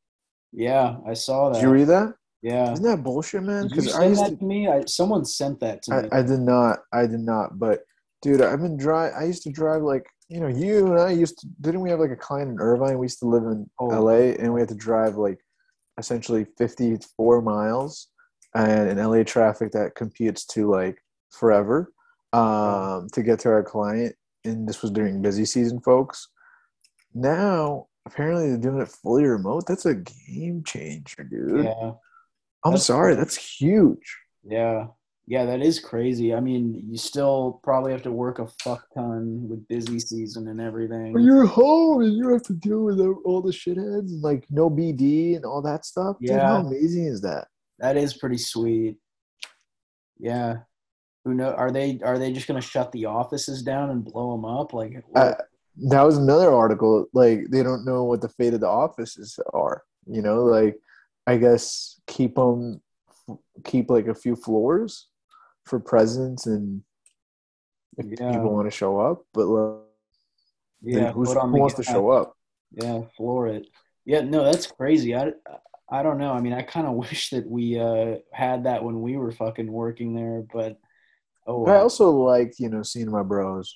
Yeah, 0.53 0.97
I 1.07 1.15
saw 1.15 1.49
that. 1.49 1.61
Did 1.61 1.67
you 1.67 1.71
read 1.71 1.89
that? 1.89 2.15
Yeah. 2.43 2.73
Isn't 2.73 2.85
that 2.85 3.03
bullshit, 3.03 3.43
man? 3.43 3.69
Because 3.69 3.95
I 3.95 4.07
used 4.07 4.23
that 4.23 4.31
to, 4.31 4.37
to 4.37 4.45
me. 4.45 4.69
I, 4.69 4.85
someone 4.87 5.25
sent 5.25 5.61
that 5.61 5.83
to 5.83 5.95
I, 5.95 6.03
me. 6.03 6.09
I 6.13 6.23
did 6.23 6.41
not. 6.41 6.79
I 6.93 7.07
did 7.07 7.21
not. 7.21 7.59
But 7.59 7.81
dude, 8.23 8.41
I've 8.41 8.61
been 8.61 8.77
drive. 8.77 9.13
I 9.19 9.25
used 9.25 9.43
to 9.43 9.51
drive 9.51 9.83
like 9.83 10.07
you 10.29 10.41
know 10.41 10.49
you 10.49 10.93
and 10.93 11.01
I 11.01 11.11
used 11.11 11.39
to. 11.41 11.49
Didn't 11.61 11.81
we 11.81 11.91
have 11.91 12.01
like 12.01 12.11
a 12.11 12.17
client 12.17 12.51
in 12.51 12.61
Irvine? 12.61 12.99
We 12.99 13.05
used 13.05 13.19
to 13.21 13.27
live 13.27 13.43
in 13.45 13.69
oh. 13.79 13.91
L.A. 13.91 14.37
and 14.37 14.53
we 14.53 14.61
had 14.61 14.69
to 14.71 14.75
drive 14.75 15.17
like 15.17 15.39
essentially 15.99 16.47
54 16.59 17.43
miles, 17.43 18.09
and 18.55 18.91
in 18.91 18.99
LA 18.99 19.23
traffic 19.23 19.73
that 19.73 19.95
computes 19.95 20.45
to 20.47 20.71
like 20.71 20.99
forever 21.31 21.93
um, 22.33 23.09
to 23.13 23.23
get 23.23 23.39
to 23.41 23.49
our 23.49 23.63
client. 23.63 24.15
And 24.45 24.69
this 24.69 24.83
was 24.83 24.91
during 24.91 25.23
busy 25.23 25.45
season, 25.45 25.81
folks. 25.81 26.29
Now 27.15 27.87
apparently 28.07 28.49
they're 28.49 28.59
doing 28.59 28.81
it 28.81 28.89
fully 28.89 29.25
remote. 29.25 29.65
That's 29.67 29.87
a 29.87 29.95
game 29.95 30.63
changer, 30.65 31.25
dude. 31.25 31.65
Yeah. 31.65 31.93
I'm 32.65 32.73
that's 32.73 32.85
sorry, 32.85 33.15
that's 33.15 33.37
huge. 33.37 34.17
Yeah. 34.45 34.89
Yeah, 35.31 35.45
that 35.45 35.63
is 35.63 35.79
crazy. 35.79 36.35
I 36.35 36.41
mean, 36.41 36.83
you 36.91 36.99
still 36.99 37.61
probably 37.63 37.93
have 37.93 38.03
to 38.03 38.11
work 38.11 38.41
a 38.41 38.49
fuck 38.65 38.85
ton 38.93 39.49
with 39.49 39.69
busy 39.69 40.01
season 40.01 40.49
and 40.49 40.61
everything. 40.61 41.13
But 41.13 41.23
you're 41.23 41.47
home 41.47 42.03
and 42.03 42.13
you 42.13 42.33
have 42.33 42.43
to 42.43 42.53
deal 42.53 42.83
with 42.83 42.99
all 42.99 43.41
the 43.41 43.53
shitheads 43.53 44.09
and 44.09 44.23
like 44.23 44.45
no 44.51 44.69
BD 44.69 45.37
and 45.37 45.45
all 45.45 45.63
that 45.63 45.85
stuff. 45.85 46.17
Yeah. 46.19 46.33
Dude, 46.33 46.43
how 46.43 46.57
amazing 46.57 47.05
is 47.05 47.21
that? 47.21 47.47
That 47.79 47.97
is 47.97 48.15
pretty 48.15 48.39
sweet. 48.39 48.97
Yeah. 50.19 50.57
Who 51.25 51.35
know? 51.35 51.53
Are 51.53 51.71
they 51.71 52.01
are 52.03 52.19
they 52.19 52.33
just 52.33 52.49
gonna 52.49 52.61
shut 52.61 52.91
the 52.91 53.05
offices 53.05 53.63
down 53.63 53.91
and 53.91 54.05
blow 54.05 54.33
them 54.33 54.45
up? 54.45 54.73
Like 54.73 55.01
uh, 55.15 55.35
that 55.91 56.03
was 56.03 56.19
another 56.19 56.53
article. 56.53 57.07
Like 57.15 57.43
they 57.51 57.63
don't 57.63 57.85
know 57.85 58.03
what 58.03 58.21
the 58.21 58.31
fate 58.31 58.55
of 58.55 58.63
the 58.63 58.69
offices 58.69 59.39
are. 59.55 59.85
You 60.07 60.23
know, 60.23 60.43
like 60.43 60.75
I 61.29 61.37
guess 61.37 62.01
keep 62.09 62.35
them 62.35 62.81
keep 63.63 63.91
like 63.91 64.09
a 64.09 64.15
few 64.15 64.35
floors 64.35 65.07
for 65.65 65.79
presents 65.79 66.47
and 66.47 66.83
if 67.97 68.07
yeah. 68.19 68.33
people 68.33 68.55
want 68.55 68.71
to 68.71 68.77
show 68.77 68.99
up, 68.99 69.25
but 69.35 69.47
like, 69.47 69.81
yeah, 70.83 71.13
who 71.13 71.23
wants 71.23 71.75
to 71.75 71.83
show 71.83 72.11
up? 72.11 72.35
Yeah, 72.73 73.03
floor 73.17 73.49
it. 73.49 73.67
Yeah, 74.05 74.23
no, 74.23 74.45
that's 74.45 74.67
crazy. 74.67 75.15
I, 75.15 75.33
I 75.91 76.03
don't 76.03 76.19
know. 76.19 76.33
I 76.33 76.41
mean, 76.41 76.53
I 76.53 76.63
kind 76.63 76.87
of 76.87 76.95
wish 76.95 77.31
that 77.31 77.49
we 77.49 77.79
uh, 77.79 78.17
had 78.33 78.65
that 78.65 78.83
when 78.83 79.03
we 79.03 79.17
were 79.17 79.33
fucking 79.33 79.71
working 79.71 80.15
there, 80.15 80.45
but 80.53 80.79
oh. 81.47 81.67
I 81.67 81.77
also 81.77 82.11
like 82.11 82.55
you 82.59 82.69
know, 82.69 82.83
seeing 82.83 83.11
my 83.11 83.23
bros. 83.23 83.75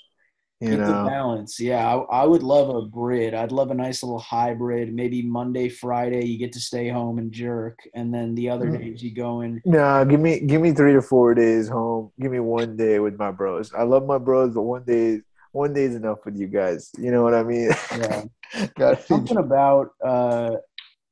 You 0.71 0.77
know, 0.77 1.07
balance. 1.07 1.61
Yeah, 1.61 1.87
I, 1.87 2.23
I, 2.23 2.25
would 2.25 2.43
love 2.43 2.75
a 2.75 2.87
grid. 2.89 3.35
I'd 3.35 3.53
love 3.53 3.71
a 3.71 3.75
nice 3.75 4.03
little 4.03 4.19
hybrid. 4.19 4.93
Maybe 4.93 5.23
Monday, 5.23 5.69
Friday, 5.69 6.25
you 6.25 6.39
get 6.39 6.53
to 6.53 6.61
stay 6.61 6.89
home 6.89 7.19
and 7.19 7.31
jerk, 7.31 7.79
and 7.95 8.13
then 8.13 8.35
the 8.35 8.51
other 8.51 8.67
mm. 8.67 8.79
days 8.79 9.03
you 9.03 9.15
go 9.15 9.41
and. 9.41 9.61
Nah, 9.65 10.05
give 10.05 10.21
me 10.21 10.41
give 10.41 10.63
me 10.63 10.73
three 10.73 10.93
to 10.93 11.03
four 11.03 11.35
days 11.35 11.69
home. 11.69 12.13
Give 12.21 12.33
me 12.33 12.41
one 12.41 12.77
day 12.77 12.99
with 12.99 13.19
my 13.19 13.31
bros. 13.31 13.73
I 13.75 13.83
love 13.83 14.07
my 14.07 14.19
bros, 14.19 14.55
but 14.55 14.63
one 14.63 14.85
day 14.85 15.21
one 15.53 15.73
day 15.73 15.85
is 15.85 15.95
enough 15.95 16.19
with 16.25 16.37
you 16.37 16.49
guys. 16.49 16.91
You 16.99 17.11
know 17.11 17.23
what 17.23 17.35
I 17.35 17.43
mean? 17.43 17.71
Yeah. 17.97 18.25
Got 18.79 19.03
something 19.03 19.37
about. 19.37 19.91
Uh, 20.05 20.57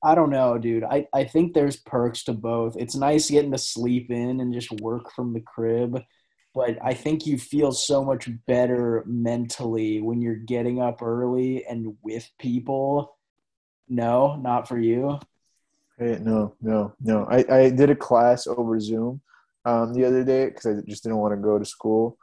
I 0.04 0.16
don't 0.16 0.30
know, 0.30 0.58
dude. 0.58 0.82
I, 0.82 1.06
I 1.14 1.24
think 1.24 1.54
there's 1.54 1.76
perks 1.76 2.24
to 2.24 2.32
both. 2.32 2.76
It's 2.76 2.96
nice 2.96 3.30
getting 3.30 3.52
to 3.52 3.58
sleep 3.58 4.10
in 4.10 4.40
and 4.40 4.52
just 4.52 4.72
work 4.80 5.12
from 5.12 5.32
the 5.32 5.40
crib 5.40 6.02
but 6.54 6.76
I 6.82 6.94
think 6.94 7.26
you 7.26 7.38
feel 7.38 7.72
so 7.72 8.04
much 8.04 8.28
better 8.46 9.04
mentally 9.06 10.00
when 10.00 10.20
you're 10.20 10.34
getting 10.36 10.80
up 10.80 11.02
early 11.02 11.64
and 11.64 11.96
with 12.02 12.28
people. 12.38 13.16
No, 13.88 14.36
not 14.36 14.68
for 14.68 14.78
you. 14.78 15.18
Hey, 15.98 16.18
no, 16.20 16.54
no, 16.60 16.94
no. 17.00 17.26
I, 17.30 17.44
I 17.50 17.70
did 17.70 17.90
a 17.90 17.96
class 17.96 18.46
over 18.46 18.78
Zoom 18.80 19.20
um, 19.64 19.92
the 19.94 20.04
other 20.04 20.24
day 20.24 20.46
because 20.46 20.66
I 20.66 20.80
just 20.86 21.02
didn't 21.02 21.18
want 21.18 21.32
to 21.34 21.40
go 21.40 21.58
to 21.58 21.64
school. 21.64 22.16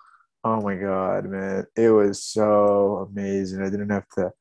Oh 0.44 0.62
my 0.62 0.76
god, 0.76 1.26
man, 1.26 1.66
it 1.76 1.90
was 1.90 2.24
so 2.24 3.10
amazing. 3.12 3.62
I 3.62 3.70
didn't 3.70 3.90
have 3.90 4.08
to 4.18 4.32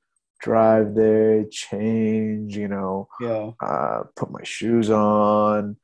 drive 0.41 0.95
there, 0.95 1.45
change, 1.51 2.57
you 2.57 2.68
know, 2.68 3.09
Yeah. 3.20 3.51
uh, 3.61 4.05
put 4.16 4.30
my 4.30 4.43
shoes 4.45 4.91
on, 4.91 5.76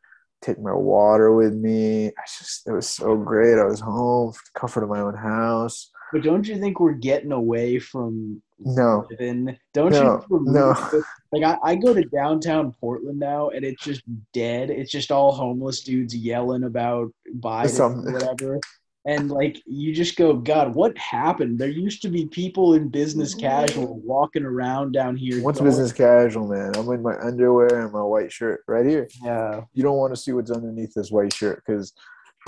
take 0.44 0.60
my 0.60 0.72
water 0.72 1.32
with 1.32 1.54
me. 1.54 2.08
I 2.08 2.22
just 2.38 2.66
it 2.68 2.72
was 2.72 2.88
so 2.88 3.16
great. 3.16 3.58
I 3.58 3.64
was 3.64 3.80
home, 3.80 4.32
comfort 4.54 4.82
of 4.84 4.90
my 4.90 5.00
own 5.00 5.14
house. 5.16 5.90
But 6.12 6.22
don't 6.22 6.46
you 6.46 6.58
think 6.60 6.78
we're 6.78 6.92
getting 6.92 7.32
away 7.32 7.78
from 7.78 8.40
No, 8.60 9.06
living? 9.10 9.56
Don't 9.72 9.90
No, 9.92 10.22
you? 10.30 10.38
think 10.38 10.48
no. 10.54 11.02
Like 11.32 11.42
I, 11.42 11.70
I 11.72 11.74
go 11.74 11.92
to 11.92 12.04
downtown 12.04 12.72
Portland 12.80 13.18
now, 13.18 13.48
and 13.48 13.64
it's 13.64 13.82
just 13.82 14.02
dead. 14.32 14.70
It's 14.70 14.92
just 14.92 15.10
all 15.10 15.32
homeless 15.32 15.82
dudes 15.82 16.14
yelling 16.14 16.62
about 16.64 17.12
Biden 17.40 17.80
or 17.80 18.12
whatever. 18.12 18.60
And 19.06 19.30
like 19.30 19.62
you 19.66 19.94
just 19.94 20.16
go, 20.16 20.32
God, 20.34 20.74
what 20.74 20.96
happened? 20.96 21.58
There 21.58 21.68
used 21.68 22.00
to 22.02 22.08
be 22.08 22.26
people 22.26 22.74
in 22.74 22.88
business 22.88 23.34
mm-hmm. 23.34 23.46
casual 23.46 24.00
walking 24.00 24.44
around 24.44 24.92
down 24.92 25.14
here. 25.16 25.42
what's 25.42 25.58
going- 25.58 25.70
business 25.70 25.92
casual, 25.92 26.48
man? 26.48 26.74
I'm 26.76 26.90
in 26.90 27.02
my 27.02 27.18
underwear 27.20 27.82
and 27.82 27.92
my 27.92 28.02
white 28.02 28.32
shirt 28.32 28.62
right 28.66 28.86
here. 28.86 29.08
Yeah, 29.22 29.62
You 29.74 29.82
don't 29.82 29.98
want 29.98 30.14
to 30.14 30.20
see 30.20 30.32
what's 30.32 30.50
underneath 30.50 30.94
this 30.94 31.10
white 31.10 31.34
shirt 31.34 31.62
because 31.66 31.92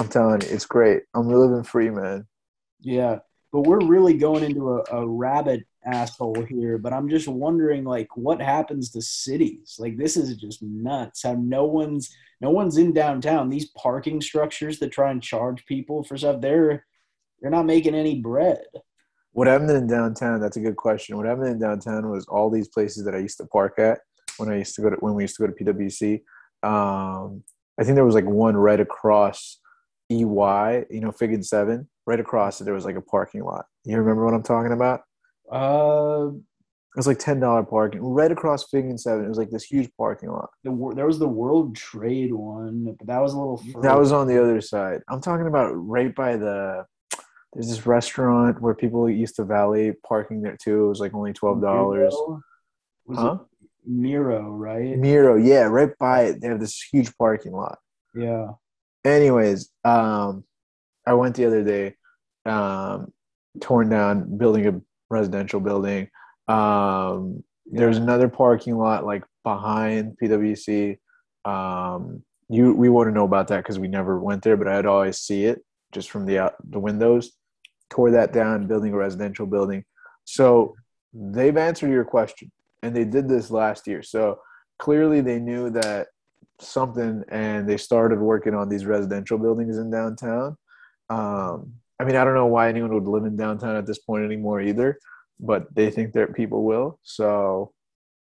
I'm 0.00 0.08
telling 0.08 0.40
you, 0.40 0.48
it's 0.48 0.66
great. 0.66 1.02
I'm 1.14 1.28
living 1.28 1.62
free, 1.64 1.90
man. 1.90 2.26
yeah. 2.80 3.18
But 3.52 3.60
we're 3.62 3.86
really 3.86 4.14
going 4.18 4.44
into 4.44 4.72
a, 4.72 4.84
a 4.92 5.06
rabbit 5.06 5.64
asshole 5.86 6.44
here. 6.44 6.78
But 6.78 6.92
I'm 6.92 7.08
just 7.08 7.28
wondering, 7.28 7.84
like, 7.84 8.08
what 8.16 8.40
happens 8.40 8.90
to 8.90 9.02
cities? 9.02 9.76
Like, 9.78 9.96
this 9.96 10.16
is 10.16 10.36
just 10.36 10.62
nuts. 10.62 11.22
How 11.22 11.34
no 11.34 11.64
one's 11.64 12.14
no 12.40 12.50
one's 12.50 12.76
in 12.76 12.92
downtown. 12.92 13.48
These 13.48 13.70
parking 13.70 14.20
structures 14.20 14.78
that 14.80 14.92
try 14.92 15.10
and 15.10 15.22
charge 15.22 15.64
people 15.66 16.04
for 16.04 16.16
stuff, 16.16 16.40
they're 16.40 16.84
they're 17.40 17.50
not 17.50 17.66
making 17.66 17.94
any 17.94 18.20
bread. 18.20 18.64
What 19.32 19.46
happened 19.46 19.70
in 19.70 19.86
downtown? 19.86 20.40
That's 20.40 20.56
a 20.56 20.60
good 20.60 20.76
question. 20.76 21.16
What 21.16 21.26
happened 21.26 21.48
in 21.48 21.58
downtown 21.58 22.10
was 22.10 22.26
all 22.26 22.50
these 22.50 22.68
places 22.68 23.04
that 23.04 23.14
I 23.14 23.18
used 23.18 23.36
to 23.38 23.46
park 23.46 23.78
at 23.78 24.00
when 24.38 24.48
I 24.50 24.56
used 24.58 24.74
to 24.76 24.82
go 24.82 24.90
to 24.90 24.96
when 24.96 25.14
we 25.14 25.24
used 25.24 25.36
to 25.36 25.46
go 25.46 25.52
to 25.52 25.64
PwC. 25.64 26.22
Um, 26.62 27.42
I 27.78 27.84
think 27.84 27.94
there 27.96 28.04
was 28.04 28.14
like 28.14 28.24
one 28.24 28.56
right 28.56 28.80
across 28.80 29.58
EY, 30.10 30.84
you 30.90 31.00
know, 31.00 31.12
Fig 31.12 31.32
and 31.32 31.44
Seven. 31.44 31.88
Right 32.06 32.20
across 32.20 32.60
it, 32.60 32.64
there 32.64 32.74
was 32.74 32.84
like 32.84 32.96
a 32.96 33.02
parking 33.02 33.42
lot. 33.42 33.66
You 33.84 33.96
remember 33.98 34.24
what 34.24 34.32
I'm 34.32 34.42
talking 34.42 34.72
about? 34.72 35.02
Uh, 35.52 36.30
It 36.32 36.96
was 36.98 37.06
like 37.06 37.18
ten 37.18 37.40
dollar 37.40 37.62
parking 37.62 38.00
right 38.02 38.32
across 38.32 38.64
Fig 38.70 38.86
and 38.86 39.00
Seven. 39.00 39.24
It 39.24 39.28
was 39.28 39.38
like 39.38 39.50
this 39.50 39.64
huge 39.64 39.90
parking 39.98 40.30
lot. 40.30 40.48
the 40.64 40.92
there 40.94 41.06
was 41.06 41.18
the 41.18 41.28
World 41.28 41.76
Trade 41.76 42.32
one, 42.32 42.94
but 42.98 43.06
that 43.06 43.20
was 43.20 43.32
a 43.34 43.38
little. 43.38 43.58
Further. 43.58 43.80
That 43.82 43.98
was 43.98 44.12
on 44.12 44.26
the 44.26 44.42
other 44.42 44.60
side. 44.60 45.02
I'm 45.08 45.20
talking 45.20 45.46
about 45.46 45.72
right 45.72 46.14
by 46.14 46.36
the. 46.36 46.86
There's 47.52 47.68
this 47.68 47.86
restaurant 47.86 48.60
where 48.60 48.74
people 48.74 49.08
used 49.08 49.36
to 49.36 49.44
valet 49.44 49.92
parking 50.06 50.42
there 50.42 50.56
too. 50.62 50.86
It 50.86 50.88
was 50.88 51.00
like 51.00 51.14
only 51.14 51.32
twelve 51.32 51.60
dollars. 51.62 52.14
Was 53.06 53.18
Huh? 53.18 53.38
it 53.40 53.46
Miro, 53.88 54.50
right? 54.50 54.98
Miro, 54.98 55.36
yeah, 55.36 55.62
right 55.64 55.96
by 55.98 56.22
it. 56.24 56.40
They 56.40 56.48
have 56.48 56.60
this 56.60 56.82
huge 56.92 57.16
parking 57.16 57.52
lot. 57.52 57.78
Yeah. 58.14 58.48
Anyways, 59.04 59.70
um, 59.84 60.44
I 61.06 61.12
went 61.14 61.36
the 61.36 61.44
other 61.46 61.62
day, 61.62 61.94
um, 62.44 63.12
torn 63.60 63.88
down, 63.88 64.36
building 64.36 64.66
a 64.66 64.80
residential 65.10 65.60
building. 65.60 66.08
Um, 66.48 67.42
there's 67.66 67.96
another 67.96 68.28
parking 68.28 68.76
lot 68.76 69.04
like 69.04 69.24
behind 69.42 70.16
PwC. 70.22 70.98
Um, 71.44 72.22
you 72.48 72.72
we 72.74 72.88
wouldn't 72.88 73.16
know 73.16 73.24
about 73.24 73.48
that 73.48 73.58
because 73.58 73.78
we 73.78 73.88
never 73.88 74.20
went 74.20 74.42
there, 74.42 74.56
but 74.56 74.68
I'd 74.68 74.86
always 74.86 75.18
see 75.18 75.44
it 75.44 75.64
just 75.92 76.10
from 76.10 76.26
the 76.26 76.38
out 76.38 76.54
the 76.70 76.78
windows. 76.78 77.32
Tore 77.90 78.10
that 78.12 78.32
down, 78.32 78.66
building 78.66 78.92
a 78.92 78.96
residential 78.96 79.46
building. 79.46 79.84
So 80.24 80.74
they've 81.12 81.56
answered 81.56 81.90
your 81.90 82.04
question, 82.04 82.50
and 82.82 82.94
they 82.94 83.04
did 83.04 83.28
this 83.28 83.50
last 83.50 83.86
year. 83.86 84.02
So 84.02 84.40
clearly 84.78 85.20
they 85.20 85.38
knew 85.38 85.70
that 85.70 86.08
something, 86.60 87.24
and 87.28 87.68
they 87.68 87.76
started 87.76 88.18
working 88.18 88.54
on 88.54 88.68
these 88.68 88.86
residential 88.86 89.38
buildings 89.38 89.78
in 89.78 89.90
downtown. 89.90 90.56
Um, 91.08 91.74
I 91.98 92.04
mean, 92.04 92.16
I 92.16 92.24
don't 92.24 92.34
know 92.34 92.46
why 92.46 92.68
anyone 92.68 92.92
would 92.94 93.08
live 93.08 93.24
in 93.24 93.36
downtown 93.36 93.76
at 93.76 93.86
this 93.86 93.98
point 93.98 94.24
anymore 94.24 94.60
either, 94.60 94.98
but 95.40 95.74
they 95.74 95.90
think 95.90 96.12
that 96.14 96.34
people 96.34 96.64
will. 96.64 96.98
So 97.02 97.72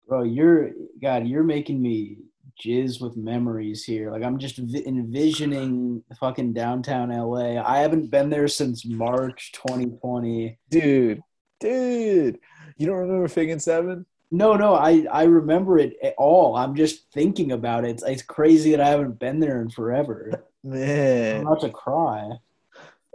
Bro, 0.06 0.24
you're 0.24 0.70
God. 1.00 1.26
You're 1.26 1.44
making 1.44 1.80
me 1.80 2.18
jizz 2.62 3.00
with 3.00 3.16
memories 3.16 3.84
here. 3.84 4.10
Like 4.10 4.22
I'm 4.22 4.38
just 4.38 4.58
vi- 4.58 4.84
envisioning 4.86 6.02
fucking 6.20 6.52
downtown 6.52 7.10
LA. 7.10 7.60
I 7.62 7.78
haven't 7.78 8.10
been 8.10 8.28
there 8.28 8.48
since 8.48 8.84
March 8.84 9.52
2020. 9.52 10.58
dude, 10.68 11.22
dude, 11.60 12.38
you 12.76 12.86
don't 12.86 12.96
remember 12.96 13.28
Fig 13.28 13.50
and 13.50 13.62
Seven? 13.62 14.04
No, 14.30 14.54
no, 14.54 14.74
I 14.74 15.06
I 15.10 15.24
remember 15.24 15.78
it 15.78 15.94
at 16.02 16.14
all. 16.18 16.56
I'm 16.56 16.74
just 16.74 17.10
thinking 17.12 17.52
about 17.52 17.84
it. 17.84 17.90
It's, 17.90 18.02
it's 18.02 18.22
crazy 18.22 18.72
that 18.72 18.80
I 18.80 18.88
haven't 18.88 19.18
been 19.18 19.40
there 19.40 19.60
in 19.62 19.70
forever. 19.70 20.44
I'm 20.64 20.70
Man, 20.70 21.42
about 21.42 21.60
to 21.62 21.70
cry. 21.70 22.30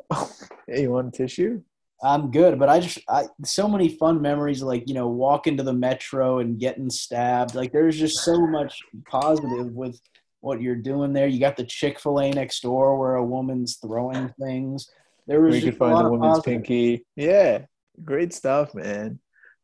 hey, 0.68 0.84
you 0.84 0.92
want 0.92 1.14
a 1.14 1.18
tissue? 1.18 1.62
I'm 2.04 2.30
good, 2.30 2.60
but 2.60 2.70
I 2.70 2.80
just 2.80 3.00
I 3.10 3.26
so 3.44 3.68
many 3.68 3.90
fun 3.90 4.22
memories 4.22 4.62
like, 4.62 4.88
you 4.88 4.94
know, 4.94 5.08
walking 5.08 5.58
to 5.58 5.64
the 5.64 5.74
metro 5.74 6.40
and 6.40 6.60
getting 6.60 6.90
stabbed. 6.90 7.56
Like 7.56 7.72
there's 7.72 7.98
just 7.98 8.20
so 8.20 8.46
much 8.46 8.80
positive 9.10 9.72
with 9.72 10.00
what 10.42 10.62
you're 10.62 10.76
doing 10.76 11.12
there. 11.12 11.28
You 11.28 11.40
got 11.40 11.58
the 11.58 11.66
Chick-fil-A 11.66 12.32
next 12.32 12.62
door 12.62 13.00
where 13.00 13.16
a 13.16 13.26
woman's 13.26 13.78
throwing 13.78 14.32
things. 14.40 14.90
There 15.26 15.42
was 15.42 15.56
just 15.56 15.66
could 15.66 15.74
a 15.74 15.78
find 15.78 16.08
a 16.08 16.10
woman's 16.10 16.38
positive. 16.38 16.64
pinky. 16.64 17.06
Yeah, 17.16 17.66
great 18.06 18.32
stuff, 18.32 18.76
man. 18.76 19.20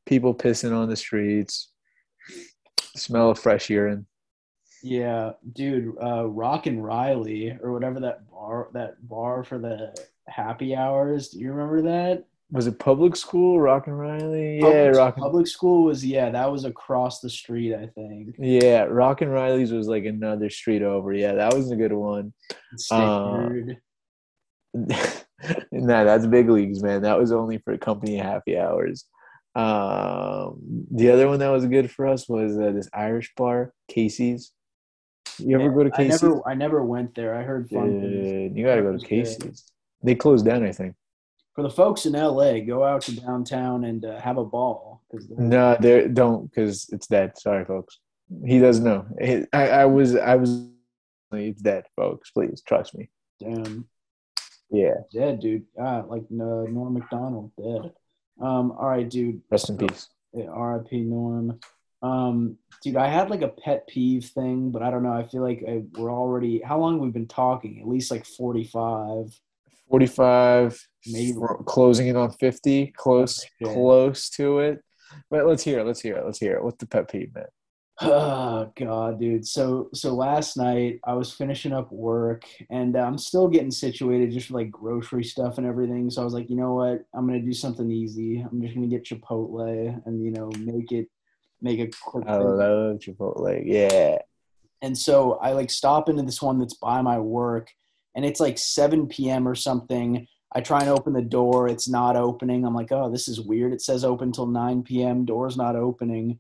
People 0.08 0.34
pissing 0.34 0.76
on 0.76 0.90
the 0.90 0.96
streets. 0.96 1.70
Smell 2.96 3.30
of 3.30 3.40
fresh 3.40 3.70
urine. 3.70 4.08
Yeah, 4.82 5.34
dude, 5.54 5.96
uh 6.04 6.28
Rock 6.28 6.66
and 6.66 6.84
Reilly 6.84 7.58
or 7.62 7.72
whatever 7.72 8.00
that 8.00 8.30
bar 8.30 8.70
that 8.74 9.08
bar 9.08 9.44
for 9.44 9.60
the 9.60 9.96
happy 10.28 10.76
hours. 10.76 11.30
Do 11.30 11.40
you 11.40 11.52
remember 11.52 11.82
that? 11.84 12.26
Was 12.52 12.68
it 12.68 12.78
public 12.78 13.16
school? 13.16 13.60
Rock 13.60 13.88
and 13.88 13.98
Reilly? 13.98 14.58
Yeah, 14.60 14.62
Public, 14.62 14.96
Rock. 14.96 15.16
And, 15.18 15.24
public 15.24 15.48
school 15.48 15.86
was 15.86 16.06
yeah, 16.06 16.30
that 16.30 16.52
was 16.52 16.66
across 16.66 17.20
the 17.20 17.30
street, 17.30 17.74
I 17.74 17.88
think. 17.88 18.36
yeah, 18.38 18.84
Rock 18.84 19.22
and 19.22 19.32
Reilly's 19.32 19.72
was 19.72 19.88
like 19.88 20.06
another 20.06 20.50
street 20.52 20.84
over. 20.84 21.14
Yeah, 21.14 21.34
that 21.34 21.54
was 21.54 21.72
a 21.72 21.76
good 21.76 21.94
one. 21.94 22.32
Uh, 22.92 23.50
nah, 25.72 26.04
that's 26.04 26.28
big 26.28 26.50
leagues, 26.50 26.84
man. 26.84 27.02
That 27.02 27.18
was 27.18 27.32
only 27.32 27.58
for 27.58 27.76
company 27.78 28.18
happy 28.18 28.58
hours. 28.58 29.06
Um, 29.56 30.60
the 30.92 31.12
other 31.12 31.28
one 31.28 31.40
that 31.40 31.50
was 31.50 31.66
good 31.66 31.90
for 31.92 32.08
us 32.08 32.28
was 32.28 32.58
uh, 32.58 32.72
this 32.72 32.90
Irish 32.94 33.34
bar, 33.36 33.74
Casey's. 33.88 34.52
You 35.40 35.56
ever 35.56 35.66
Yeah, 35.70 35.74
go 35.76 35.84
to 35.86 35.92
I 35.94 35.98
Casey's? 35.98 36.22
never 36.24 36.48
I 36.48 36.54
never 36.54 36.84
went 36.84 37.16
there. 37.16 37.36
I 37.36 37.44
heard 37.44 37.70
fun 37.70 38.00
things. 38.00 38.30
Dude, 38.30 38.58
you 38.58 38.66
gotta 38.66 38.82
go 38.84 38.96
to. 38.96 39.04
Casey's. 39.06 39.64
They 40.04 40.16
closed 40.16 40.46
down, 40.46 40.64
I 40.64 40.72
think. 40.72 40.96
For 41.56 41.62
the 41.62 41.70
folks 41.70 42.06
in 42.06 42.14
LA, 42.14 42.60
go 42.60 42.84
out 42.84 43.02
to 43.04 43.16
downtown 43.16 43.84
and 43.86 44.04
uh, 44.04 44.20
have 44.20 44.38
a 44.38 44.46
ball. 44.46 45.04
No, 45.30 45.78
they 45.80 46.08
don't 46.08 46.50
because 46.50 46.90
it's 46.90 47.08
dead. 47.08 47.38
Sorry, 47.38 47.64
folks. 47.66 48.00
He 48.46 48.60
doesn't 48.60 48.84
know. 48.84 49.06
I, 49.54 49.70
I 49.70 49.86
was, 49.86 50.16
I 50.16 50.36
was. 50.36 50.68
It's 51.32 51.62
dead, 51.62 51.86
folks. 51.96 52.32
Please 52.32 52.62
trust 52.66 52.96
me. 52.96 53.10
Damn. 53.40 53.88
Yeah. 54.72 54.96
Dead, 55.12 55.40
dude. 55.40 55.66
Ah, 55.80 56.04
like 56.08 56.24
uh, 56.32 56.66
Norm 56.70 56.96
Macdonald, 56.96 57.52
dead. 57.58 57.92
Um, 58.42 58.72
all 58.72 58.90
right, 58.90 59.08
dude. 59.08 59.42
Rest 59.52 59.70
in 59.70 59.78
peace. 59.78 60.10
Yeah, 60.34 60.48
R.I.P. 60.48 61.02
Norm. 61.02 61.60
Um, 62.02 62.58
dude, 62.84 62.98
I 62.98 63.08
had 63.08 63.30
like 63.30 63.44
a 63.44 63.48
pet 63.48 63.88
peeve 63.88 64.26
thing, 64.26 64.72
but 64.72 64.82
I 64.82 64.90
don't 64.90 65.04
know. 65.04 65.14
I 65.14 65.24
feel 65.24 65.44
like 65.44 65.64
I, 65.68 65.84
we're 65.94 66.12
already. 66.12 66.60
How 66.60 66.80
long 66.80 67.00
we've 67.00 67.14
we 67.14 67.20
been 67.20 67.28
talking? 67.28 67.80
At 67.80 67.88
least 67.88 68.12
like 68.12 68.26
forty-five. 68.26 69.40
Forty-five. 69.90 70.80
Maybe. 71.08 71.34
we're 71.38 71.58
closing 71.64 72.08
in 72.08 72.16
on 72.16 72.32
fifty. 72.32 72.88
Close, 72.98 73.46
Yeah. 73.60 73.74
close 73.74 74.30
to 74.32 74.60
it. 74.60 74.80
But 75.30 75.46
let's 75.46 75.64
hear 75.64 75.80
it. 75.80 75.86
Let's 75.86 76.02
hear 76.02 76.16
it. 76.18 76.26
Let's 76.26 76.40
hear 76.40 76.56
it. 76.56 76.64
What's 76.64 76.78
the 76.78 76.88
pet 76.88 77.10
peeve, 77.12 77.34
man? 77.36 77.46
Oh 78.02 78.72
god, 78.76 79.20
dude. 79.20 79.46
So 79.46 79.90
so 79.94 80.16
last 80.16 80.58
night 80.58 81.00
I 81.06 81.14
was 81.14 81.32
finishing 81.32 81.74
up 81.74 81.92
work 81.92 82.44
and 82.72 82.96
uh, 82.98 83.02
I'm 83.02 83.20
still 83.20 83.48
getting 83.48 83.70
situated 83.70 84.32
just 84.32 84.48
for 84.48 84.56
like 84.56 84.72
grocery 84.72 85.24
stuff 85.24 85.60
and 85.60 85.68
everything. 85.68 86.10
So 86.10 86.22
I 86.22 86.26
was 86.26 86.34
like, 86.34 86.50
you 86.50 86.56
know 86.56 86.74
what? 86.74 87.04
I'm 87.14 87.28
gonna 87.28 87.40
do 87.40 87.54
something 87.54 87.92
easy. 87.92 88.40
I'm 88.40 88.62
just 88.64 88.74
gonna 88.74 88.88
get 88.88 89.06
Chipotle 89.06 90.02
and 90.08 90.24
you 90.24 90.32
know 90.32 90.50
make 90.60 90.92
it 90.92 91.08
make 91.62 91.80
a 91.80 91.90
quick. 92.04 92.26
I 92.28 92.38
love 92.38 92.98
Chipotle. 92.98 93.62
Yeah. 93.64 94.18
And 94.82 94.98
so 94.98 95.34
I 95.34 95.52
like 95.52 95.70
stop 95.70 96.10
into 96.10 96.24
this 96.24 96.42
one 96.42 96.60
that's 96.60 96.74
by 96.74 97.02
my 97.04 97.20
work, 97.20 97.70
and 98.16 98.26
it's 98.26 98.40
like 98.40 98.58
7 98.58 99.08
p.m. 99.08 99.48
or 99.48 99.56
something. 99.56 100.28
I 100.56 100.62
try 100.62 100.82
and 100.82 100.90
open 100.90 101.14
the 101.14 101.22
door, 101.22 101.68
it's 101.68 101.90
not 101.90 102.16
opening. 102.16 102.64
I'm 102.66 102.76
like, 102.76 102.92
oh, 102.92 103.10
this 103.12 103.28
is 103.28 103.42
weird. 103.42 103.74
It 103.74 103.82
says 103.82 104.04
open 104.04 104.32
till 104.32 104.46
9 104.46 104.84
p.m. 104.84 105.26
Door's 105.26 105.58
not 105.58 105.76
opening. 105.76 106.38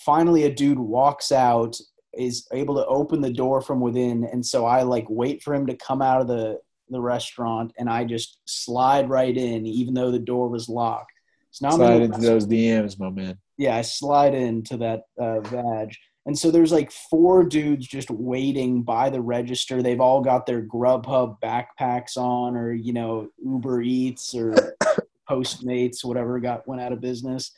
Finally, 0.00 0.44
a 0.44 0.54
dude 0.54 0.78
walks 0.78 1.30
out, 1.30 1.76
is 2.16 2.46
able 2.52 2.74
to 2.76 2.86
open 2.86 3.20
the 3.20 3.32
door 3.32 3.60
from 3.60 3.80
within, 3.80 4.24
and 4.24 4.44
so 4.44 4.64
I 4.66 4.82
like 4.82 5.06
wait 5.08 5.42
for 5.42 5.54
him 5.54 5.66
to 5.66 5.76
come 5.76 6.00
out 6.02 6.20
of 6.20 6.28
the 6.28 6.58
the 6.90 7.00
restaurant, 7.00 7.72
and 7.78 7.88
I 7.88 8.04
just 8.04 8.38
slide 8.44 9.08
right 9.08 9.34
in, 9.34 9.66
even 9.66 9.94
though 9.94 10.10
the 10.10 10.18
door 10.18 10.48
was 10.48 10.68
locked. 10.68 11.12
So 11.50 11.68
now 11.68 11.76
Slide 11.76 11.96
in 11.96 12.02
into 12.02 12.20
those 12.20 12.46
DMs, 12.46 12.98
my 12.98 13.10
man. 13.10 13.38
yeah, 13.56 13.76
I 13.76 13.82
slide 13.82 14.34
into 14.34 14.76
that 14.78 15.02
uh, 15.18 15.40
vag. 15.40 15.94
And 16.26 16.38
so 16.38 16.50
there's 16.50 16.72
like 16.72 16.90
four 16.90 17.44
dudes 17.44 17.86
just 17.86 18.10
waiting 18.10 18.82
by 18.82 19.10
the 19.10 19.20
register. 19.20 19.82
They've 19.82 20.00
all 20.00 20.22
got 20.22 20.46
their 20.46 20.62
Grubhub 20.62 21.36
backpacks 21.42 22.16
on, 22.16 22.56
or 22.56 22.72
you 22.72 22.92
know 22.92 23.28
Uber 23.44 23.82
Eats 23.82 24.34
or 24.34 24.54
Postmates, 25.30 26.04
whatever 26.04 26.40
got 26.40 26.66
went 26.66 26.80
out 26.80 26.92
of 26.92 27.00
business. 27.00 27.52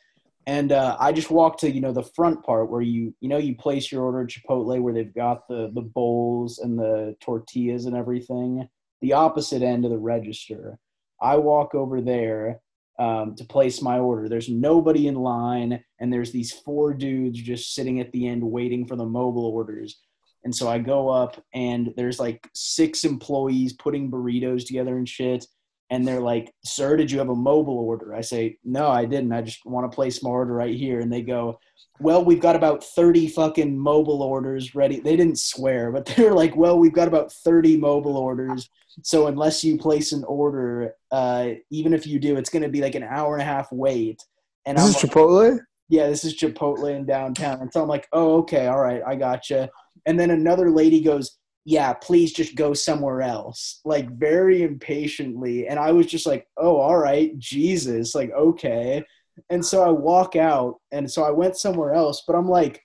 And 0.49 0.71
uh, 0.71 0.97
I 1.01 1.12
just 1.12 1.31
walked 1.31 1.61
to 1.61 1.71
you 1.71 1.81
know 1.81 1.93
the 1.93 2.03
front 2.03 2.45
part 2.45 2.71
where 2.71 2.83
you 2.83 3.14
you 3.21 3.29
know 3.29 3.39
you 3.39 3.55
place 3.55 3.93
your 3.93 4.03
order 4.03 4.23
at 4.23 4.29
Chipotle 4.29 4.81
where 4.81 4.95
they've 4.95 5.14
got 5.14 5.47
the 5.47 5.71
the 5.73 5.83
bowls 5.83 6.59
and 6.59 6.77
the 6.77 7.17
tortillas 7.21 7.87
and 7.87 7.97
everything. 7.97 8.69
The 9.01 9.12
opposite 9.12 9.62
end 9.62 9.85
of 9.85 9.93
the 9.93 9.99
register. 9.99 10.79
I 11.21 11.37
walk 11.37 11.75
over 11.75 12.01
there 12.01 12.61
um, 12.99 13.34
to 13.36 13.44
place 13.44 13.82
my 13.82 13.99
order. 13.99 14.28
There's 14.28 14.49
nobody 14.49 15.09
in 15.09 15.16
line, 15.16 15.82
and 16.01 16.12
there's 16.12 16.32
these 16.32 16.53
four 16.53 16.94
dudes 16.94 17.40
just 17.40 17.74
sitting 17.74 18.01
at 18.01 18.11
the 18.12 18.26
end 18.26 18.42
waiting 18.42 18.86
for 18.86 18.97
the 18.97 19.05
mobile 19.05 19.47
orders. 19.47 20.01
And 20.44 20.55
so 20.55 20.68
I 20.68 20.78
go 20.78 21.09
up, 21.09 21.42
and 21.55 21.92
there's 21.97 22.20
like 22.20 22.49
six 22.55 23.05
employees 23.05 23.72
putting 23.74 24.11
burritos 24.11 24.66
together 24.66 24.97
and 24.97 25.09
shit. 25.09 25.44
And 25.91 26.07
they're 26.07 26.20
like, 26.20 26.53
Sir, 26.64 26.97
did 26.97 27.11
you 27.11 27.18
have 27.18 27.28
a 27.28 27.34
mobile 27.34 27.78
order? 27.78 28.14
I 28.14 28.20
say, 28.20 28.59
No, 28.64 28.89
I 28.89 29.05
didn't. 29.05 29.32
I 29.32 29.43
just 29.43 29.64
want 29.64 29.91
to 29.91 29.95
place 29.95 30.22
my 30.22 30.30
order 30.30 30.53
right 30.53 30.74
here. 30.74 31.01
And 31.01 31.12
they 31.12 31.22
go, 31.22 31.59
Well, 32.01 32.24
we've 32.24 32.41
got 32.41 32.57
about 32.57 32.82
30 32.82 33.28
fucking 33.28 33.78
mobile 33.78 34.22
orders 34.22 34.74
ready. 34.74 35.01
They 35.01 35.16
didn't 35.16 35.39
swear, 35.39 35.93
but 35.93 36.07
they 36.16 36.24
were 36.24 36.34
like, 36.34 36.57
Well, 36.57 36.78
we've 36.78 36.93
got 36.93 37.09
about 37.09 37.32
30 37.32 37.76
mobile 37.76 38.16
orders 38.16 38.68
so 39.03 39.26
unless 39.26 39.62
you 39.62 39.76
place 39.76 40.12
an 40.12 40.24
order, 40.24 40.95
uh, 41.11 41.51
even 41.70 41.93
if 41.93 42.07
you 42.07 42.18
do, 42.18 42.37
it's 42.37 42.51
going 42.51 42.62
to 42.62 42.68
be 42.68 42.80
like 42.80 42.95
an 42.95 43.03
hour 43.03 43.34
and 43.34 43.43
a 43.43 43.45
half 43.45 43.70
wait. 43.70 44.22
And 44.64 44.78
this 44.78 44.84
I'm 44.84 44.91
is 44.91 44.95
like, 44.97 45.12
Chipotle. 45.12 45.59
yeah, 45.89 46.09
this 46.09 46.24
is 46.24 46.37
Chipotle 46.37 46.95
in 46.95 47.05
downtown. 47.05 47.61
And 47.61 47.72
so 47.72 47.82
I'm 47.82 47.89
like, 47.89 48.09
oh, 48.12 48.39
okay, 48.39 48.66
all 48.66 48.80
right, 48.80 49.03
I 49.07 49.14
gotcha. 49.16 49.68
And 50.07 50.18
then 50.18 50.30
another 50.30 50.70
lady 50.70 51.03
goes, 51.03 51.37
yeah, 51.69 51.93
please 51.95 52.33
just 52.33 52.55
go 52.55 52.75
somewhere 52.75 53.23
else, 53.23 53.81
like 53.85 54.09
very 54.17 54.62
impatiently. 54.62 55.67
And 55.67 55.81
I 55.81 55.91
was 55.91 56.07
just 56.07 56.25
like, 56.25 56.47
oh, 56.57 56.77
all 56.77 56.97
right, 56.97 57.37
Jesus, 57.41 58.14
like, 58.14 58.31
okay. 58.31 59.05
And 59.51 59.67
so 59.67 59.83
I 59.83 59.91
walk 59.91 60.37
out, 60.37 60.77
and 60.93 61.11
so 61.11 61.25
I 61.25 61.33
went 61.33 61.57
somewhere 61.57 61.93
else. 61.93 62.23
But 62.25 62.37
I'm 62.37 62.49
like, 62.49 62.85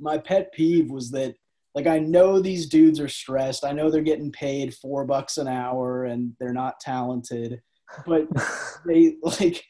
my 0.00 0.16
pet 0.16 0.54
peeve 0.54 0.90
was 0.90 1.10
that, 1.10 1.34
like, 1.74 1.86
I 1.86 1.98
know 1.98 2.40
these 2.40 2.66
dudes 2.66 2.98
are 2.98 3.08
stressed. 3.08 3.62
I 3.62 3.72
know 3.72 3.90
they're 3.90 4.00
getting 4.00 4.32
paid 4.32 4.74
four 4.74 5.04
bucks 5.04 5.36
an 5.36 5.46
hour 5.46 6.06
and 6.06 6.32
they're 6.40 6.54
not 6.54 6.80
talented, 6.80 7.60
but 8.06 8.26
they, 8.86 9.16
like, 9.22 9.62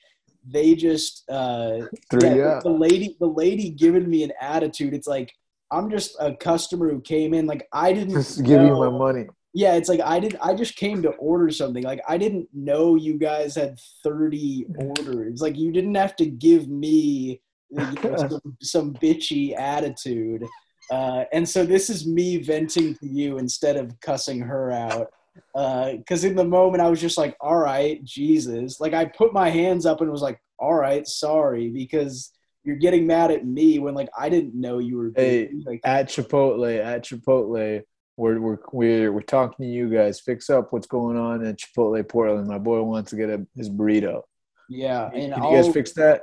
they 0.48 0.76
just, 0.76 1.28
uh, 1.28 1.80
yeah, 2.12 2.60
the 2.62 2.70
lady 2.70 3.16
the 3.18 3.26
lady 3.26 3.70
giving 3.70 4.08
me 4.08 4.22
an 4.22 4.32
attitude 4.40 4.94
it's 4.94 5.08
like 5.08 5.32
i'm 5.70 5.90
just 5.90 6.16
a 6.20 6.34
customer 6.34 6.90
who 6.90 7.00
came 7.00 7.34
in 7.34 7.46
like 7.46 7.66
i 7.72 7.92
didn't 7.92 8.14
Just 8.14 8.42
give 8.44 8.62
you 8.62 8.74
my 8.76 8.90
money. 8.90 9.26
yeah 9.54 9.74
it's 9.74 9.88
like 9.88 10.00
i 10.00 10.18
did 10.20 10.36
i 10.42 10.54
just 10.54 10.76
came 10.76 11.02
to 11.02 11.10
order 11.12 11.50
something. 11.50 11.82
Like 11.82 12.00
i 12.08 12.16
didn't 12.18 12.48
know 12.52 12.94
you 12.96 13.18
guys 13.18 13.54
had 13.56 13.78
30 14.04 14.66
orders. 14.78 15.40
Like 15.40 15.56
you 15.58 15.72
didn't 15.72 15.94
have 15.94 16.14
to 16.16 16.26
give 16.26 16.68
me 16.68 17.40
you 17.70 17.78
know, 18.02 18.16
some, 18.28 18.56
some 18.62 18.94
bitchy 18.94 19.56
attitude. 19.58 20.44
Uh, 20.90 21.24
and 21.32 21.48
so 21.48 21.64
this 21.66 21.90
is 21.90 22.06
me 22.06 22.36
venting 22.36 22.94
to 22.96 23.06
you 23.08 23.38
instead 23.38 23.76
of 23.76 23.98
cussing 24.00 24.40
her 24.40 24.70
out. 24.70 25.08
Because 25.98 26.22
in 26.24 26.36
the 26.36 26.44
moment 26.44 26.80
I 26.82 26.88
was 26.88 27.00
just 27.00 27.18
like, 27.18 27.36
all 27.40 27.58
right, 27.58 28.02
Jesus. 28.04 28.78
Like 28.80 28.94
I 28.94 29.04
put 29.06 29.32
my 29.32 29.50
hands 29.50 29.84
up 29.84 30.00
and 30.00 30.10
was 30.10 30.22
like, 30.22 30.38
all 30.58 30.74
right, 30.74 31.06
sorry, 31.06 31.68
because 31.70 32.32
you're 32.66 32.76
getting 32.76 33.06
mad 33.06 33.30
at 33.30 33.46
me 33.46 33.78
when 33.78 33.94
like 33.94 34.08
I 34.18 34.28
didn't 34.28 34.54
know 34.54 34.78
you 34.78 34.96
were. 34.98 35.12
Hey, 35.16 35.50
like, 35.64 35.80
At 35.84 36.08
Chipotle, 36.08 36.84
at 36.84 37.04
Chipotle, 37.04 37.82
we're 38.16 38.40
we're 38.40 38.58
we're 38.72 39.12
we're 39.12 39.20
talking 39.22 39.64
to 39.66 39.70
you 39.72 39.88
guys. 39.88 40.20
Fix 40.20 40.50
up 40.50 40.72
what's 40.72 40.86
going 40.86 41.16
on 41.16 41.44
at 41.46 41.58
Chipotle 41.58 42.06
Portland. 42.08 42.48
My 42.48 42.58
boy 42.58 42.82
wants 42.82 43.10
to 43.10 43.16
get 43.16 43.30
a, 43.30 43.46
his 43.56 43.70
burrito. 43.70 44.22
yeah, 44.68 45.10
and 45.14 45.32
Can 45.32 45.42
I'll, 45.42 45.50
you 45.52 45.56
guys 45.62 45.72
fix 45.72 45.92
that? 45.94 46.22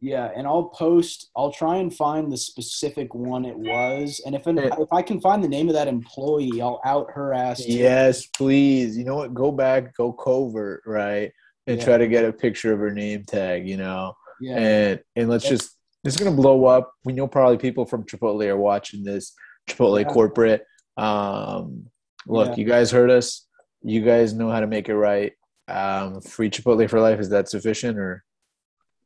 yeah, 0.00 0.30
and 0.36 0.46
I'll 0.46 0.68
post. 0.68 1.30
I'll 1.36 1.50
try 1.52 1.78
and 1.78 1.92
find 1.94 2.30
the 2.30 2.36
specific 2.36 3.14
one 3.14 3.44
it 3.44 3.56
was, 3.58 4.20
and 4.26 4.34
if 4.34 4.46
an, 4.46 4.58
if 4.58 4.92
I 4.92 5.02
can 5.02 5.20
find 5.20 5.42
the 5.42 5.48
name 5.48 5.68
of 5.68 5.74
that 5.74 5.88
employee, 5.88 6.60
I'll 6.60 6.80
out 6.84 7.06
her 7.14 7.32
ass. 7.34 7.64
too. 7.64 7.72
Yes, 7.72 8.26
please. 8.26 8.96
You 8.98 9.04
know 9.04 9.16
what? 9.16 9.34
Go 9.34 9.50
back, 9.50 9.96
go 9.96 10.12
covert, 10.12 10.82
right, 10.86 11.32
and 11.66 11.78
Yeah. 11.78 11.84
try 11.84 11.98
to 11.98 12.06
get 12.06 12.24
a 12.24 12.32
picture 12.32 12.72
of 12.72 12.78
her 12.80 12.92
name 12.92 13.24
tag. 13.24 13.68
You 13.68 13.76
know, 13.78 14.14
yeah, 14.40 14.56
and 14.56 15.00
and 15.16 15.28
let's 15.28 15.48
just 15.48 15.76
it's 16.04 16.16
gonna 16.16 16.30
blow 16.34 16.64
up. 16.66 16.92
We 17.04 17.12
know 17.12 17.26
probably 17.26 17.58
people 17.58 17.84
from 17.86 18.04
Chipotle 18.04 18.46
are 18.46 18.56
watching 18.56 19.04
this. 19.04 19.34
Chipotle 19.68 20.02
Yeah. 20.02 20.08
corporate. 20.12 20.64
Um, 20.96 21.86
look, 22.26 22.48
Yeah. 22.50 22.54
you 22.56 22.64
guys 22.64 22.90
heard 22.90 23.10
us. 23.10 23.46
You 23.82 24.02
guys 24.04 24.32
know 24.34 24.50
how 24.50 24.60
to 24.60 24.66
make 24.66 24.88
it 24.88 24.96
right. 24.96 25.32
Um, 25.68 26.20
free 26.20 26.50
Chipotle 26.50 26.88
for 26.88 27.00
life. 27.00 27.20
Is 27.20 27.28
that 27.30 27.48
sufficient 27.48 27.98
or? 27.98 28.24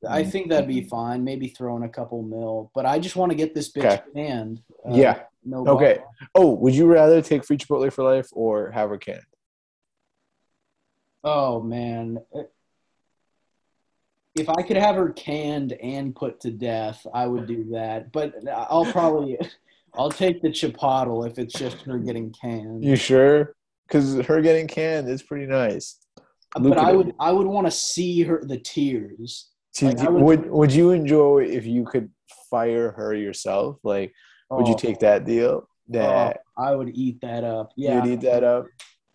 I 0.08 0.24
think 0.24 0.48
that'd 0.50 0.68
be 0.68 0.82
fine. 0.82 1.22
Maybe 1.24 1.48
throw 1.48 1.76
in 1.76 1.84
a 1.84 1.88
couple 1.88 2.22
mil, 2.22 2.70
but 2.74 2.86
I 2.86 2.98
just 2.98 3.14
want 3.14 3.30
to 3.30 3.36
get 3.36 3.54
this 3.54 3.70
bitch 3.72 3.84
Okay. 3.84 4.02
canned. 4.14 4.60
Uh, 4.84 4.94
Yeah. 4.94 5.22
No. 5.44 5.66
Okay. 5.66 5.98
bother. 5.98 6.06
Oh, 6.34 6.54
would 6.54 6.74
you 6.74 6.86
rather 6.86 7.22
take 7.22 7.44
free 7.44 7.56
Chipotle 7.56 7.92
for 7.92 8.02
life 8.04 8.28
or 8.32 8.70
have 8.72 8.90
her 8.90 8.98
canned? 8.98 9.22
Oh 11.24 11.62
man. 11.62 12.18
If 14.34 14.48
I 14.48 14.62
could 14.62 14.76
have 14.78 14.96
her 14.96 15.10
canned 15.10 15.72
and 15.74 16.14
put 16.14 16.40
to 16.40 16.50
death, 16.50 17.06
I 17.12 17.26
would 17.26 17.46
do 17.46 17.64
that. 17.72 18.12
But 18.12 18.34
I'll 18.48 18.86
probably 18.90 19.38
I'll 19.94 20.10
take 20.10 20.40
the 20.40 20.48
chipotle 20.48 21.28
if 21.28 21.38
it's 21.38 21.52
just 21.54 21.82
her 21.82 21.98
getting 21.98 22.32
canned. 22.32 22.82
You 22.84 22.96
sure? 22.96 23.54
Because 23.86 24.24
her 24.26 24.40
getting 24.40 24.66
canned 24.68 25.08
is 25.08 25.22
pretty 25.22 25.46
nice. 25.46 25.98
but 26.54 26.78
I 26.78 26.92
would 26.92 27.14
I 27.20 27.30
would 27.32 27.46
want 27.46 27.66
to 27.66 27.70
see 27.70 28.22
her 28.22 28.42
the 28.42 28.58
tears. 28.58 29.50
Like, 29.82 29.98
would- 30.02 30.22
would 30.22 30.50
would 30.50 30.72
you 30.72 30.90
enjoy 30.92 31.44
if 31.44 31.66
you 31.66 31.84
could 31.84 32.10
fire 32.50 32.92
her 32.92 33.14
yourself? 33.14 33.78
Like, 33.82 34.12
would 34.50 34.66
you 34.66 34.74
Oh, 34.74 34.78
take 34.78 34.98
that 35.00 35.24
deal? 35.26 35.64
Oh, 35.64 35.68
that 35.88 36.40
oh, 36.56 36.62
I 36.64 36.74
would 36.74 36.90
eat 36.96 37.20
that 37.20 37.44
up. 37.44 37.72
Yeah. 37.76 38.02
you'd 38.02 38.14
eat 38.14 38.20
that 38.22 38.44
up? 38.44 38.66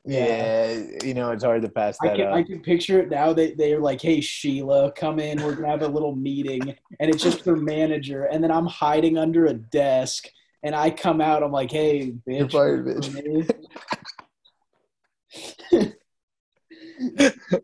Yeah. 0.08 0.72
Yeah. 0.72 1.04
you 1.04 1.14
know 1.14 1.32
it's 1.32 1.44
hard 1.44 1.62
to 1.64 1.70
pass 1.70 1.98
I 2.02 2.08
that 2.08 2.16
can, 2.18 2.28
up. 2.28 2.34
I 2.34 2.44
can 2.44 2.62
picture 2.62 3.00
it 3.00 3.10
now. 3.10 3.34
They 3.34 3.54
they're 3.54 3.80
like, 3.80 4.02
"Hey 4.02 4.22
Sheila, 4.22 4.92
come 4.94 5.20
in. 5.20 5.44
We're 5.44 5.56
gonna 5.56 5.68
have 5.68 5.82
a 5.82 5.88
little 5.88 6.16
meeting," 6.16 6.76
and 7.00 7.10
it's 7.10 7.22
just 7.22 7.44
their 7.44 7.56
manager, 7.58 8.26
and 8.26 8.44
then 8.44 8.52
I'm 8.52 8.66
hiding 8.66 9.18
under 9.18 9.48
a 9.48 9.54
desk, 9.54 10.28
and 10.64 10.74
I 10.76 10.90
come 10.92 11.20
out. 11.20 11.44
I'm 11.44 11.52
like, 11.52 11.72
"Hey, 11.72 12.14
bitch, 12.28 12.40
You're 12.40 12.50
fired, 12.50 12.86
bitch." 12.86 13.14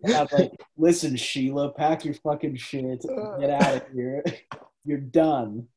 And 0.04 0.14
I'm 0.16 0.28
like, 0.32 0.52
"Listen, 0.78 1.16
Sheila, 1.16 1.72
pack 1.72 2.06
your 2.06 2.14
fucking 2.14 2.58
shit. 2.58 3.04
Uh. 3.06 3.38
Get 3.38 3.50
out 3.50 3.76
of 3.76 3.88
here. 3.94 4.24
You're 4.86 5.00
done." 5.00 5.68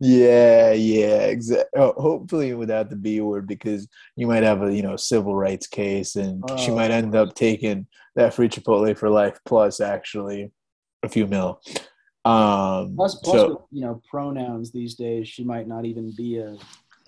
Yeah, 0.00 0.72
yeah, 0.72 1.24
exactly. 1.26 1.80
hopefully 1.96 2.54
without 2.54 2.90
the 2.90 2.96
B 2.96 3.20
word 3.20 3.46
because 3.46 3.88
you 4.16 4.26
might 4.26 4.42
have 4.42 4.62
a 4.62 4.74
you 4.74 4.82
know 4.82 4.96
civil 4.96 5.34
rights 5.34 5.66
case 5.66 6.16
and 6.16 6.42
she 6.58 6.70
Oh. 6.70 6.76
might 6.76 6.90
end 6.90 7.14
up 7.14 7.34
taking 7.34 7.86
that 8.14 8.34
free 8.34 8.48
Chipotle 8.48 8.96
for 8.96 9.10
life 9.10 9.38
plus 9.44 9.80
actually 9.80 10.50
a 11.02 11.08
few 11.08 11.26
mil. 11.26 11.60
Um, 12.24 12.96
Plus, 12.96 13.14
plus, 13.20 13.36
so 13.36 13.48
with, 13.50 13.58
you 13.70 13.82
know, 13.82 14.02
pronouns 14.10 14.72
these 14.72 14.94
days, 14.96 15.28
she 15.28 15.44
might 15.44 15.68
not 15.68 15.84
even 15.84 16.12
be 16.16 16.38
a, 16.38 16.56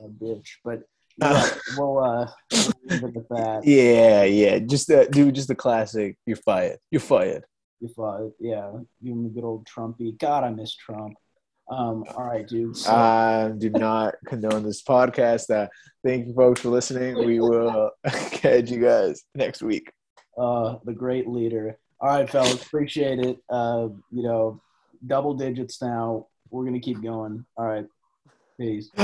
a 0.00 0.08
bitch. 0.08 0.46
But 0.64 0.82
yeah, 1.20 1.48
we'll 1.76 1.98
uh, 1.98 2.30
we'll 2.52 2.72
leave 2.84 3.02
it 3.04 3.16
at 3.16 3.28
that. 3.30 3.60
yeah, 3.64 4.22
yeah, 4.22 4.58
just 4.60 4.86
that 4.88 5.10
dude, 5.10 5.34
just 5.34 5.48
the 5.48 5.56
classic. 5.56 6.16
You're 6.26 6.36
fired. 6.36 6.78
You're 6.92 7.00
fired. 7.00 7.44
If 7.80 7.94
fired. 7.94 8.30
yeah, 8.38 8.70
him 9.02 9.26
a 9.26 9.28
good 9.28 9.42
old 9.44 9.66
Trumpy. 9.66 10.16
God, 10.18 10.44
I 10.44 10.50
miss 10.50 10.74
Trump. 10.76 11.14
Um, 11.70 12.04
all 12.16 12.24
right, 12.24 12.46
dude. 12.48 12.76
So, 12.76 12.90
I 12.92 13.52
do 13.56 13.68
not 13.70 14.14
condone 14.26 14.62
this 14.62 14.82
podcast. 14.82 15.50
Uh, 15.50 15.68
thank 16.04 16.26
you, 16.26 16.34
folks, 16.34 16.60
for 16.62 16.70
listening. 16.70 17.18
We 17.18 17.40
will 17.40 17.90
catch 18.30 18.70
you 18.70 18.80
guys 18.80 19.24
next 19.34 19.62
week. 19.62 19.90
uh, 20.38 20.76
the 20.84 20.92
great 20.94 21.28
leader. 21.28 21.78
All 22.00 22.08
right, 22.10 22.30
fellas, 22.30 22.62
appreciate 22.62 23.18
it. 23.18 23.38
Uh, 23.50 23.88
you 24.10 24.22
know, 24.22 24.60
double 25.06 25.34
digits 25.34 25.82
now. 25.82 26.28
We're 26.50 26.64
gonna 26.64 26.80
keep 26.80 27.02
going. 27.02 27.44
All 27.56 27.66
right, 27.66 27.86
peace. 28.58 28.90